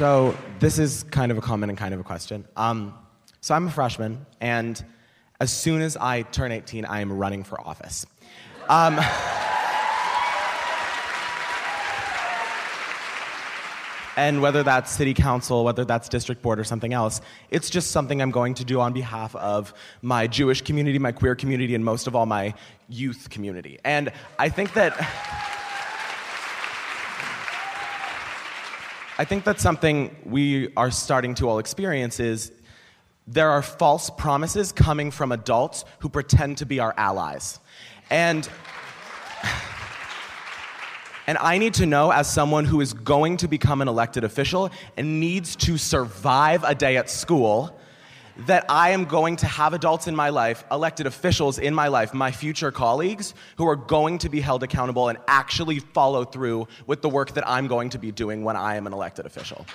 So 0.00 0.34
this 0.60 0.78
is 0.78 1.02
kind 1.10 1.30
of 1.30 1.36
a 1.36 1.42
comment 1.42 1.68
and 1.68 1.78
kind 1.78 1.92
of 1.92 2.00
a 2.00 2.02
question. 2.02 2.46
Um, 2.56 2.94
so 3.42 3.54
I'm 3.54 3.66
a 3.66 3.70
freshman, 3.70 4.24
and 4.40 4.82
as 5.42 5.52
soon 5.52 5.82
as 5.82 5.98
I 5.98 6.22
turn 6.22 6.52
18, 6.52 6.86
I 6.86 7.02
am 7.02 7.12
running 7.12 7.44
for 7.44 7.60
office. 7.60 8.06
Um, 8.70 8.98
and 14.16 14.40
whether 14.40 14.62
that's 14.62 14.90
city 14.90 15.12
council, 15.12 15.64
whether 15.64 15.84
that's 15.84 16.08
district 16.08 16.40
board 16.40 16.58
or 16.58 16.64
something 16.64 16.94
else, 16.94 17.20
it's 17.50 17.68
just 17.68 17.90
something 17.90 18.22
I'm 18.22 18.30
going 18.30 18.54
to 18.54 18.64
do 18.64 18.80
on 18.80 18.94
behalf 18.94 19.36
of 19.36 19.74
my 20.00 20.26
Jewish 20.26 20.62
community, 20.62 20.98
my 20.98 21.12
queer 21.12 21.34
community, 21.34 21.74
and 21.74 21.84
most 21.84 22.06
of 22.06 22.16
all, 22.16 22.24
my 22.24 22.54
youth 22.88 23.28
community. 23.28 23.78
And 23.84 24.12
I 24.38 24.48
think 24.48 24.72
that. 24.72 25.38
I 29.20 29.26
think 29.26 29.44
that's 29.44 29.62
something 29.62 30.16
we 30.24 30.72
are 30.78 30.90
starting 30.90 31.34
to 31.34 31.48
all 31.50 31.58
experience 31.58 32.20
is 32.20 32.52
there 33.26 33.50
are 33.50 33.60
false 33.60 34.08
promises 34.08 34.72
coming 34.72 35.10
from 35.10 35.30
adults 35.30 35.84
who 35.98 36.08
pretend 36.08 36.56
to 36.56 36.64
be 36.64 36.80
our 36.80 36.94
allies. 36.96 37.60
And 38.08 38.48
and 41.26 41.36
I 41.36 41.58
need 41.58 41.74
to 41.74 41.84
know 41.84 42.10
as 42.12 42.32
someone 42.32 42.64
who 42.64 42.80
is 42.80 42.94
going 42.94 43.36
to 43.36 43.46
become 43.46 43.82
an 43.82 43.88
elected 43.88 44.24
official 44.24 44.70
and 44.96 45.20
needs 45.20 45.54
to 45.56 45.76
survive 45.76 46.64
a 46.64 46.74
day 46.74 46.96
at 46.96 47.10
school 47.10 47.78
that 48.46 48.64
I 48.68 48.90
am 48.90 49.04
going 49.04 49.36
to 49.36 49.46
have 49.46 49.74
adults 49.74 50.06
in 50.06 50.16
my 50.16 50.30
life, 50.30 50.64
elected 50.70 51.06
officials 51.06 51.58
in 51.58 51.74
my 51.74 51.88
life, 51.88 52.14
my 52.14 52.30
future 52.30 52.72
colleagues, 52.72 53.34
who 53.56 53.66
are 53.68 53.76
going 53.76 54.18
to 54.18 54.28
be 54.28 54.40
held 54.40 54.62
accountable 54.62 55.08
and 55.08 55.18
actually 55.28 55.78
follow 55.80 56.24
through 56.24 56.68
with 56.86 57.02
the 57.02 57.08
work 57.08 57.32
that 57.32 57.46
I'm 57.46 57.66
going 57.66 57.90
to 57.90 57.98
be 57.98 58.12
doing 58.12 58.44
when 58.44 58.56
I 58.56 58.76
am 58.76 58.86
an 58.86 58.92
elected 58.92 59.26
official. 59.26 59.66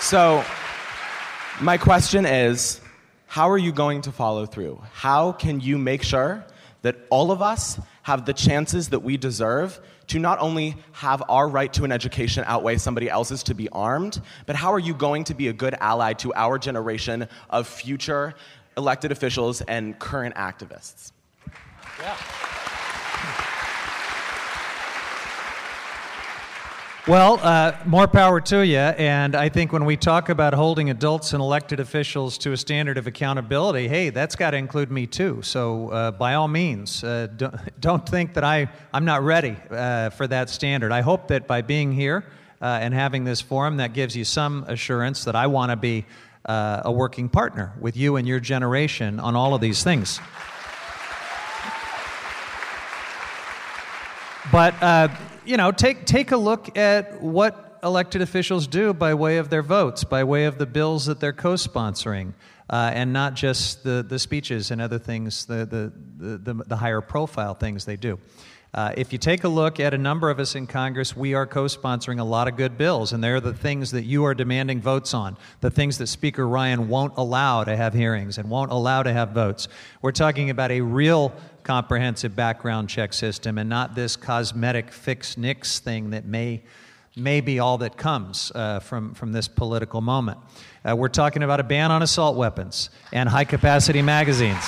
So, 0.00 0.44
my 1.62 1.78
question 1.78 2.26
is 2.26 2.80
how 3.26 3.50
are 3.50 3.58
you 3.58 3.72
going 3.72 4.02
to 4.02 4.12
follow 4.12 4.46
through? 4.46 4.80
How 4.92 5.32
can 5.32 5.60
you 5.60 5.78
make 5.78 6.02
sure 6.02 6.44
that 6.84 6.96
all 7.08 7.32
of 7.32 7.40
us 7.40 7.80
have 8.02 8.26
the 8.26 8.32
chances 8.34 8.90
that 8.90 9.00
we 9.00 9.16
deserve 9.16 9.80
to 10.06 10.18
not 10.18 10.38
only 10.38 10.76
have 10.92 11.22
our 11.30 11.48
right 11.48 11.72
to 11.72 11.82
an 11.84 11.90
education 11.90 12.44
outweigh 12.46 12.76
somebody 12.76 13.08
else's 13.08 13.42
to 13.42 13.54
be 13.54 13.70
armed, 13.70 14.20
but 14.44 14.54
how 14.54 14.70
are 14.70 14.78
you 14.78 14.92
going 14.92 15.24
to 15.24 15.34
be 15.34 15.48
a 15.48 15.52
good 15.52 15.74
ally 15.80 16.12
to 16.12 16.32
our 16.34 16.58
generation 16.58 17.26
of 17.48 17.66
future 17.66 18.34
elected 18.76 19.10
officials 19.12 19.62
and 19.62 19.98
current 19.98 20.34
activists? 20.34 21.12
Yeah. 21.98 22.16
Well, 27.06 27.38
uh, 27.42 27.76
more 27.84 28.08
power 28.08 28.40
to 28.40 28.64
you. 28.64 28.78
And 28.78 29.34
I 29.34 29.50
think 29.50 29.74
when 29.74 29.84
we 29.84 29.94
talk 29.94 30.30
about 30.30 30.54
holding 30.54 30.88
adults 30.88 31.34
and 31.34 31.42
elected 31.42 31.78
officials 31.78 32.38
to 32.38 32.52
a 32.52 32.56
standard 32.56 32.96
of 32.96 33.06
accountability, 33.06 33.88
hey, 33.88 34.08
that's 34.08 34.34
got 34.34 34.52
to 34.52 34.56
include 34.56 34.90
me 34.90 35.06
too. 35.06 35.42
So 35.42 35.90
uh, 35.90 36.10
by 36.12 36.32
all 36.32 36.48
means, 36.48 37.04
uh, 37.04 37.26
don't, 37.36 37.54
don't, 37.80 38.08
think 38.08 38.32
that 38.32 38.42
I, 38.42 38.70
I'm 38.90 39.04
not 39.04 39.22
ready 39.22 39.54
uh, 39.70 40.08
for 40.10 40.26
that 40.28 40.48
standard. 40.48 40.92
I 40.92 41.02
hope 41.02 41.28
that 41.28 41.46
by 41.46 41.60
being 41.60 41.92
here 41.92 42.24
uh, 42.62 42.78
and 42.80 42.94
having 42.94 43.24
this 43.24 43.42
forum, 43.42 43.76
that 43.76 43.92
gives 43.92 44.16
you 44.16 44.24
some 44.24 44.64
assurance 44.66 45.24
that 45.24 45.36
I 45.36 45.46
want 45.46 45.72
to 45.72 45.76
be 45.76 46.06
uh, 46.46 46.80
a 46.86 46.90
working 46.90 47.28
partner 47.28 47.74
with 47.78 47.98
you 47.98 48.16
and 48.16 48.26
your 48.26 48.40
generation 48.40 49.20
on 49.20 49.36
all 49.36 49.54
of 49.54 49.60
these 49.60 49.84
things. 49.84 50.20
But 54.50 54.74
you 55.44 55.56
know, 55.56 55.72
take, 55.72 56.06
take 56.06 56.32
a 56.32 56.36
look 56.36 56.76
at 56.76 57.20
what 57.20 57.78
elected 57.82 58.22
officials 58.22 58.66
do 58.66 58.94
by 58.94 59.14
way 59.14 59.36
of 59.36 59.50
their 59.50 59.62
votes, 59.62 60.04
by 60.04 60.24
way 60.24 60.46
of 60.46 60.58
the 60.58 60.66
bills 60.66 61.06
that 61.06 61.20
they're 61.20 61.32
co 61.32 61.54
sponsoring, 61.54 62.32
uh, 62.70 62.90
and 62.94 63.12
not 63.12 63.34
just 63.34 63.84
the, 63.84 64.04
the 64.08 64.18
speeches 64.18 64.70
and 64.70 64.80
other 64.80 64.98
things, 64.98 65.44
the, 65.46 65.66
the, 65.66 66.38
the, 66.38 66.64
the 66.64 66.76
higher 66.76 67.00
profile 67.00 67.54
things 67.54 67.84
they 67.84 67.96
do. 67.96 68.18
Uh, 68.74 68.92
if 68.96 69.12
you 69.12 69.18
take 69.20 69.44
a 69.44 69.48
look 69.48 69.78
at 69.78 69.94
a 69.94 69.98
number 69.98 70.30
of 70.30 70.40
us 70.40 70.56
in 70.56 70.66
Congress, 70.66 71.16
we 71.16 71.32
are 71.32 71.46
co 71.46 71.66
sponsoring 71.66 72.18
a 72.18 72.24
lot 72.24 72.48
of 72.48 72.56
good 72.56 72.76
bills, 72.76 73.12
and 73.12 73.22
they're 73.22 73.40
the 73.40 73.54
things 73.54 73.92
that 73.92 74.02
you 74.02 74.24
are 74.24 74.34
demanding 74.34 74.80
votes 74.80 75.14
on, 75.14 75.36
the 75.60 75.70
things 75.70 75.98
that 75.98 76.08
Speaker 76.08 76.46
Ryan 76.48 76.88
won't 76.88 77.12
allow 77.16 77.62
to 77.62 77.76
have 77.76 77.94
hearings 77.94 78.36
and 78.36 78.50
won't 78.50 78.72
allow 78.72 79.04
to 79.04 79.12
have 79.12 79.30
votes. 79.30 79.68
We're 80.02 80.10
talking 80.10 80.50
about 80.50 80.72
a 80.72 80.80
real 80.80 81.32
comprehensive 81.62 82.34
background 82.34 82.88
check 82.88 83.12
system 83.12 83.58
and 83.58 83.70
not 83.70 83.94
this 83.94 84.16
cosmetic 84.16 84.90
Fix 84.90 85.38
NICS 85.38 85.78
thing 85.78 86.10
that 86.10 86.24
may, 86.24 86.64
may 87.14 87.40
be 87.40 87.60
all 87.60 87.78
that 87.78 87.96
comes 87.96 88.50
uh, 88.56 88.80
from, 88.80 89.14
from 89.14 89.30
this 89.30 89.46
political 89.46 90.00
moment. 90.00 90.38
Uh, 90.84 90.96
we're 90.96 91.08
talking 91.08 91.44
about 91.44 91.60
a 91.60 91.64
ban 91.64 91.92
on 91.92 92.02
assault 92.02 92.36
weapons 92.36 92.90
and 93.12 93.28
high 93.28 93.44
capacity 93.44 94.02
magazines. 94.02 94.64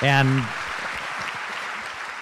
And 0.00 0.42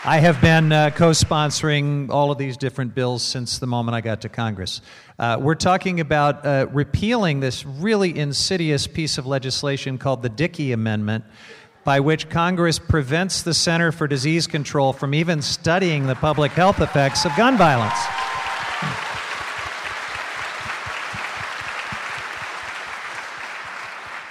I 0.05 0.19
have 0.19 0.41
been 0.41 0.73
uh, 0.73 0.91
co 0.91 1.11
sponsoring 1.11 2.11
all 2.11 2.33
of 2.33 2.39
these 2.39 2.57
different 2.57 2.93
bills 2.93 3.23
since 3.23 3.61
the 3.61 3.69
moment 3.69 3.95
I 3.95 4.01
got 4.01 4.23
to 4.23 4.29
Congress. 4.29 4.81
Uh, 5.17 5.39
we're 5.41 5.55
talking 5.55 6.01
about 6.01 6.45
uh, 6.45 6.67
repealing 6.73 7.39
this 7.39 7.65
really 7.65 8.19
insidious 8.19 8.89
piece 8.89 9.17
of 9.17 9.27
legislation 9.27 9.99
called 9.99 10.23
the 10.23 10.29
Dickey 10.29 10.73
Amendment, 10.73 11.23
by 11.85 12.01
which 12.01 12.29
Congress 12.29 12.81
prevents 12.81 13.43
the 13.43 13.55
Center 13.55 13.93
for 13.93 14.09
Disease 14.09 14.49
Control 14.49 14.93
from 14.93 15.15
even 15.15 15.41
studying 15.41 16.09
the 16.09 16.17
public 16.17 16.51
health 16.51 16.81
effects 16.81 17.25
of 17.25 17.31
gun 17.37 17.57
violence. 17.57 17.95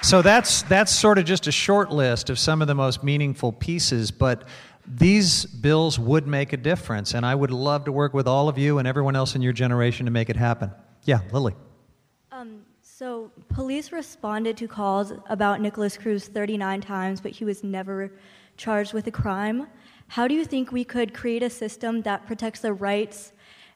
So 0.03 0.21
that's, 0.21 0.63
that's 0.63 0.91
sort 0.91 1.19
of 1.19 1.23
just 1.25 1.47
a 1.47 1.53
short 1.53 1.91
list 1.91 2.29
of 2.29 2.37
some 2.37 2.61
of 2.61 2.67
the 2.67 2.75
most 2.75 3.01
meaningful 3.01 3.53
pieces, 3.53 4.11
but 4.11 4.43
these 4.87 5.45
bills 5.45 5.99
would 5.99 6.27
make 6.27 6.53
a 6.53 6.57
difference, 6.57 7.13
and 7.13 7.25
I 7.25 7.35
would 7.35 7.51
love 7.51 7.85
to 7.85 7.91
work 7.91 8.13
with 8.13 8.27
all 8.27 8.49
of 8.49 8.57
you 8.57 8.77
and 8.77 8.87
everyone 8.87 9.15
else 9.15 9.35
in 9.35 9.41
your 9.41 9.53
generation 9.53 10.05
to 10.05 10.11
make 10.11 10.29
it 10.29 10.35
happen. 10.35 10.71
Yeah, 11.05 11.19
Lily. 11.31 11.55
Um, 12.31 12.61
so, 12.81 13.31
police 13.49 13.91
responded 13.91 14.57
to 14.57 14.67
calls 14.67 15.13
about 15.27 15.61
Nikolas 15.61 15.97
Cruz 15.97 16.27
39 16.27 16.81
times, 16.81 17.21
but 17.21 17.31
he 17.31 17.45
was 17.45 17.63
never 17.63 18.11
charged 18.57 18.93
with 18.93 19.07
a 19.07 19.11
crime. 19.11 19.67
How 20.07 20.27
do 20.27 20.35
you 20.35 20.45
think 20.45 20.71
we 20.71 20.83
could 20.83 21.13
create 21.13 21.43
a 21.43 21.49
system 21.49 22.01
that 22.03 22.27
protects 22.27 22.59
the 22.61 22.73
rights 22.73 23.33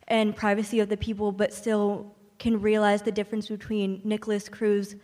and 0.08 0.36
privacy 0.36 0.80
of 0.80 0.89
the 0.89 0.97
people, 0.97 1.32
but 1.32 1.53
still 1.53 2.14
can 2.39 2.62
realize 2.62 3.01
the 3.01 3.12
difference 3.12 3.47
between 3.47 4.01
Nikolas 4.03 4.49
Cruz, 4.49 4.95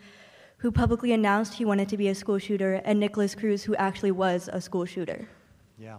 who 0.57 0.71
publicly 0.71 1.13
announced 1.13 1.53
he 1.53 1.65
wanted 1.65 1.89
to 1.89 1.97
be 1.97 2.09
a 2.09 2.15
school 2.15 2.37
shooter, 2.37 2.81
and 2.85 2.99
Nikolas 2.99 3.33
Cruz, 3.33 3.63
who 3.63 3.75
actually 3.75 4.11
was 4.11 4.49
a 4.51 4.61
school 4.61 4.85
shooter? 4.85 5.27
Yeah. 5.81 5.97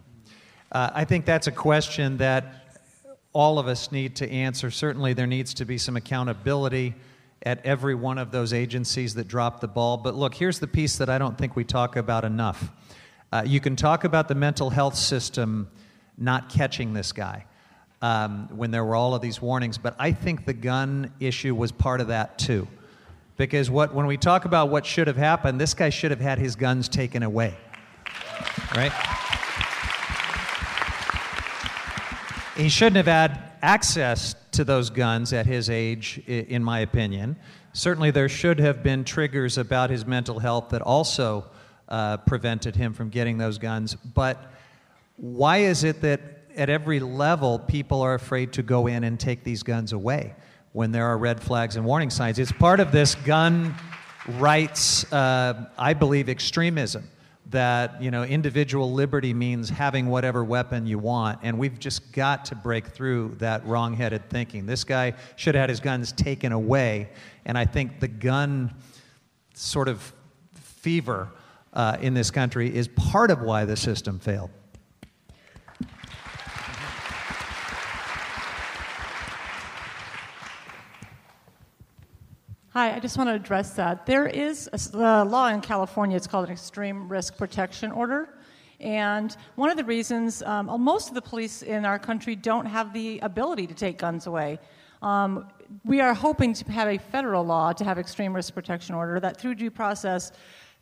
Uh, 0.71 0.91
I 0.93 1.03
think 1.03 1.25
that's 1.25 1.47
a 1.47 1.51
question 1.51 2.15
that 2.17 2.85
all 3.33 3.59
of 3.59 3.67
us 3.67 3.91
need 3.91 4.15
to 4.17 4.31
answer. 4.31 4.71
Certainly, 4.71 5.11
there 5.13 5.27
needs 5.27 5.53
to 5.55 5.65
be 5.65 5.77
some 5.77 5.97
accountability 5.97 6.95
at 7.45 7.65
every 7.65 7.93
one 7.93 8.17
of 8.17 8.31
those 8.31 8.53
agencies 8.53 9.13
that 9.15 9.27
dropped 9.27 9.59
the 9.59 9.67
ball. 9.67 9.97
But 9.97 10.15
look, 10.15 10.35
here's 10.35 10.59
the 10.59 10.67
piece 10.67 10.95
that 10.99 11.09
I 11.09 11.17
don't 11.17 11.37
think 11.37 11.57
we 11.57 11.65
talk 11.65 11.97
about 11.97 12.23
enough. 12.23 12.71
Uh, 13.33 13.43
you 13.45 13.59
can 13.59 13.75
talk 13.75 14.05
about 14.05 14.29
the 14.29 14.35
mental 14.35 14.69
health 14.69 14.95
system 14.95 15.69
not 16.17 16.47
catching 16.47 16.93
this 16.93 17.11
guy 17.11 17.45
um, 18.01 18.47
when 18.55 18.71
there 18.71 18.85
were 18.85 18.95
all 18.95 19.15
of 19.15 19.21
these 19.21 19.41
warnings, 19.41 19.77
but 19.77 19.95
I 19.99 20.13
think 20.13 20.45
the 20.45 20.53
gun 20.53 21.11
issue 21.19 21.53
was 21.53 21.73
part 21.73 21.99
of 21.99 22.07
that 22.07 22.39
too. 22.39 22.69
Because 23.35 23.69
what, 23.69 23.93
when 23.93 24.05
we 24.05 24.15
talk 24.15 24.45
about 24.45 24.69
what 24.69 24.85
should 24.85 25.07
have 25.07 25.17
happened, 25.17 25.59
this 25.59 25.73
guy 25.73 25.89
should 25.89 26.11
have 26.11 26.21
had 26.21 26.39
his 26.39 26.55
guns 26.55 26.87
taken 26.87 27.21
away. 27.21 27.53
Right? 28.75 28.91
He 32.55 32.69
shouldn't 32.69 32.97
have 32.97 33.07
had 33.07 33.51
access 33.63 34.35
to 34.51 34.63
those 34.63 34.91
guns 34.91 35.33
at 35.33 35.47
his 35.47 35.71
age, 35.71 36.19
in 36.27 36.63
my 36.63 36.81
opinion. 36.81 37.35
Certainly, 37.73 38.11
there 38.11 38.29
should 38.29 38.59
have 38.59 38.83
been 38.83 39.03
triggers 39.03 39.57
about 39.57 39.89
his 39.89 40.05
mental 40.05 40.37
health 40.37 40.69
that 40.69 40.83
also 40.83 41.45
uh, 41.89 42.17
prevented 42.17 42.75
him 42.75 42.93
from 42.93 43.09
getting 43.09 43.39
those 43.39 43.57
guns. 43.57 43.95
But 43.95 44.53
why 45.15 45.59
is 45.59 45.83
it 45.83 46.01
that 46.01 46.21
at 46.55 46.69
every 46.69 46.99
level 46.99 47.57
people 47.57 48.03
are 48.03 48.13
afraid 48.13 48.53
to 48.53 48.61
go 48.61 48.85
in 48.85 49.03
and 49.03 49.19
take 49.19 49.43
these 49.43 49.63
guns 49.63 49.91
away 49.91 50.35
when 50.73 50.91
there 50.91 51.05
are 51.07 51.17
red 51.17 51.41
flags 51.41 51.75
and 51.75 51.83
warning 51.83 52.11
signs? 52.11 52.37
It's 52.37 52.51
part 52.51 52.79
of 52.79 52.91
this 52.91 53.15
gun 53.15 53.73
rights, 54.27 55.11
uh, 55.11 55.65
I 55.75 55.93
believe, 55.93 56.29
extremism 56.29 57.09
that 57.53 58.01
you 58.01 58.11
know 58.11 58.23
individual 58.23 58.91
liberty 58.91 59.33
means 59.33 59.69
having 59.69 60.07
whatever 60.07 60.43
weapon 60.43 60.85
you 60.85 60.99
want 60.99 61.39
and 61.43 61.57
we've 61.57 61.79
just 61.79 62.11
got 62.11 62.45
to 62.45 62.55
break 62.55 62.87
through 62.87 63.29
that 63.39 63.65
wrong-headed 63.65 64.29
thinking. 64.29 64.65
This 64.65 64.83
guy 64.83 65.13
should 65.37 65.55
have 65.55 65.61
had 65.61 65.69
his 65.69 65.79
guns 65.79 66.11
taken 66.11 66.51
away 66.51 67.09
and 67.45 67.57
i 67.57 67.65
think 67.65 67.99
the 67.99 68.07
gun 68.07 68.73
sort 69.53 69.87
of 69.87 70.13
fever 70.53 71.29
uh, 71.73 71.97
in 72.01 72.13
this 72.13 72.29
country 72.29 72.75
is 72.75 72.87
part 72.89 73.31
of 73.31 73.41
why 73.41 73.65
the 73.65 73.77
system 73.77 74.19
failed 74.19 74.49
Hi, 82.73 82.95
I 82.95 82.99
just 82.99 83.19
want 83.19 83.29
to 83.29 83.35
address 83.35 83.75
that. 83.75 84.07
There 84.07 84.25
is 84.25 84.67
a 84.95 85.23
law 85.23 85.49
in 85.49 85.61
California, 85.61 86.17
it's 86.17 86.25
called 86.25 86.47
an 86.47 86.51
extreme 86.51 87.07
risk 87.07 87.37
protection 87.37 87.91
order. 87.91 88.29
And 88.79 89.37
one 89.53 89.69
of 89.69 89.77
the 89.77 89.83
reasons, 89.83 90.41
um, 90.41 90.81
most 90.81 91.07
of 91.07 91.13
the 91.13 91.21
police 91.21 91.61
in 91.61 91.85
our 91.85 91.99
country 91.99 92.35
don't 92.35 92.65
have 92.65 92.91
the 92.91 93.19
ability 93.19 93.67
to 93.67 93.75
take 93.75 93.99
guns 93.99 94.25
away. 94.25 94.57
Um, 95.03 95.49
we 95.85 96.01
are 96.01 96.15
hoping 96.15 96.55
to 96.55 96.71
have 96.71 96.87
a 96.87 96.97
federal 96.97 97.45
law 97.45 97.73
to 97.73 97.83
have 97.83 97.99
extreme 97.99 98.35
risk 98.35 98.55
protection 98.55 98.95
order 98.95 99.19
that 99.19 99.37
through 99.37 99.53
due 99.53 99.69
process 99.69 100.31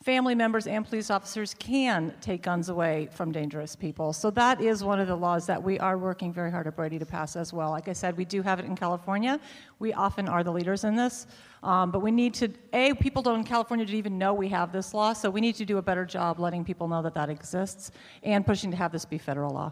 family 0.04 0.34
members 0.34 0.66
and 0.66 0.86
police 0.88 1.12
officers 1.12 1.54
can 1.54 2.14
take 2.22 2.42
guns 2.42 2.70
away 2.70 3.08
from 3.12 3.32
dangerous 3.32 3.76
people. 3.76 4.14
So 4.14 4.32
that 4.32 4.60
is 4.60 4.84
one 4.84 5.00
of 5.00 5.08
the 5.08 5.16
laws 5.16 5.46
that 5.46 5.62
we 5.62 5.78
are 5.80 5.98
working 5.98 6.34
very 6.34 6.50
hard 6.50 6.66
at 6.68 6.76
Brady 6.76 6.98
to 6.98 7.06
pass 7.06 7.36
as 7.36 7.54
well. 7.54 7.70
Like 7.70 7.88
I 7.88 7.94
said, 7.94 8.18
we 8.18 8.26
do 8.26 8.42
have 8.42 8.60
it 8.60 8.66
in 8.66 8.76
California. 8.76 9.40
We 9.80 9.94
often 9.94 10.28
are 10.28 10.44
the 10.44 10.52
leaders 10.52 10.84
in 10.84 10.96
this. 10.96 11.28
Um, 11.62 11.92
but 11.92 12.00
we 12.00 12.10
need 12.10 12.34
to, 12.36 12.50
A, 12.74 12.96
people 12.96 13.22
don't 13.22 13.40
in 13.40 13.46
California 13.46 13.86
don't 13.86 13.96
even 13.96 14.18
know 14.18 14.34
we 14.34 14.50
have 14.50 14.72
this 14.72 14.94
law, 14.96 15.14
so 15.14 15.30
we 15.30 15.42
need 15.42 15.56
to 15.56 15.66
do 15.66 15.78
a 15.78 15.82
better 15.82 16.06
job 16.06 16.40
letting 16.40 16.66
people 16.66 16.88
know 16.88 17.04
that 17.04 17.14
that 17.14 17.30
exists 17.30 17.92
and 18.24 18.44
pushing 18.46 18.72
to 18.72 18.78
have 18.78 18.92
this 18.92 19.06
be 19.06 19.20
federal 19.20 19.54
law. 19.54 19.72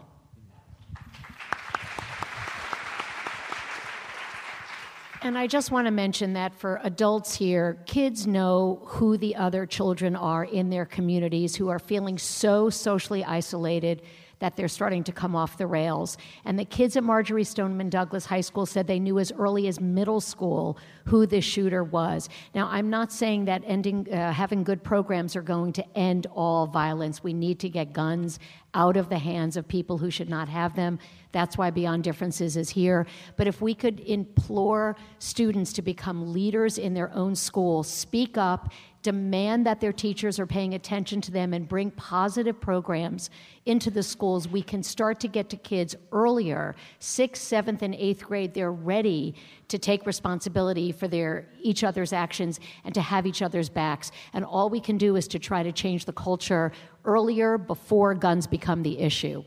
And 5.22 5.36
I 5.36 5.46
just 5.46 5.70
want 5.70 5.86
to 5.86 5.90
mention 5.90 6.32
that 6.32 6.54
for 6.54 6.80
adults 6.82 7.34
here, 7.34 7.78
kids 7.84 8.26
know 8.26 8.80
who 8.86 9.18
the 9.18 9.36
other 9.36 9.66
children 9.66 10.16
are 10.16 10.44
in 10.44 10.70
their 10.70 10.86
communities 10.86 11.54
who 11.54 11.68
are 11.68 11.78
feeling 11.78 12.16
so 12.16 12.70
socially 12.70 13.22
isolated 13.22 14.00
that 14.40 14.56
they're 14.56 14.68
starting 14.68 15.04
to 15.04 15.12
come 15.12 15.36
off 15.36 15.56
the 15.56 15.66
rails. 15.66 16.18
And 16.44 16.58
the 16.58 16.64
kids 16.64 16.96
at 16.96 17.04
Marjory 17.04 17.44
Stoneman 17.44 17.88
Douglas 17.88 18.26
High 18.26 18.40
School 18.40 18.66
said 18.66 18.86
they 18.86 18.98
knew 18.98 19.18
as 19.18 19.30
early 19.32 19.68
as 19.68 19.80
middle 19.80 20.20
school 20.20 20.76
who 21.04 21.26
the 21.26 21.40
shooter 21.40 21.84
was. 21.84 22.28
Now, 22.54 22.68
I'm 22.68 22.90
not 22.90 23.12
saying 23.12 23.44
that 23.44 23.62
ending, 23.66 24.12
uh, 24.12 24.32
having 24.32 24.64
good 24.64 24.82
programs 24.82 25.36
are 25.36 25.42
going 25.42 25.72
to 25.74 25.98
end 25.98 26.26
all 26.34 26.66
violence. 26.66 27.22
We 27.22 27.32
need 27.32 27.60
to 27.60 27.68
get 27.68 27.92
guns 27.92 28.38
out 28.74 28.96
of 28.96 29.08
the 29.08 29.18
hands 29.18 29.56
of 29.56 29.66
people 29.66 29.98
who 29.98 30.10
should 30.10 30.28
not 30.28 30.48
have 30.48 30.74
them. 30.76 30.98
That's 31.32 31.56
why 31.58 31.70
Beyond 31.70 32.04
Differences 32.04 32.56
is 32.56 32.70
here. 32.70 33.06
But 33.36 33.46
if 33.46 33.60
we 33.60 33.74
could 33.74 34.00
implore 34.00 34.96
students 35.18 35.72
to 35.74 35.82
become 35.82 36.32
leaders 36.32 36.78
in 36.78 36.94
their 36.94 37.12
own 37.14 37.34
school, 37.34 37.82
speak 37.82 38.38
up, 38.38 38.72
demand 39.02 39.66
that 39.66 39.80
their 39.80 39.92
teachers 39.92 40.38
are 40.38 40.46
paying 40.46 40.74
attention 40.74 41.20
to 41.22 41.30
them, 41.30 41.54
and 41.54 41.68
bring 41.68 41.90
positive 41.92 42.60
programs 42.60 43.30
into 43.64 43.90
the 43.90 44.02
schools, 44.02 44.46
we 44.46 44.62
can 44.62 44.82
start 44.82 45.20
to 45.20 45.28
get 45.28 45.48
to 45.50 45.56
kids 45.56 45.96
earlier, 46.12 46.74
sixth, 46.98 47.42
seventh, 47.42 47.82
and 47.82 47.94
eighth 47.94 48.24
grade. 48.24 48.52
They're 48.52 48.72
ready 48.72 49.34
to 49.68 49.78
take 49.78 50.06
responsibility 50.06 50.92
for 50.92 51.08
their 51.08 51.48
each 51.62 51.84
other's 51.84 52.12
actions 52.12 52.60
and 52.84 52.94
to 52.94 53.00
have 53.00 53.26
each 53.26 53.42
other's 53.42 53.68
backs. 53.68 54.10
And 54.32 54.44
all 54.44 54.68
we 54.68 54.80
can 54.80 54.98
do 54.98 55.16
is 55.16 55.28
to 55.28 55.38
try 55.38 55.62
to 55.62 55.72
change 55.72 56.04
the 56.04 56.12
culture 56.12 56.72
earlier 57.04 57.56
before 57.56 58.14
guns 58.14 58.46
become 58.46 58.82
the 58.82 58.98
issue. 58.98 59.42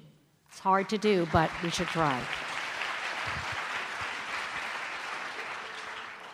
It's 0.50 0.60
hard 0.60 0.90
to 0.90 0.98
do, 0.98 1.28
but 1.32 1.50
we 1.64 1.70
should 1.70 1.88
try. 1.88 2.20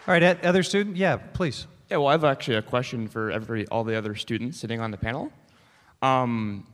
All 0.07 0.13
right, 0.13 0.23
other 0.43 0.63
student? 0.63 0.97
Yeah, 0.97 1.17
please. 1.17 1.67
Yeah, 1.89 1.97
well, 1.97 2.09
I 2.09 2.11
have 2.11 2.23
actually 2.23 2.57
a 2.57 2.61
question 2.61 3.07
for 3.07 3.31
every 3.31 3.67
all 3.69 3.83
the 3.83 3.95
other 3.95 4.13
students 4.13 4.59
sitting 4.59 4.79
on 4.79 4.91
the 4.91 4.97
panel. 4.97 5.31
Um, 6.03 6.67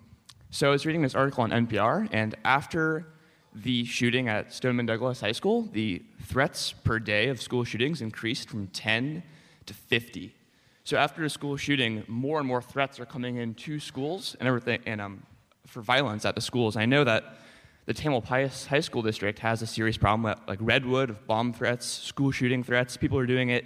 so 0.49 0.67
I 0.67 0.71
was 0.71 0.85
reading 0.85 1.03
this 1.03 1.15
article 1.15 1.45
on 1.45 1.51
NPR, 1.51 2.09
and 2.11 2.35
after 2.43 3.07
the 3.53 3.85
shooting 3.85 4.27
at 4.27 4.51
Stoneman 4.51 4.85
Douglas 4.85 5.21
High 5.21 5.31
School, 5.31 5.69
the 5.71 6.03
threats 6.23 6.73
per 6.73 6.99
day 6.99 7.29
of 7.29 7.41
school 7.41 7.63
shootings 7.63 8.01
increased 8.01 8.49
from 8.49 8.67
10 8.67 9.23
to 9.67 9.73
50. 9.73 10.35
So 10.83 10.97
after 10.97 11.23
a 11.23 11.29
school 11.29 11.55
shooting, 11.55 12.03
more 12.09 12.39
and 12.39 12.47
more 12.47 12.61
threats 12.61 12.99
are 12.99 13.05
coming 13.05 13.37
in 13.37 13.53
to 13.53 13.79
schools 13.79 14.35
and 14.41 14.49
everything, 14.49 14.81
and 14.85 14.99
um, 14.99 15.23
for 15.65 15.81
violence 15.81 16.25
at 16.25 16.35
the 16.35 16.41
schools. 16.41 16.75
I 16.75 16.85
know 16.85 17.05
that 17.05 17.37
the 17.85 17.93
Tamalpais 17.93 18.67
High 18.67 18.81
School 18.81 19.01
District 19.01 19.39
has 19.39 19.61
a 19.61 19.67
serious 19.67 19.95
problem, 19.95 20.29
at, 20.29 20.45
like 20.45 20.59
Redwood, 20.61 21.09
of 21.09 21.25
bomb 21.25 21.53
threats, 21.53 21.85
school 21.85 22.31
shooting 22.31 22.65
threats. 22.65 22.97
People 22.97 23.17
are 23.17 23.25
doing 23.25 23.47
it 23.47 23.63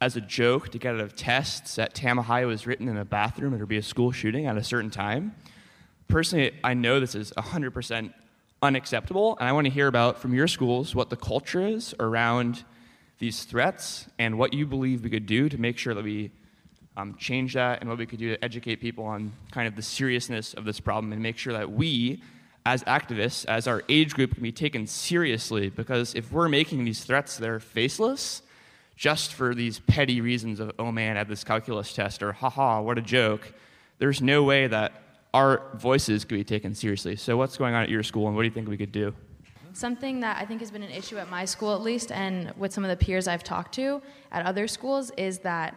as 0.00 0.16
a 0.16 0.20
joke 0.20 0.70
to 0.70 0.78
get 0.78 0.94
out 0.94 1.00
of 1.00 1.14
tests 1.14 1.76
that 1.76 1.94
Tama 1.94 2.22
High 2.22 2.46
was 2.46 2.66
written 2.66 2.88
in 2.88 2.96
a 2.96 3.04
bathroom. 3.04 3.52
there'd 3.52 3.68
be 3.68 3.76
a 3.76 3.82
school 3.82 4.12
shooting 4.12 4.46
at 4.46 4.56
a 4.56 4.64
certain 4.64 4.90
time. 4.90 5.34
Personally, 6.08 6.52
I 6.64 6.74
know 6.74 7.00
this 7.00 7.14
is 7.14 7.32
100% 7.32 8.12
unacceptable, 8.62 9.36
and 9.38 9.48
I 9.48 9.52
want 9.52 9.66
to 9.66 9.70
hear 9.70 9.86
about 9.86 10.18
from 10.18 10.34
your 10.34 10.48
schools 10.48 10.94
what 10.94 11.10
the 11.10 11.16
culture 11.16 11.66
is 11.66 11.94
around 12.00 12.64
these 13.18 13.44
threats 13.44 14.06
and 14.18 14.38
what 14.38 14.54
you 14.54 14.66
believe 14.66 15.04
we 15.04 15.10
could 15.10 15.26
do 15.26 15.48
to 15.50 15.60
make 15.60 15.76
sure 15.76 15.94
that 15.94 16.02
we 16.02 16.30
um, 16.96 17.14
change 17.16 17.54
that 17.54 17.80
and 17.80 17.88
what 17.88 17.98
we 17.98 18.06
could 18.06 18.18
do 18.18 18.34
to 18.34 18.42
educate 18.44 18.76
people 18.76 19.04
on 19.04 19.32
kind 19.50 19.68
of 19.68 19.76
the 19.76 19.82
seriousness 19.82 20.54
of 20.54 20.64
this 20.64 20.80
problem 20.80 21.12
and 21.12 21.22
make 21.22 21.36
sure 21.36 21.52
that 21.52 21.70
we, 21.70 22.22
as 22.64 22.82
activists, 22.84 23.44
as 23.46 23.66
our 23.66 23.82
age 23.90 24.14
group, 24.14 24.32
can 24.32 24.42
be 24.42 24.52
taken 24.52 24.86
seriously. 24.86 25.68
Because 25.68 26.14
if 26.14 26.32
we're 26.32 26.48
making 26.48 26.84
these 26.84 27.04
threats 27.04 27.36
that 27.36 27.48
are 27.48 27.60
faceless, 27.60 28.42
just 29.00 29.32
for 29.32 29.54
these 29.54 29.78
petty 29.78 30.20
reasons 30.20 30.60
of, 30.60 30.72
oh 30.78 30.92
man, 30.92 31.16
I 31.16 31.20
had 31.20 31.28
this 31.28 31.42
calculus 31.42 31.94
test, 31.94 32.22
or 32.22 32.32
haha, 32.32 32.82
what 32.82 32.98
a 32.98 33.00
joke, 33.00 33.50
there's 33.98 34.20
no 34.20 34.42
way 34.42 34.66
that 34.66 34.92
our 35.32 35.62
voices 35.76 36.26
could 36.26 36.34
be 36.34 36.44
taken 36.44 36.74
seriously. 36.74 37.16
So, 37.16 37.38
what's 37.38 37.56
going 37.56 37.72
on 37.72 37.82
at 37.82 37.88
your 37.88 38.02
school, 38.02 38.26
and 38.26 38.36
what 38.36 38.42
do 38.42 38.48
you 38.48 38.52
think 38.52 38.68
we 38.68 38.76
could 38.76 38.92
do? 38.92 39.14
Something 39.72 40.20
that 40.20 40.36
I 40.36 40.44
think 40.44 40.60
has 40.60 40.70
been 40.70 40.82
an 40.82 40.90
issue 40.90 41.16
at 41.16 41.30
my 41.30 41.46
school, 41.46 41.74
at 41.74 41.80
least, 41.80 42.12
and 42.12 42.52
with 42.58 42.74
some 42.74 42.84
of 42.84 42.90
the 42.90 42.96
peers 43.02 43.26
I've 43.26 43.42
talked 43.42 43.74
to 43.76 44.02
at 44.32 44.44
other 44.44 44.68
schools, 44.68 45.10
is 45.12 45.38
that 45.38 45.74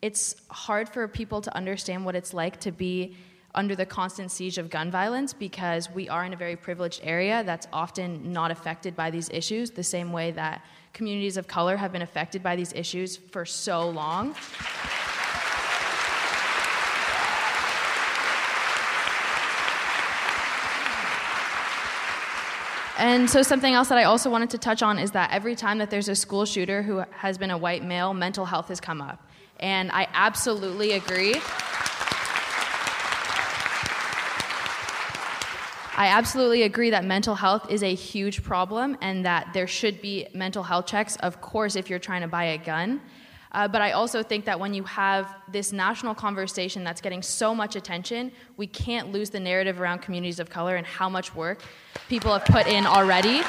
it's 0.00 0.36
hard 0.48 0.88
for 0.88 1.08
people 1.08 1.40
to 1.40 1.56
understand 1.56 2.04
what 2.04 2.14
it's 2.14 2.32
like 2.32 2.60
to 2.60 2.70
be 2.70 3.16
under 3.54 3.74
the 3.74 3.86
constant 3.86 4.30
siege 4.30 4.58
of 4.58 4.70
gun 4.70 4.90
violence 4.90 5.32
because 5.32 5.90
we 5.90 6.08
are 6.08 6.24
in 6.24 6.32
a 6.32 6.36
very 6.36 6.56
privileged 6.56 7.00
area 7.02 7.42
that's 7.44 7.66
often 7.72 8.32
not 8.32 8.50
affected 8.50 8.94
by 8.94 9.10
these 9.10 9.28
issues 9.30 9.70
the 9.70 9.82
same 9.82 10.12
way 10.12 10.30
that 10.30 10.64
communities 10.92 11.36
of 11.36 11.46
color 11.46 11.76
have 11.76 11.92
been 11.92 12.02
affected 12.02 12.42
by 12.42 12.56
these 12.56 12.72
issues 12.72 13.16
for 13.16 13.44
so 13.44 13.88
long. 13.88 14.34
And 22.98 23.30
so, 23.30 23.40
something 23.40 23.72
else 23.72 23.88
that 23.88 23.96
I 23.96 24.04
also 24.04 24.28
wanted 24.28 24.50
to 24.50 24.58
touch 24.58 24.82
on 24.82 24.98
is 24.98 25.12
that 25.12 25.30
every 25.32 25.56
time 25.56 25.78
that 25.78 25.88
there's 25.88 26.10
a 26.10 26.14
school 26.14 26.44
shooter 26.44 26.82
who 26.82 27.02
has 27.12 27.38
been 27.38 27.50
a 27.50 27.56
white 27.56 27.82
male, 27.82 28.12
mental 28.12 28.44
health 28.44 28.68
has 28.68 28.78
come 28.78 29.00
up. 29.00 29.26
And 29.58 29.90
I 29.90 30.06
absolutely 30.12 30.92
agree. 30.92 31.36
I 36.00 36.06
absolutely 36.06 36.62
agree 36.62 36.88
that 36.88 37.04
mental 37.04 37.34
health 37.34 37.70
is 37.70 37.82
a 37.82 37.94
huge 37.94 38.42
problem 38.42 38.96
and 39.02 39.22
that 39.26 39.50
there 39.52 39.66
should 39.66 40.00
be 40.00 40.28
mental 40.32 40.62
health 40.62 40.86
checks, 40.86 41.16
of 41.16 41.42
course, 41.42 41.76
if 41.76 41.90
you're 41.90 41.98
trying 41.98 42.22
to 42.22 42.26
buy 42.26 42.44
a 42.44 42.56
gun. 42.56 43.02
Uh, 43.52 43.68
but 43.68 43.82
I 43.82 43.92
also 43.92 44.22
think 44.22 44.46
that 44.46 44.58
when 44.58 44.72
you 44.72 44.82
have 44.84 45.36
this 45.52 45.72
national 45.72 46.14
conversation 46.14 46.84
that's 46.84 47.02
getting 47.02 47.20
so 47.20 47.54
much 47.54 47.76
attention, 47.76 48.32
we 48.56 48.66
can't 48.66 49.12
lose 49.12 49.28
the 49.28 49.40
narrative 49.40 49.78
around 49.78 49.98
communities 49.98 50.40
of 50.40 50.48
color 50.48 50.76
and 50.76 50.86
how 50.86 51.10
much 51.10 51.34
work 51.34 51.60
people 52.08 52.32
have 52.32 52.46
put 52.46 52.66
in 52.66 52.86
already. 52.86 53.42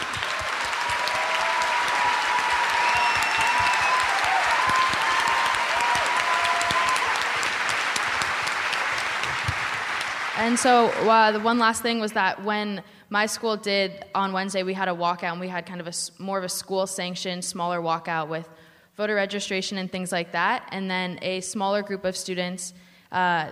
And 10.41 10.57
so 10.57 10.87
uh, 10.87 11.31
the 11.31 11.39
one 11.39 11.59
last 11.59 11.83
thing 11.83 11.99
was 11.99 12.13
that 12.13 12.43
when 12.43 12.81
my 13.11 13.27
school 13.27 13.55
did 13.55 14.05
on 14.15 14.33
Wednesday, 14.33 14.63
we 14.63 14.73
had 14.73 14.87
a 14.87 14.91
walkout 14.91 15.33
and 15.33 15.39
we 15.39 15.47
had 15.47 15.67
kind 15.67 15.79
of 15.79 15.85
a 15.85 15.93
more 16.17 16.39
of 16.39 16.43
a 16.43 16.49
school 16.49 16.87
sanctioned, 16.87 17.45
smaller 17.45 17.79
walkout 17.79 18.27
with 18.27 18.49
voter 18.97 19.13
registration 19.13 19.77
and 19.77 19.91
things 19.91 20.11
like 20.11 20.31
that. 20.31 20.67
And 20.71 20.89
then 20.89 21.19
a 21.21 21.41
smaller 21.41 21.83
group 21.83 22.05
of 22.05 22.17
students 22.17 22.73
uh, 23.11 23.51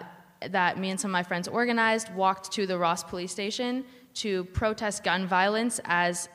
that 0.49 0.79
me 0.79 0.89
and 0.89 0.99
some 0.99 1.11
of 1.11 1.13
my 1.13 1.21
friends 1.21 1.47
organized 1.47 2.11
walked 2.15 2.51
to 2.53 2.65
the 2.65 2.75
Ross 2.75 3.03
police 3.03 3.31
station 3.31 3.85
to 4.15 4.45
protest 4.45 5.03
gun 5.03 5.27
violence 5.27 5.79
as 5.85 6.27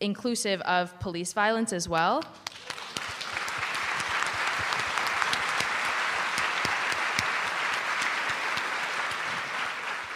inclusive 0.00 0.60
of 0.60 1.00
police 1.00 1.32
violence 1.32 1.72
as 1.72 1.88
well. 1.88 2.22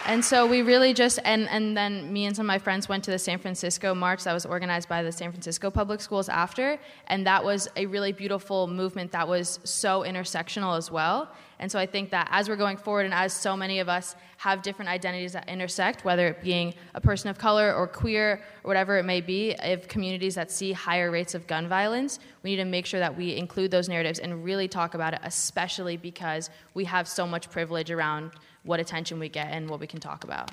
And 0.07 0.25
so 0.25 0.47
we 0.47 0.63
really 0.63 0.93
just, 0.93 1.19
and, 1.23 1.47
and 1.49 1.77
then 1.77 2.11
me 2.11 2.25
and 2.25 2.35
some 2.35 2.45
of 2.45 2.47
my 2.47 2.57
friends 2.57 2.89
went 2.89 3.03
to 3.03 3.11
the 3.11 3.19
San 3.19 3.37
Francisco 3.37 3.93
March 3.93 4.23
that 4.23 4.33
was 4.33 4.47
organized 4.47 4.89
by 4.89 5.03
the 5.03 5.11
San 5.11 5.31
Francisco 5.31 5.69
Public 5.69 6.01
Schools 6.01 6.27
after. 6.27 6.79
And 7.07 7.25
that 7.27 7.43
was 7.43 7.67
a 7.75 7.85
really 7.85 8.11
beautiful 8.11 8.67
movement 8.67 9.11
that 9.11 9.27
was 9.27 9.59
so 9.63 10.01
intersectional 10.01 10.75
as 10.75 10.89
well. 10.89 11.29
And 11.59 11.71
so 11.71 11.77
I 11.77 11.85
think 11.85 12.09
that 12.09 12.27
as 12.31 12.49
we're 12.49 12.55
going 12.55 12.77
forward, 12.77 13.05
and 13.05 13.13
as 13.13 13.31
so 13.31 13.55
many 13.55 13.79
of 13.79 13.87
us 13.87 14.15
have 14.37 14.63
different 14.63 14.89
identities 14.89 15.33
that 15.33 15.47
intersect, 15.47 16.03
whether 16.03 16.27
it 16.29 16.41
being 16.41 16.73
a 16.95 16.99
person 16.99 17.29
of 17.29 17.37
color 17.37 17.71
or 17.71 17.85
queer 17.85 18.41
or 18.63 18.67
whatever 18.69 18.97
it 18.97 19.03
may 19.03 19.21
be, 19.21 19.51
if 19.63 19.87
communities 19.87 20.33
that 20.33 20.49
see 20.49 20.73
higher 20.73 21.11
rates 21.11 21.35
of 21.35 21.45
gun 21.45 21.69
violence, 21.69 22.19
we 22.41 22.49
need 22.49 22.55
to 22.55 22.65
make 22.65 22.87
sure 22.87 22.99
that 22.99 23.15
we 23.15 23.35
include 23.35 23.69
those 23.69 23.87
narratives 23.87 24.17
and 24.17 24.43
really 24.43 24.67
talk 24.67 24.95
about 24.95 25.13
it, 25.13 25.19
especially 25.23 25.95
because 25.95 26.49
we 26.73 26.85
have 26.85 27.07
so 27.07 27.27
much 27.27 27.51
privilege 27.51 27.91
around 27.91 28.31
what 28.63 28.79
attention 28.79 29.19
we 29.19 29.29
get 29.29 29.47
and 29.47 29.69
what 29.69 29.79
we 29.79 29.87
can 29.87 29.99
talk 29.99 30.23
about. 30.23 30.51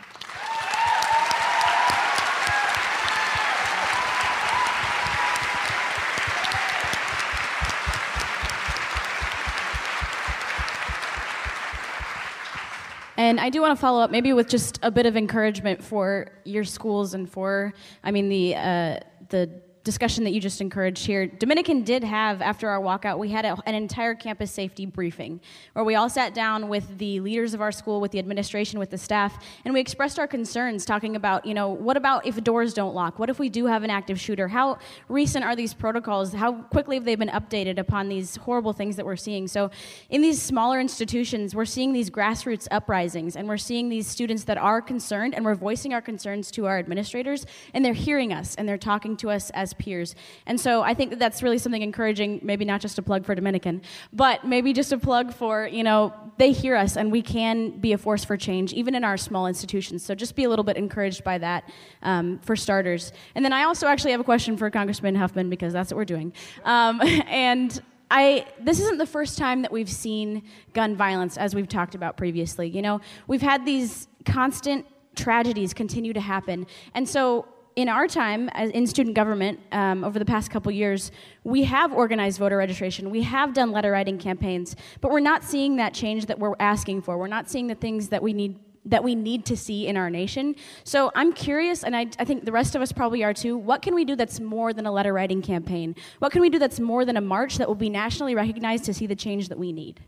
And 13.18 13.40
I 13.40 13.50
do 13.50 13.60
want 13.60 13.76
to 13.76 13.80
follow 13.80 14.00
up 14.00 14.12
maybe 14.12 14.32
with 14.32 14.48
just 14.48 14.78
a 14.80 14.92
bit 14.92 15.04
of 15.04 15.16
encouragement 15.16 15.82
for 15.82 16.30
your 16.44 16.62
schools 16.62 17.14
and 17.14 17.28
for, 17.28 17.74
I 18.04 18.12
mean, 18.12 18.28
the, 18.28 18.54
uh, 18.54 19.00
the 19.28 19.60
discussion 19.84 20.24
that 20.24 20.32
you 20.32 20.40
just 20.40 20.60
encouraged 20.60 21.06
here. 21.06 21.26
Dominican 21.26 21.82
did 21.82 22.04
have, 22.04 22.42
after 22.42 22.68
our 22.68 22.80
walkout, 22.80 23.18
we 23.18 23.30
had 23.30 23.44
a, 23.44 23.56
an 23.66 23.74
entire 23.74 24.14
campus 24.14 24.50
safety 24.50 24.86
briefing 24.86 25.40
where 25.72 25.84
we 25.84 25.94
all 25.94 26.08
sat 26.08 26.34
down 26.34 26.68
with 26.68 26.98
the 26.98 27.20
leaders 27.20 27.54
of 27.54 27.60
our 27.60 27.72
school, 27.72 28.00
with 28.00 28.12
the 28.12 28.18
administration, 28.18 28.78
with 28.78 28.90
the 28.90 28.98
staff, 28.98 29.42
and 29.64 29.72
we 29.72 29.80
expressed 29.80 30.18
our 30.18 30.26
concerns, 30.26 30.84
talking 30.84 31.16
about, 31.16 31.46
you 31.46 31.54
know, 31.54 31.68
what 31.68 31.96
about 31.96 32.26
if 32.26 32.42
doors 32.44 32.74
don't 32.74 32.94
lock? 32.94 33.18
What 33.18 33.30
if 33.30 33.38
we 33.38 33.48
do 33.48 33.66
have 33.66 33.82
an 33.82 33.90
active 33.90 34.20
shooter? 34.20 34.48
How 34.48 34.78
recent 35.08 35.44
are 35.44 35.56
these 35.56 35.74
protocols? 35.74 36.32
How 36.32 36.52
quickly 36.52 36.96
have 36.96 37.04
they 37.04 37.14
been 37.14 37.28
updated 37.28 37.78
upon 37.78 38.08
these 38.08 38.36
horrible 38.36 38.72
things 38.72 38.96
that 38.96 39.06
we're 39.06 39.16
seeing? 39.16 39.48
So, 39.48 39.70
in 40.10 40.22
these 40.22 40.40
smaller 40.40 40.80
institutions, 40.80 41.54
we're 41.54 41.64
seeing 41.64 41.92
these 41.92 42.10
grassroots 42.10 42.68
uprisings, 42.70 43.36
and 43.36 43.48
we're 43.48 43.56
seeing 43.56 43.88
these 43.88 44.06
students 44.06 44.44
that 44.44 44.58
are 44.58 44.82
concerned, 44.82 45.34
and 45.34 45.44
we're 45.44 45.54
voicing 45.54 45.94
our 45.94 46.02
concerns 46.02 46.50
to 46.52 46.66
our 46.66 46.78
administrators, 46.78 47.46
and 47.72 47.84
they're 47.84 47.92
hearing 47.92 48.32
us, 48.32 48.54
and 48.56 48.68
they're 48.68 48.78
talking 48.78 49.16
to 49.16 49.30
us 49.30 49.50
as 49.50 49.67
peers. 49.74 50.14
And 50.46 50.60
so 50.60 50.82
I 50.82 50.94
think 50.94 51.10
that 51.10 51.18
that's 51.18 51.42
really 51.42 51.58
something 51.58 51.82
encouraging, 51.82 52.40
maybe 52.42 52.64
not 52.64 52.80
just 52.80 52.98
a 52.98 53.02
plug 53.02 53.24
for 53.24 53.34
Dominican, 53.34 53.82
but 54.12 54.46
maybe 54.46 54.72
just 54.72 54.92
a 54.92 54.98
plug 54.98 55.32
for, 55.32 55.66
you 55.66 55.82
know, 55.82 56.12
they 56.38 56.52
hear 56.52 56.76
us 56.76 56.96
and 56.96 57.10
we 57.10 57.22
can 57.22 57.70
be 57.80 57.92
a 57.92 57.98
force 57.98 58.24
for 58.24 58.36
change, 58.36 58.72
even 58.72 58.94
in 58.94 59.04
our 59.04 59.16
small 59.16 59.46
institutions. 59.46 60.04
So 60.04 60.14
just 60.14 60.36
be 60.36 60.44
a 60.44 60.48
little 60.48 60.64
bit 60.64 60.76
encouraged 60.76 61.24
by 61.24 61.38
that 61.38 61.68
um, 62.02 62.38
for 62.40 62.56
starters. 62.56 63.12
And 63.34 63.44
then 63.44 63.52
I 63.52 63.64
also 63.64 63.86
actually 63.86 64.12
have 64.12 64.20
a 64.20 64.24
question 64.24 64.56
for 64.56 64.70
Congressman 64.70 65.14
Huffman 65.14 65.50
because 65.50 65.72
that's 65.72 65.90
what 65.90 65.96
we're 65.96 66.04
doing. 66.04 66.32
Um, 66.64 67.00
and 67.26 67.80
I, 68.10 68.46
this 68.60 68.80
isn't 68.80 68.98
the 68.98 69.06
first 69.06 69.36
time 69.36 69.62
that 69.62 69.72
we've 69.72 69.90
seen 69.90 70.42
gun 70.72 70.96
violence, 70.96 71.36
as 71.36 71.54
we've 71.54 71.68
talked 71.68 71.94
about 71.94 72.16
previously. 72.16 72.68
You 72.68 72.82
know, 72.82 73.00
we've 73.26 73.42
had 73.42 73.66
these 73.66 74.08
constant 74.24 74.86
tragedies 75.14 75.74
continue 75.74 76.12
to 76.12 76.20
happen. 76.20 76.66
And 76.94 77.08
so 77.08 77.46
in 77.78 77.88
our 77.88 78.08
time 78.08 78.48
in 78.58 78.88
student 78.88 79.14
government 79.14 79.60
um, 79.70 80.02
over 80.02 80.18
the 80.18 80.24
past 80.24 80.50
couple 80.50 80.72
years, 80.72 81.12
we 81.44 81.62
have 81.62 81.92
organized 81.92 82.40
voter 82.40 82.56
registration. 82.56 83.08
We 83.08 83.22
have 83.22 83.54
done 83.54 83.70
letter 83.70 83.92
writing 83.92 84.18
campaigns, 84.18 84.74
but 85.00 85.12
we're 85.12 85.20
not 85.20 85.44
seeing 85.44 85.76
that 85.76 85.94
change 85.94 86.26
that 86.26 86.40
we're 86.40 86.56
asking 86.58 87.02
for. 87.02 87.16
We're 87.16 87.28
not 87.28 87.48
seeing 87.48 87.68
the 87.68 87.76
things 87.76 88.08
that 88.08 88.20
we 88.20 88.32
need 88.32 88.58
that 88.84 89.04
we 89.04 89.14
need 89.14 89.44
to 89.44 89.56
see 89.56 89.86
in 89.86 89.96
our 89.96 90.10
nation. 90.10 90.56
So 90.82 91.12
I'm 91.14 91.32
curious, 91.32 91.84
and 91.84 91.94
I, 91.94 92.06
I, 92.18 92.24
think 92.24 92.46
the 92.46 92.52
rest 92.52 92.74
of 92.74 92.80
us 92.80 92.90
probably 92.90 93.22
are 93.22 93.34
too. 93.34 93.56
What 93.56 93.82
can 93.82 93.94
we 93.94 94.04
do 94.04 94.16
that's 94.16 94.40
more 94.40 94.72
than 94.72 94.86
a 94.86 94.92
letter 94.92 95.12
writing 95.12 95.42
campaign? 95.42 95.94
What 96.20 96.32
can 96.32 96.40
we 96.40 96.48
do 96.48 96.58
that's 96.58 96.80
more 96.80 97.04
than 97.04 97.16
a 97.16 97.20
march 97.20 97.58
that 97.58 97.68
will 97.68 97.74
be 97.74 97.90
nationally 97.90 98.34
recognized 98.34 98.84
to 98.84 98.94
see 98.94 99.06
the 99.06 99.16
change 99.16 99.50
that 99.50 99.58
we 99.58 99.72
need? 99.72 100.00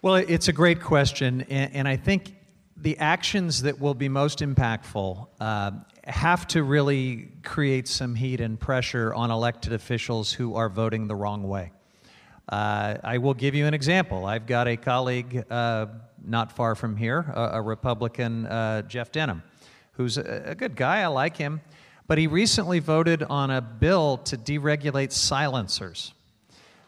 Well, 0.00 0.14
it's 0.14 0.46
a 0.46 0.52
great 0.52 0.80
question, 0.80 1.44
and, 1.48 1.74
and 1.74 1.88
I 1.88 1.96
think 1.96 2.36
the 2.76 2.98
actions 2.98 3.62
that 3.62 3.80
will 3.80 3.94
be 3.94 4.08
most 4.08 4.38
impactful 4.38 5.26
uh, 5.40 5.72
have 6.04 6.46
to 6.48 6.62
really 6.62 7.32
create 7.42 7.88
some 7.88 8.14
heat 8.14 8.40
and 8.40 8.60
pressure 8.60 9.12
on 9.12 9.32
elected 9.32 9.72
officials 9.72 10.32
who 10.32 10.54
are 10.54 10.68
voting 10.68 11.08
the 11.08 11.16
wrong 11.16 11.42
way. 11.48 11.72
Uh, 12.48 12.98
I 13.02 13.18
will 13.18 13.34
give 13.34 13.56
you 13.56 13.66
an 13.66 13.74
example. 13.74 14.24
I've 14.24 14.46
got 14.46 14.68
a 14.68 14.76
colleague 14.76 15.44
uh, 15.50 15.86
not 16.24 16.52
far 16.52 16.76
from 16.76 16.96
here, 16.96 17.32
a, 17.34 17.54
a 17.54 17.60
Republican, 17.60 18.46
uh, 18.46 18.82
Jeff 18.82 19.10
Denham, 19.10 19.42
who's 19.94 20.16
a, 20.16 20.44
a 20.46 20.54
good 20.54 20.76
guy. 20.76 21.00
I 21.00 21.08
like 21.08 21.36
him. 21.36 21.60
But 22.06 22.18
he 22.18 22.28
recently 22.28 22.78
voted 22.78 23.24
on 23.24 23.50
a 23.50 23.60
bill 23.60 24.18
to 24.18 24.36
deregulate 24.36 25.10
silencers. 25.10 26.14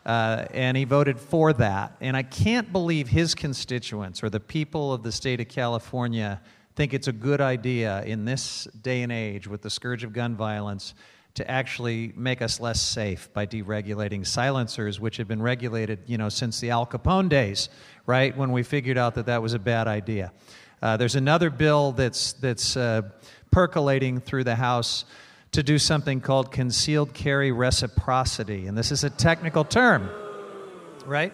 Uh, 0.05 0.47
and 0.55 0.77
he 0.77 0.85
voted 0.85 1.21
for 1.21 1.53
that. 1.53 1.97
And 2.01 2.17
I 2.17 2.23
can't 2.23 2.73
believe 2.73 3.09
his 3.09 3.35
constituents 3.35 4.23
or 4.23 4.31
the 4.31 4.41
people 4.41 4.93
of 4.93 5.03
the 5.03 5.13
state 5.13 5.41
of 5.41 5.49
California 5.49 6.41
think 6.75 6.95
it's 6.95 7.09
a 7.09 7.13
good 7.13 7.41
idea 7.41 8.03
in 8.05 8.25
this 8.25 8.65
day 8.81 9.03
and 9.03 9.13
age 9.13 9.47
with 9.47 9.61
the 9.61 9.69
scourge 9.69 10.03
of 10.05 10.13
gun 10.13 10.35
violence 10.37 10.95
to 11.35 11.49
actually 11.51 12.13
make 12.17 12.43
us 12.43 12.59
less 12.59 12.81
safe 12.81 13.33
by 13.33 13.47
deregulating 13.47 14.27
silencers, 14.27 14.99
which 14.99 15.17
have 15.17 15.29
been 15.29 15.43
regulated, 15.43 16.01
you 16.07 16.19
know, 16.19 16.29
since 16.29 16.61
the 16.61 16.71
Al 16.71 16.87
Capone 16.87 17.29
days, 17.29 17.69
right? 18.07 18.37
When 18.37 18.51
we 18.53 18.63
figured 18.63 18.99
out 18.99 19.15
that 19.15 19.27
that 19.27 19.43
was 19.43 19.55
a 19.55 19.59
bad 19.59 19.87
idea. 19.87 20.33
Uh, 20.83 20.97
there's 20.97 21.15
another 21.15 21.51
bill 21.51 21.93
that's 21.93 22.33
that's 22.35 22.77
uh, 22.77 23.03
percolating 23.51 24.21
through 24.21 24.45
the 24.45 24.57
House 24.57 25.05
to 25.53 25.63
do 25.63 25.79
something 25.79 26.21
called 26.21 26.53
concealed 26.53 27.13
carry 27.13 27.51
reciprocity. 27.51 28.67
And 28.67 28.79
this 28.79 28.93
is 28.93 29.05
a 29.05 29.11
technical 29.11 29.65
term, 29.65 30.09
right? 31.07 31.33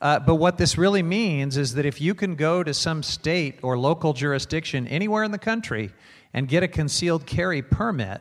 Uh, 0.00 0.18
but 0.20 0.36
what 0.36 0.58
this 0.58 0.78
really 0.78 1.02
means 1.02 1.56
is 1.56 1.74
that 1.74 1.84
if 1.86 2.00
you 2.00 2.14
can 2.14 2.34
go 2.34 2.62
to 2.62 2.72
some 2.72 3.02
state 3.02 3.58
or 3.62 3.78
local 3.78 4.12
jurisdiction 4.12 4.86
anywhere 4.88 5.24
in 5.24 5.30
the 5.30 5.38
country 5.38 5.90
and 6.32 6.48
get 6.48 6.62
a 6.62 6.68
concealed 6.68 7.26
carry 7.26 7.62
permit, 7.62 8.20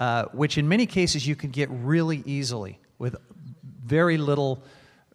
uh, 0.00 0.24
which 0.32 0.58
in 0.58 0.68
many 0.68 0.86
cases 0.86 1.26
you 1.26 1.36
can 1.36 1.50
get 1.50 1.68
really 1.70 2.22
easily 2.24 2.78
with 2.98 3.16
very 3.84 4.16
little 4.16 4.62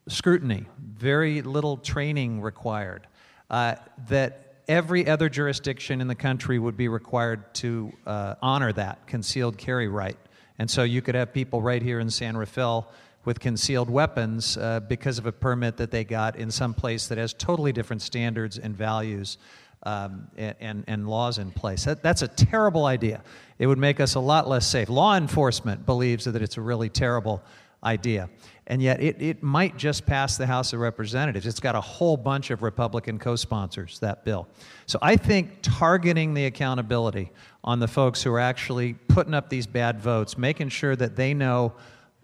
scrutiny, 0.08 0.66
very 0.80 1.42
little 1.42 1.78
training 1.78 2.42
required, 2.42 3.08
uh, 3.50 3.76
that 4.08 4.49
every 4.70 5.08
other 5.08 5.28
jurisdiction 5.28 6.00
in 6.00 6.08
the 6.08 6.16
country 6.16 6.60
would 6.60 6.78
be 6.78 6.88
required 6.88 7.54
to 7.56 7.92
uh, 8.06 8.36
honor 8.42 8.72
that 8.72 9.06
concealed 9.08 9.58
carry 9.58 9.88
right. 9.88 10.18
And 10.60 10.70
so 10.70 10.84
you 10.84 11.02
could 11.02 11.16
have 11.16 11.34
people 11.34 11.62
right 11.62 11.82
here 11.82 12.00
in 12.00 12.10
San 12.10 12.38
Rafael 12.38 12.90
with 13.26 13.40
concealed 13.40 13.90
weapons 13.90 14.58
uh, 14.58 14.80
because 14.82 15.18
of 15.18 15.26
a 15.26 15.32
permit 15.32 15.78
that 15.78 15.90
they 15.90 16.04
got 16.04 16.36
in 16.36 16.52
some 16.52 16.74
place 16.74 17.08
that 17.08 17.18
has 17.18 17.34
totally 17.34 17.74
different 17.74 18.02
standards 18.02 18.60
and 18.60 18.78
values 18.78 19.40
um, 19.84 20.28
and, 20.38 20.84
and, 20.88 21.08
laws 21.08 21.38
in 21.38 21.52
place. 21.52 21.86
That, 21.86 22.04
that's 22.04 22.22
a 22.22 22.28
terrible 22.28 22.86
idea. 22.86 23.24
It 23.60 23.68
would 23.68 23.78
make 23.78 24.02
us 24.02 24.16
a 24.16 24.20
lot 24.20 24.48
less 24.48 24.68
safe. 24.68 24.90
Law 24.90 25.16
enforcement 25.16 25.86
believes 25.86 26.26
that 26.26 26.42
it's 26.42 26.58
a 26.58 26.62
really 26.62 26.90
terrible 26.90 27.42
idea 27.82 28.30
and 28.70 28.84
yet 28.84 29.02
it, 29.02 29.20
it 29.20 29.42
might 29.42 29.76
just 29.78 30.06
pass 30.06 30.38
the 30.38 30.46
House 30.46 30.74
of 30.74 30.80
Representatives. 30.80 31.48
It's 31.48 31.60
got 31.60 31.76
a 31.76 31.82
whole 31.82 32.16
bunch 32.16 32.52
of 32.52 32.62
Republican 32.62 33.18
co 33.18 33.36
sponsors, 33.36 34.00
that 34.00 34.24
bill. 34.24 34.48
So 34.86 35.00
I 35.02 35.16
think 35.18 35.58
targeting 35.64 36.36
the 36.36 36.46
accountability 36.46 37.32
on 37.64 37.80
the 37.80 37.88
folks 37.88 38.22
who 38.22 38.32
are 38.32 38.40
actually 38.40 38.94
putting 38.94 39.34
up 39.34 39.50
these 39.50 39.66
bad 39.66 40.00
votes, 40.00 40.38
making 40.38 40.70
sure 40.70 40.96
that 40.96 41.16
they 41.16 41.34
know 41.34 41.74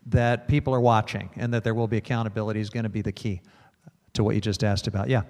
that 0.05 0.47
people 0.47 0.73
are 0.75 0.79
watching 0.79 1.31
and 1.35 1.51
that 1.51 1.63
there 1.63 1.73
will 1.73 1.87
be 1.87 1.97
accountability 1.97 2.59
is 2.59 2.69
going 2.69 2.83
to 2.83 2.89
be 2.89 3.01
the 3.01 3.11
key 3.11 3.41
to 4.13 4.23
what 4.23 4.35
you 4.35 4.41
just 4.41 4.63
asked 4.63 4.85
about. 4.85 5.09
Yeah. 5.09 5.23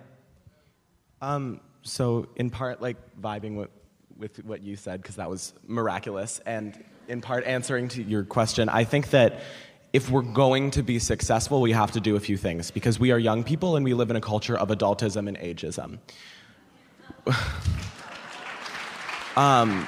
Um, 1.22 1.62
so, 1.82 2.28
in 2.36 2.50
part, 2.50 2.82
like 2.82 2.98
vibing 3.22 3.56
with, 3.56 3.70
with 4.18 4.44
what 4.44 4.62
you 4.62 4.76
said, 4.76 5.02
because 5.02 5.16
that 5.16 5.30
was 5.30 5.54
miraculous, 5.66 6.42
and 6.46 6.84
in 7.08 7.22
part 7.22 7.46
answering 7.46 7.88
to 7.90 8.04
your 8.04 8.24
question, 8.24 8.70
I 8.70 8.84
think 8.84 9.12
that 9.12 9.40
if 9.96 10.10
we're 10.10 10.22
going 10.22 10.72
to 10.72 10.84
be 10.84 11.00
successful, 11.00 11.62
we 11.62 11.72
have 11.72 11.90
to 11.90 12.02
do 12.02 12.18
a 12.18 12.20
few 12.20 12.36
things 12.36 12.70
because 12.70 13.00
we 13.00 13.14
are 13.14 13.18
young 13.18 13.46
people 13.46 13.78
and 13.78 13.86
we 13.86 13.94
live 13.94 14.10
in 14.10 14.18
a 14.18 14.22
culture 14.22 14.58
of 14.58 14.68
adultism 14.68 15.30
and 15.30 15.38
ageism. 15.38 16.00
um, 19.38 19.88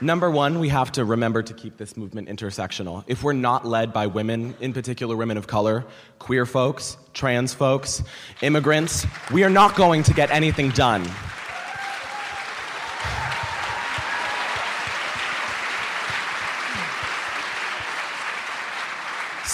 number 0.00 0.28
one, 0.28 0.58
we 0.58 0.68
have 0.70 0.90
to 0.90 1.04
remember 1.04 1.40
to 1.40 1.54
keep 1.54 1.76
this 1.76 1.96
movement 1.96 2.28
intersectional. 2.28 3.04
If 3.06 3.22
we're 3.22 3.32
not 3.32 3.64
led 3.64 3.92
by 3.92 4.08
women, 4.08 4.56
in 4.58 4.72
particular 4.72 5.14
women 5.14 5.36
of 5.36 5.46
color, 5.46 5.84
queer 6.18 6.44
folks, 6.44 6.96
trans 7.12 7.54
folks, 7.54 8.02
immigrants, 8.42 9.06
we 9.32 9.44
are 9.44 9.50
not 9.50 9.76
going 9.76 10.02
to 10.02 10.12
get 10.12 10.32
anything 10.32 10.70
done. 10.70 11.08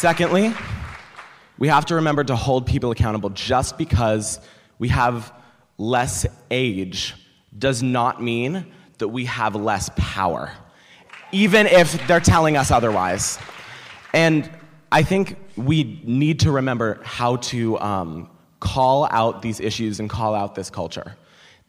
Secondly, 0.01 0.55
we 1.59 1.68
have 1.68 1.84
to 1.84 1.96
remember 1.96 2.24
to 2.24 2.34
hold 2.34 2.64
people 2.64 2.90
accountable. 2.90 3.28
Just 3.28 3.76
because 3.76 4.40
we 4.78 4.88
have 4.88 5.30
less 5.76 6.24
age 6.51 7.14
does 7.59 7.82
not 7.82 8.22
mean 8.22 8.64
that 8.96 9.09
we 9.09 9.26
have 9.26 9.55
less 9.55 9.90
power, 9.96 10.53
even 11.32 11.66
if 11.66 12.07
they're 12.07 12.18
telling 12.18 12.57
us 12.57 12.70
otherwise. 12.70 13.38
And 14.14 14.51
I 14.90 15.03
think 15.03 15.36
we 15.55 16.01
need 16.03 16.40
to 16.40 16.51
remember 16.51 16.98
how 17.03 17.36
to 17.36 17.78
um, 17.80 18.30
call 18.59 19.07
out 19.11 19.42
these 19.42 19.61
issues 19.61 20.01
and 20.01 20.09
call 20.09 20.34
out 20.34 20.55
this 20.55 20.70
culture 20.70 21.14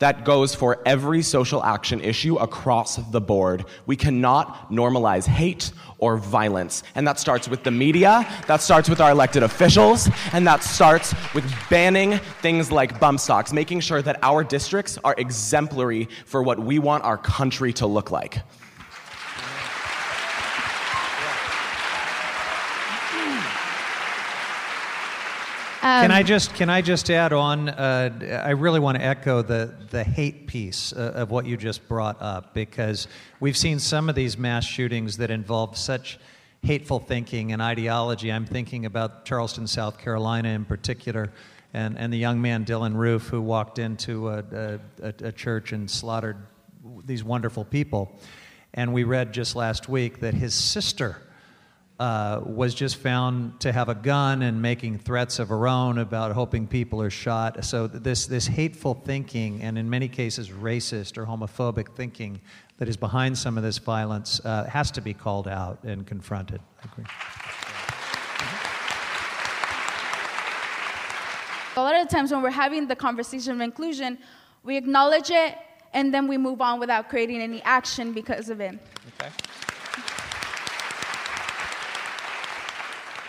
that 0.01 0.25
goes 0.25 0.55
for 0.55 0.79
every 0.83 1.21
social 1.21 1.63
action 1.63 2.01
issue 2.01 2.35
across 2.37 2.95
the 3.11 3.21
board. 3.21 3.63
We 3.85 3.95
cannot 3.95 4.71
normalize 4.71 5.27
hate 5.27 5.71
or 5.99 6.17
violence. 6.17 6.81
And 6.95 7.07
that 7.07 7.19
starts 7.19 7.47
with 7.47 7.63
the 7.63 7.69
media, 7.69 8.27
that 8.47 8.63
starts 8.63 8.89
with 8.89 8.99
our 8.99 9.11
elected 9.11 9.43
officials, 9.43 10.09
and 10.33 10.45
that 10.47 10.63
starts 10.63 11.13
with 11.35 11.45
banning 11.69 12.17
things 12.41 12.71
like 12.71 12.99
bump 12.99 13.19
stocks, 13.19 13.53
making 13.53 13.81
sure 13.81 14.01
that 14.01 14.17
our 14.23 14.43
districts 14.43 14.97
are 15.03 15.13
exemplary 15.19 16.09
for 16.25 16.41
what 16.41 16.57
we 16.57 16.79
want 16.79 17.03
our 17.03 17.19
country 17.19 17.71
to 17.73 17.85
look 17.85 18.09
like. 18.09 18.39
Can 25.81 26.11
I 26.11 26.21
just 26.21 26.53
can 26.53 26.69
I 26.69 26.83
just 26.83 27.09
add 27.09 27.33
on? 27.33 27.67
Uh, 27.67 28.43
I 28.45 28.51
really 28.51 28.79
want 28.79 28.99
to 28.99 29.03
echo 29.03 29.41
the 29.41 29.73
the 29.89 30.03
hate 30.03 30.45
piece 30.45 30.93
uh, 30.93 31.13
of 31.15 31.31
what 31.31 31.47
you 31.47 31.57
just 31.57 31.87
brought 31.87 32.21
up 32.21 32.53
because 32.53 33.07
we've 33.39 33.57
seen 33.57 33.79
some 33.79 34.07
of 34.07 34.13
these 34.13 34.37
mass 34.37 34.63
shootings 34.63 35.17
that 35.17 35.31
involve 35.31 35.75
such 35.75 36.19
hateful 36.61 36.99
thinking 36.99 37.51
and 37.51 37.63
ideology. 37.63 38.31
I'm 38.31 38.45
thinking 38.45 38.85
about 38.85 39.25
Charleston, 39.25 39.65
South 39.65 39.97
Carolina, 39.97 40.49
in 40.49 40.65
particular, 40.65 41.31
and 41.73 41.97
and 41.97 42.13
the 42.13 42.17
young 42.17 42.39
man 42.39 42.63
Dylann 42.63 42.95
Roof 42.95 43.23
who 43.29 43.41
walked 43.41 43.79
into 43.79 44.29
a, 44.29 44.79
a, 45.01 45.13
a 45.23 45.31
church 45.31 45.71
and 45.71 45.89
slaughtered 45.89 46.37
these 47.05 47.23
wonderful 47.23 47.65
people. 47.65 48.19
And 48.75 48.93
we 48.93 49.03
read 49.03 49.33
just 49.33 49.55
last 49.55 49.89
week 49.89 50.19
that 50.19 50.35
his 50.35 50.53
sister 50.53 51.23
uh, 52.01 52.41
was 52.47 52.73
just 52.73 52.95
found 52.95 53.59
to 53.59 53.71
have 53.71 53.87
a 53.87 53.93
gun 53.93 54.41
and 54.41 54.59
making 54.59 54.97
threats 54.97 55.37
of 55.37 55.49
her 55.49 55.67
own 55.67 55.99
about 55.99 56.31
hoping 56.31 56.65
people 56.65 56.99
are 56.99 57.11
shot. 57.11 57.63
So 57.63 57.85
this 57.85 58.25
this 58.25 58.47
hateful 58.47 58.95
thinking 58.95 59.61
and 59.61 59.77
in 59.77 59.87
many 59.87 60.07
cases 60.07 60.49
racist 60.49 61.15
or 61.19 61.27
homophobic 61.27 61.95
thinking 61.95 62.41
that 62.79 62.89
is 62.89 62.97
behind 62.97 63.37
some 63.37 63.55
of 63.55 63.63
this 63.63 63.77
violence 63.77 64.41
uh, 64.43 64.63
has 64.63 64.89
to 64.91 65.01
be 65.01 65.13
called 65.13 65.47
out 65.47 65.83
and 65.83 66.07
confronted. 66.07 66.59
I 66.83 66.87
agree. 66.91 67.05
A 71.75 71.81
lot 71.83 72.01
of 72.01 72.09
times 72.09 72.31
when 72.31 72.41
we're 72.41 72.49
having 72.49 72.87
the 72.87 72.95
conversation 72.95 73.53
of 73.53 73.61
inclusion, 73.61 74.17
we 74.63 74.75
acknowledge 74.75 75.29
it 75.29 75.55
and 75.93 76.11
then 76.11 76.27
we 76.27 76.39
move 76.39 76.61
on 76.61 76.79
without 76.79 77.09
creating 77.09 77.41
any 77.41 77.61
action 77.61 78.11
because 78.11 78.49
of 78.49 78.59
it. 78.59 78.79
Okay. 79.19 79.29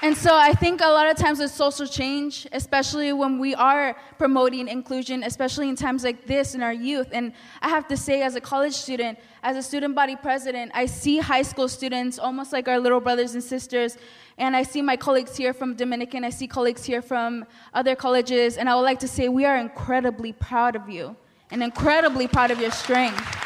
And 0.02 0.16
so 0.16 0.34
I 0.34 0.52
think 0.52 0.80
a 0.80 0.88
lot 0.88 1.08
of 1.08 1.16
times 1.16 1.38
with 1.38 1.52
social 1.52 1.86
change, 1.86 2.48
especially 2.50 3.12
when 3.12 3.38
we 3.38 3.54
are 3.54 3.96
promoting 4.18 4.66
inclusion, 4.66 5.22
especially 5.22 5.68
in 5.68 5.76
times 5.76 6.02
like 6.02 6.26
this 6.26 6.56
in 6.56 6.62
our 6.62 6.72
youth, 6.72 7.10
and 7.12 7.32
I 7.60 7.68
have 7.68 7.86
to 7.86 7.96
say, 7.96 8.22
as 8.22 8.34
a 8.34 8.40
college 8.40 8.72
student, 8.74 9.16
as 9.44 9.56
a 9.56 9.62
student 9.62 9.94
body 9.94 10.16
president, 10.16 10.72
I 10.74 10.86
see 10.86 11.18
high 11.18 11.42
school 11.42 11.68
students 11.68 12.18
almost 12.18 12.52
like 12.52 12.66
our 12.66 12.80
little 12.80 12.98
brothers 12.98 13.34
and 13.34 13.44
sisters, 13.44 13.96
and 14.38 14.56
I 14.56 14.64
see 14.64 14.82
my 14.82 14.96
colleagues 14.96 15.36
here 15.36 15.52
from 15.52 15.76
Dominican, 15.76 16.24
I 16.24 16.30
see 16.30 16.48
colleagues 16.48 16.84
here 16.84 17.00
from 17.00 17.44
other 17.72 17.94
colleges, 17.94 18.56
and 18.56 18.68
I 18.68 18.74
would 18.74 18.82
like 18.82 18.98
to 19.00 19.08
say 19.08 19.28
we 19.28 19.44
are 19.44 19.56
incredibly 19.56 20.32
proud 20.32 20.74
of 20.74 20.88
you 20.88 21.14
and 21.52 21.62
incredibly 21.62 22.26
proud 22.26 22.50
of 22.50 22.60
your 22.60 22.72
strength. 22.72 23.41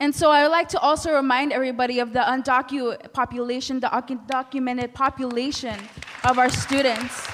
And 0.00 0.14
so 0.14 0.30
I 0.30 0.42
would 0.42 0.52
like 0.52 0.68
to 0.68 0.78
also 0.78 1.12
remind 1.12 1.52
everybody 1.52 1.98
of 1.98 2.12
the 2.12 2.20
undocumented 2.20 3.12
population, 3.12 3.80
the 3.80 3.88
undocumented 3.88 4.94
population 4.94 5.76
of 6.22 6.38
our 6.38 6.48
students. 6.48 7.26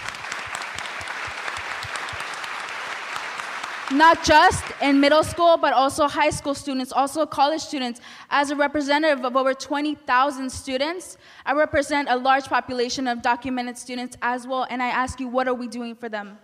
Not 3.93 4.25
just 4.25 4.65
in 4.81 4.99
middle 4.99 5.23
school, 5.23 5.59
but 5.59 5.75
also 5.75 6.09
high 6.09 6.31
school 6.31 6.55
students, 6.55 6.91
also 6.91 7.27
college 7.27 7.61
students. 7.61 8.01
As 8.31 8.51
a 8.51 8.57
representative 8.57 9.27
of 9.27 9.37
over 9.37 9.53
20,000 9.53 10.51
students, 10.51 11.19
I 11.45 11.53
represent 11.53 12.09
a 12.09 12.17
large 12.17 12.47
population 12.47 13.07
of 13.07 13.21
documented 13.21 13.77
students 13.77 14.17
as 14.23 14.47
well, 14.47 14.67
and 14.71 14.83
I 14.83 14.89
ask 14.89 15.21
you, 15.21 15.29
what 15.29 15.49
are 15.49 15.55
we 15.55 15.69
doing 15.69 15.95
for 15.95 16.09
them? 16.09 16.39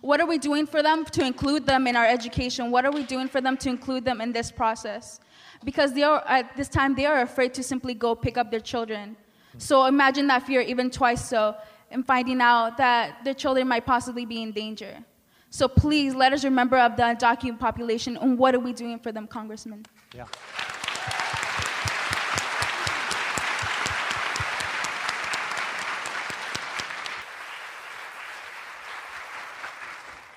What 0.00 0.20
are 0.20 0.26
we 0.26 0.38
doing 0.38 0.66
for 0.66 0.82
them 0.82 1.04
to 1.04 1.22
include 1.22 1.66
them 1.66 1.86
in 1.86 1.96
our 1.96 2.06
education? 2.06 2.70
What 2.70 2.86
are 2.86 2.92
we 2.92 3.02
doing 3.02 3.28
for 3.28 3.42
them 3.42 3.58
to 3.58 3.68
include 3.68 4.06
them 4.06 4.22
in 4.22 4.32
this 4.32 4.50
process? 4.50 5.20
Because 5.64 5.92
they 5.92 6.02
are 6.02 6.22
at 6.26 6.56
this 6.56 6.68
time 6.68 6.94
they 6.94 7.06
are 7.06 7.20
afraid 7.20 7.54
to 7.54 7.62
simply 7.62 7.94
go 7.94 8.14
pick 8.14 8.38
up 8.38 8.50
their 8.50 8.60
children. 8.60 9.16
So 9.58 9.86
imagine 9.86 10.26
that 10.28 10.46
fear 10.46 10.60
even 10.60 10.90
twice 10.90 11.28
so 11.28 11.56
in 11.90 12.02
finding 12.04 12.40
out 12.40 12.76
that 12.76 13.24
their 13.24 13.34
children 13.34 13.66
might 13.68 13.84
possibly 13.84 14.24
be 14.24 14.42
in 14.42 14.52
danger. 14.52 14.98
So 15.50 15.66
please 15.66 16.14
let 16.14 16.32
us 16.32 16.44
remember 16.44 16.78
of 16.78 16.96
the 16.96 17.02
undocumented 17.02 17.58
population 17.58 18.16
and 18.16 18.38
what 18.38 18.54
are 18.54 18.60
we 18.60 18.72
doing 18.72 19.00
for 19.00 19.10
them, 19.10 19.26
Congressman? 19.26 19.84
Yeah. 20.14 20.26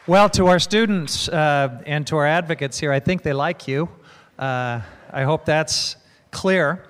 Well, 0.05 0.29
to 0.31 0.47
our 0.47 0.59
students 0.59 1.29
uh, 1.29 1.81
and 1.85 2.05
to 2.07 2.17
our 2.17 2.27
advocates 2.27 2.77
here, 2.77 2.91
I 2.91 2.99
think 2.99 3.21
they 3.21 3.31
like 3.31 3.69
you. 3.69 3.87
Uh, 4.37 4.81
I 5.15 5.25
hope 5.25 5.45
that's 5.45 5.95
clear. 6.31 6.83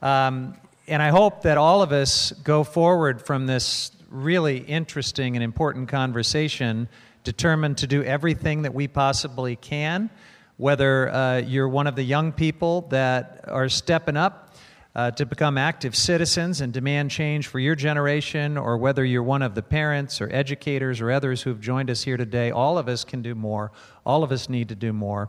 Um, 0.00 0.54
and 0.88 1.02
I 1.02 1.10
hope 1.10 1.42
that 1.42 1.58
all 1.58 1.82
of 1.82 1.92
us 1.92 2.32
go 2.42 2.64
forward 2.64 3.20
from 3.20 3.46
this 3.46 3.92
really 4.08 4.56
interesting 4.56 5.36
and 5.36 5.44
important 5.44 5.90
conversation 5.90 6.88
determined 7.22 7.76
to 7.76 7.86
do 7.86 8.02
everything 8.02 8.62
that 8.62 8.72
we 8.72 8.88
possibly 8.88 9.56
can, 9.56 10.08
whether 10.56 11.10
uh, 11.10 11.36
you're 11.36 11.68
one 11.68 11.86
of 11.86 11.96
the 11.96 12.02
young 12.02 12.32
people 12.32 12.86
that 12.88 13.44
are 13.46 13.68
stepping 13.68 14.16
up 14.16 14.54
uh, 14.94 15.10
to 15.10 15.26
become 15.26 15.58
active 15.58 15.94
citizens 15.94 16.62
and 16.62 16.72
demand 16.72 17.10
change 17.10 17.46
for 17.46 17.58
your 17.58 17.74
generation, 17.74 18.56
or 18.56 18.78
whether 18.78 19.04
you're 19.04 19.22
one 19.22 19.42
of 19.42 19.54
the 19.54 19.62
parents 19.62 20.22
or 20.22 20.30
educators 20.32 21.02
or 21.02 21.10
others 21.10 21.42
who've 21.42 21.60
joined 21.60 21.90
us 21.90 22.02
here 22.02 22.16
today, 22.16 22.50
all 22.50 22.78
of 22.78 22.88
us 22.88 23.04
can 23.04 23.20
do 23.20 23.34
more. 23.34 23.70
All 24.06 24.24
of 24.24 24.32
us 24.32 24.48
need 24.48 24.70
to 24.70 24.74
do 24.74 24.94
more 24.94 25.28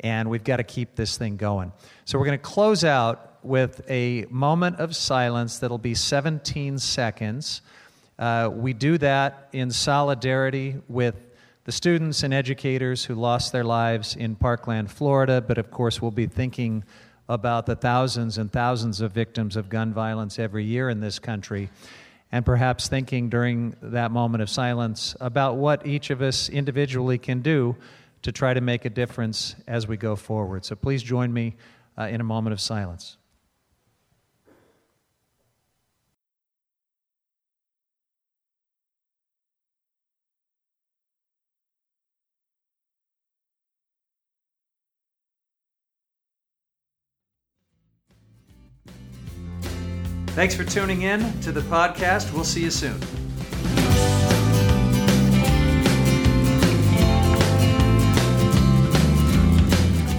and 0.00 0.30
we've 0.30 0.44
got 0.44 0.58
to 0.58 0.64
keep 0.64 0.94
this 0.94 1.16
thing 1.16 1.36
going. 1.36 1.72
So 2.04 2.18
we're 2.18 2.26
going 2.26 2.38
to 2.38 2.44
close 2.44 2.84
out 2.84 3.38
with 3.42 3.80
a 3.88 4.26
moment 4.30 4.76
of 4.80 4.94
silence 4.94 5.58
that'll 5.58 5.78
be 5.78 5.94
17 5.94 6.78
seconds. 6.78 7.62
Uh, 8.18 8.50
we 8.52 8.72
do 8.72 8.98
that 8.98 9.48
in 9.52 9.70
solidarity 9.70 10.76
with 10.88 11.14
the 11.64 11.72
students 11.72 12.22
and 12.22 12.32
educators 12.32 13.04
who 13.04 13.14
lost 13.14 13.52
their 13.52 13.64
lives 13.64 14.16
in 14.16 14.34
Parkland, 14.34 14.90
Florida, 14.90 15.40
but 15.40 15.58
of 15.58 15.70
course, 15.70 16.00
we'll 16.00 16.10
be 16.10 16.26
thinking 16.26 16.82
about 17.28 17.66
the 17.66 17.76
thousands 17.76 18.38
and 18.38 18.50
thousands 18.50 19.00
of 19.00 19.12
victims 19.12 19.54
of 19.54 19.68
gun 19.68 19.92
violence 19.92 20.38
every 20.38 20.64
year 20.64 20.88
in 20.88 21.00
this 21.00 21.18
country. 21.18 21.68
And 22.32 22.44
perhaps 22.44 22.88
thinking 22.88 23.28
during 23.28 23.76
that 23.82 24.10
moment 24.10 24.42
of 24.42 24.50
silence 24.50 25.14
about 25.20 25.56
what 25.56 25.86
each 25.86 26.10
of 26.10 26.22
us 26.22 26.48
individually 26.48 27.18
can 27.18 27.40
do 27.40 27.76
to 28.22 28.32
try 28.32 28.54
to 28.54 28.60
make 28.60 28.84
a 28.84 28.90
difference 28.90 29.54
as 29.66 29.86
we 29.86 29.96
go 29.96 30.16
forward. 30.16 30.64
So 30.64 30.74
please 30.74 31.02
join 31.02 31.32
me 31.32 31.56
uh, 31.96 32.04
in 32.04 32.20
a 32.20 32.24
moment 32.24 32.52
of 32.52 32.60
silence. 32.60 33.16
Thanks 50.38 50.54
for 50.54 50.62
tuning 50.62 51.02
in 51.02 51.40
to 51.40 51.50
the 51.50 51.62
podcast. 51.62 52.32
We'll 52.32 52.44
see 52.44 52.62
you 52.62 52.70
soon. 52.70 53.00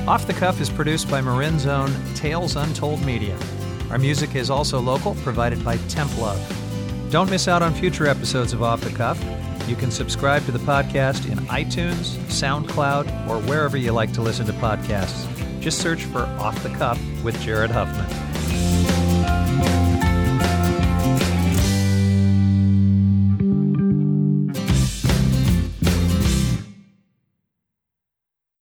Off 0.10 0.26
the 0.26 0.34
Cuff 0.34 0.60
is 0.60 0.72
produced 0.72 1.08
by 1.08 1.22
Marin's 1.22 1.68
own 1.68 1.94
Tales 2.16 2.56
Untold 2.56 3.06
Media. 3.06 3.38
Our 3.92 4.00
music 4.00 4.34
is 4.34 4.50
also 4.50 4.80
local, 4.80 5.14
provided 5.18 5.64
by 5.64 5.78
Temp 5.88 6.18
Love. 6.18 6.42
Don't 7.12 7.30
miss 7.30 7.48
out 7.48 7.62
on 7.62 7.76
future 7.76 8.08
episodes 8.08 8.52
of 8.52 8.64
Off 8.64 8.82
the 8.82 8.90
Cuff. 8.90 9.24
You 9.68 9.76
can 9.76 9.92
subscribe 9.92 10.44
to 10.46 10.52
the 10.52 10.58
podcast 10.58 11.32
in 11.32 11.38
iTunes, 11.46 12.18
SoundCloud, 12.26 13.30
or 13.30 13.38
wherever 13.48 13.78
you 13.78 13.92
like 13.92 14.12
to 14.14 14.24
listen 14.24 14.48
to 14.48 14.54
podcasts. 14.54 15.30
Just 15.60 15.78
search 15.78 16.06
for 16.06 16.22
Off 16.40 16.64
the 16.64 16.70
Cuff 16.70 17.00
with 17.24 17.40
Jared 17.44 17.70
Huffman. 17.70 18.29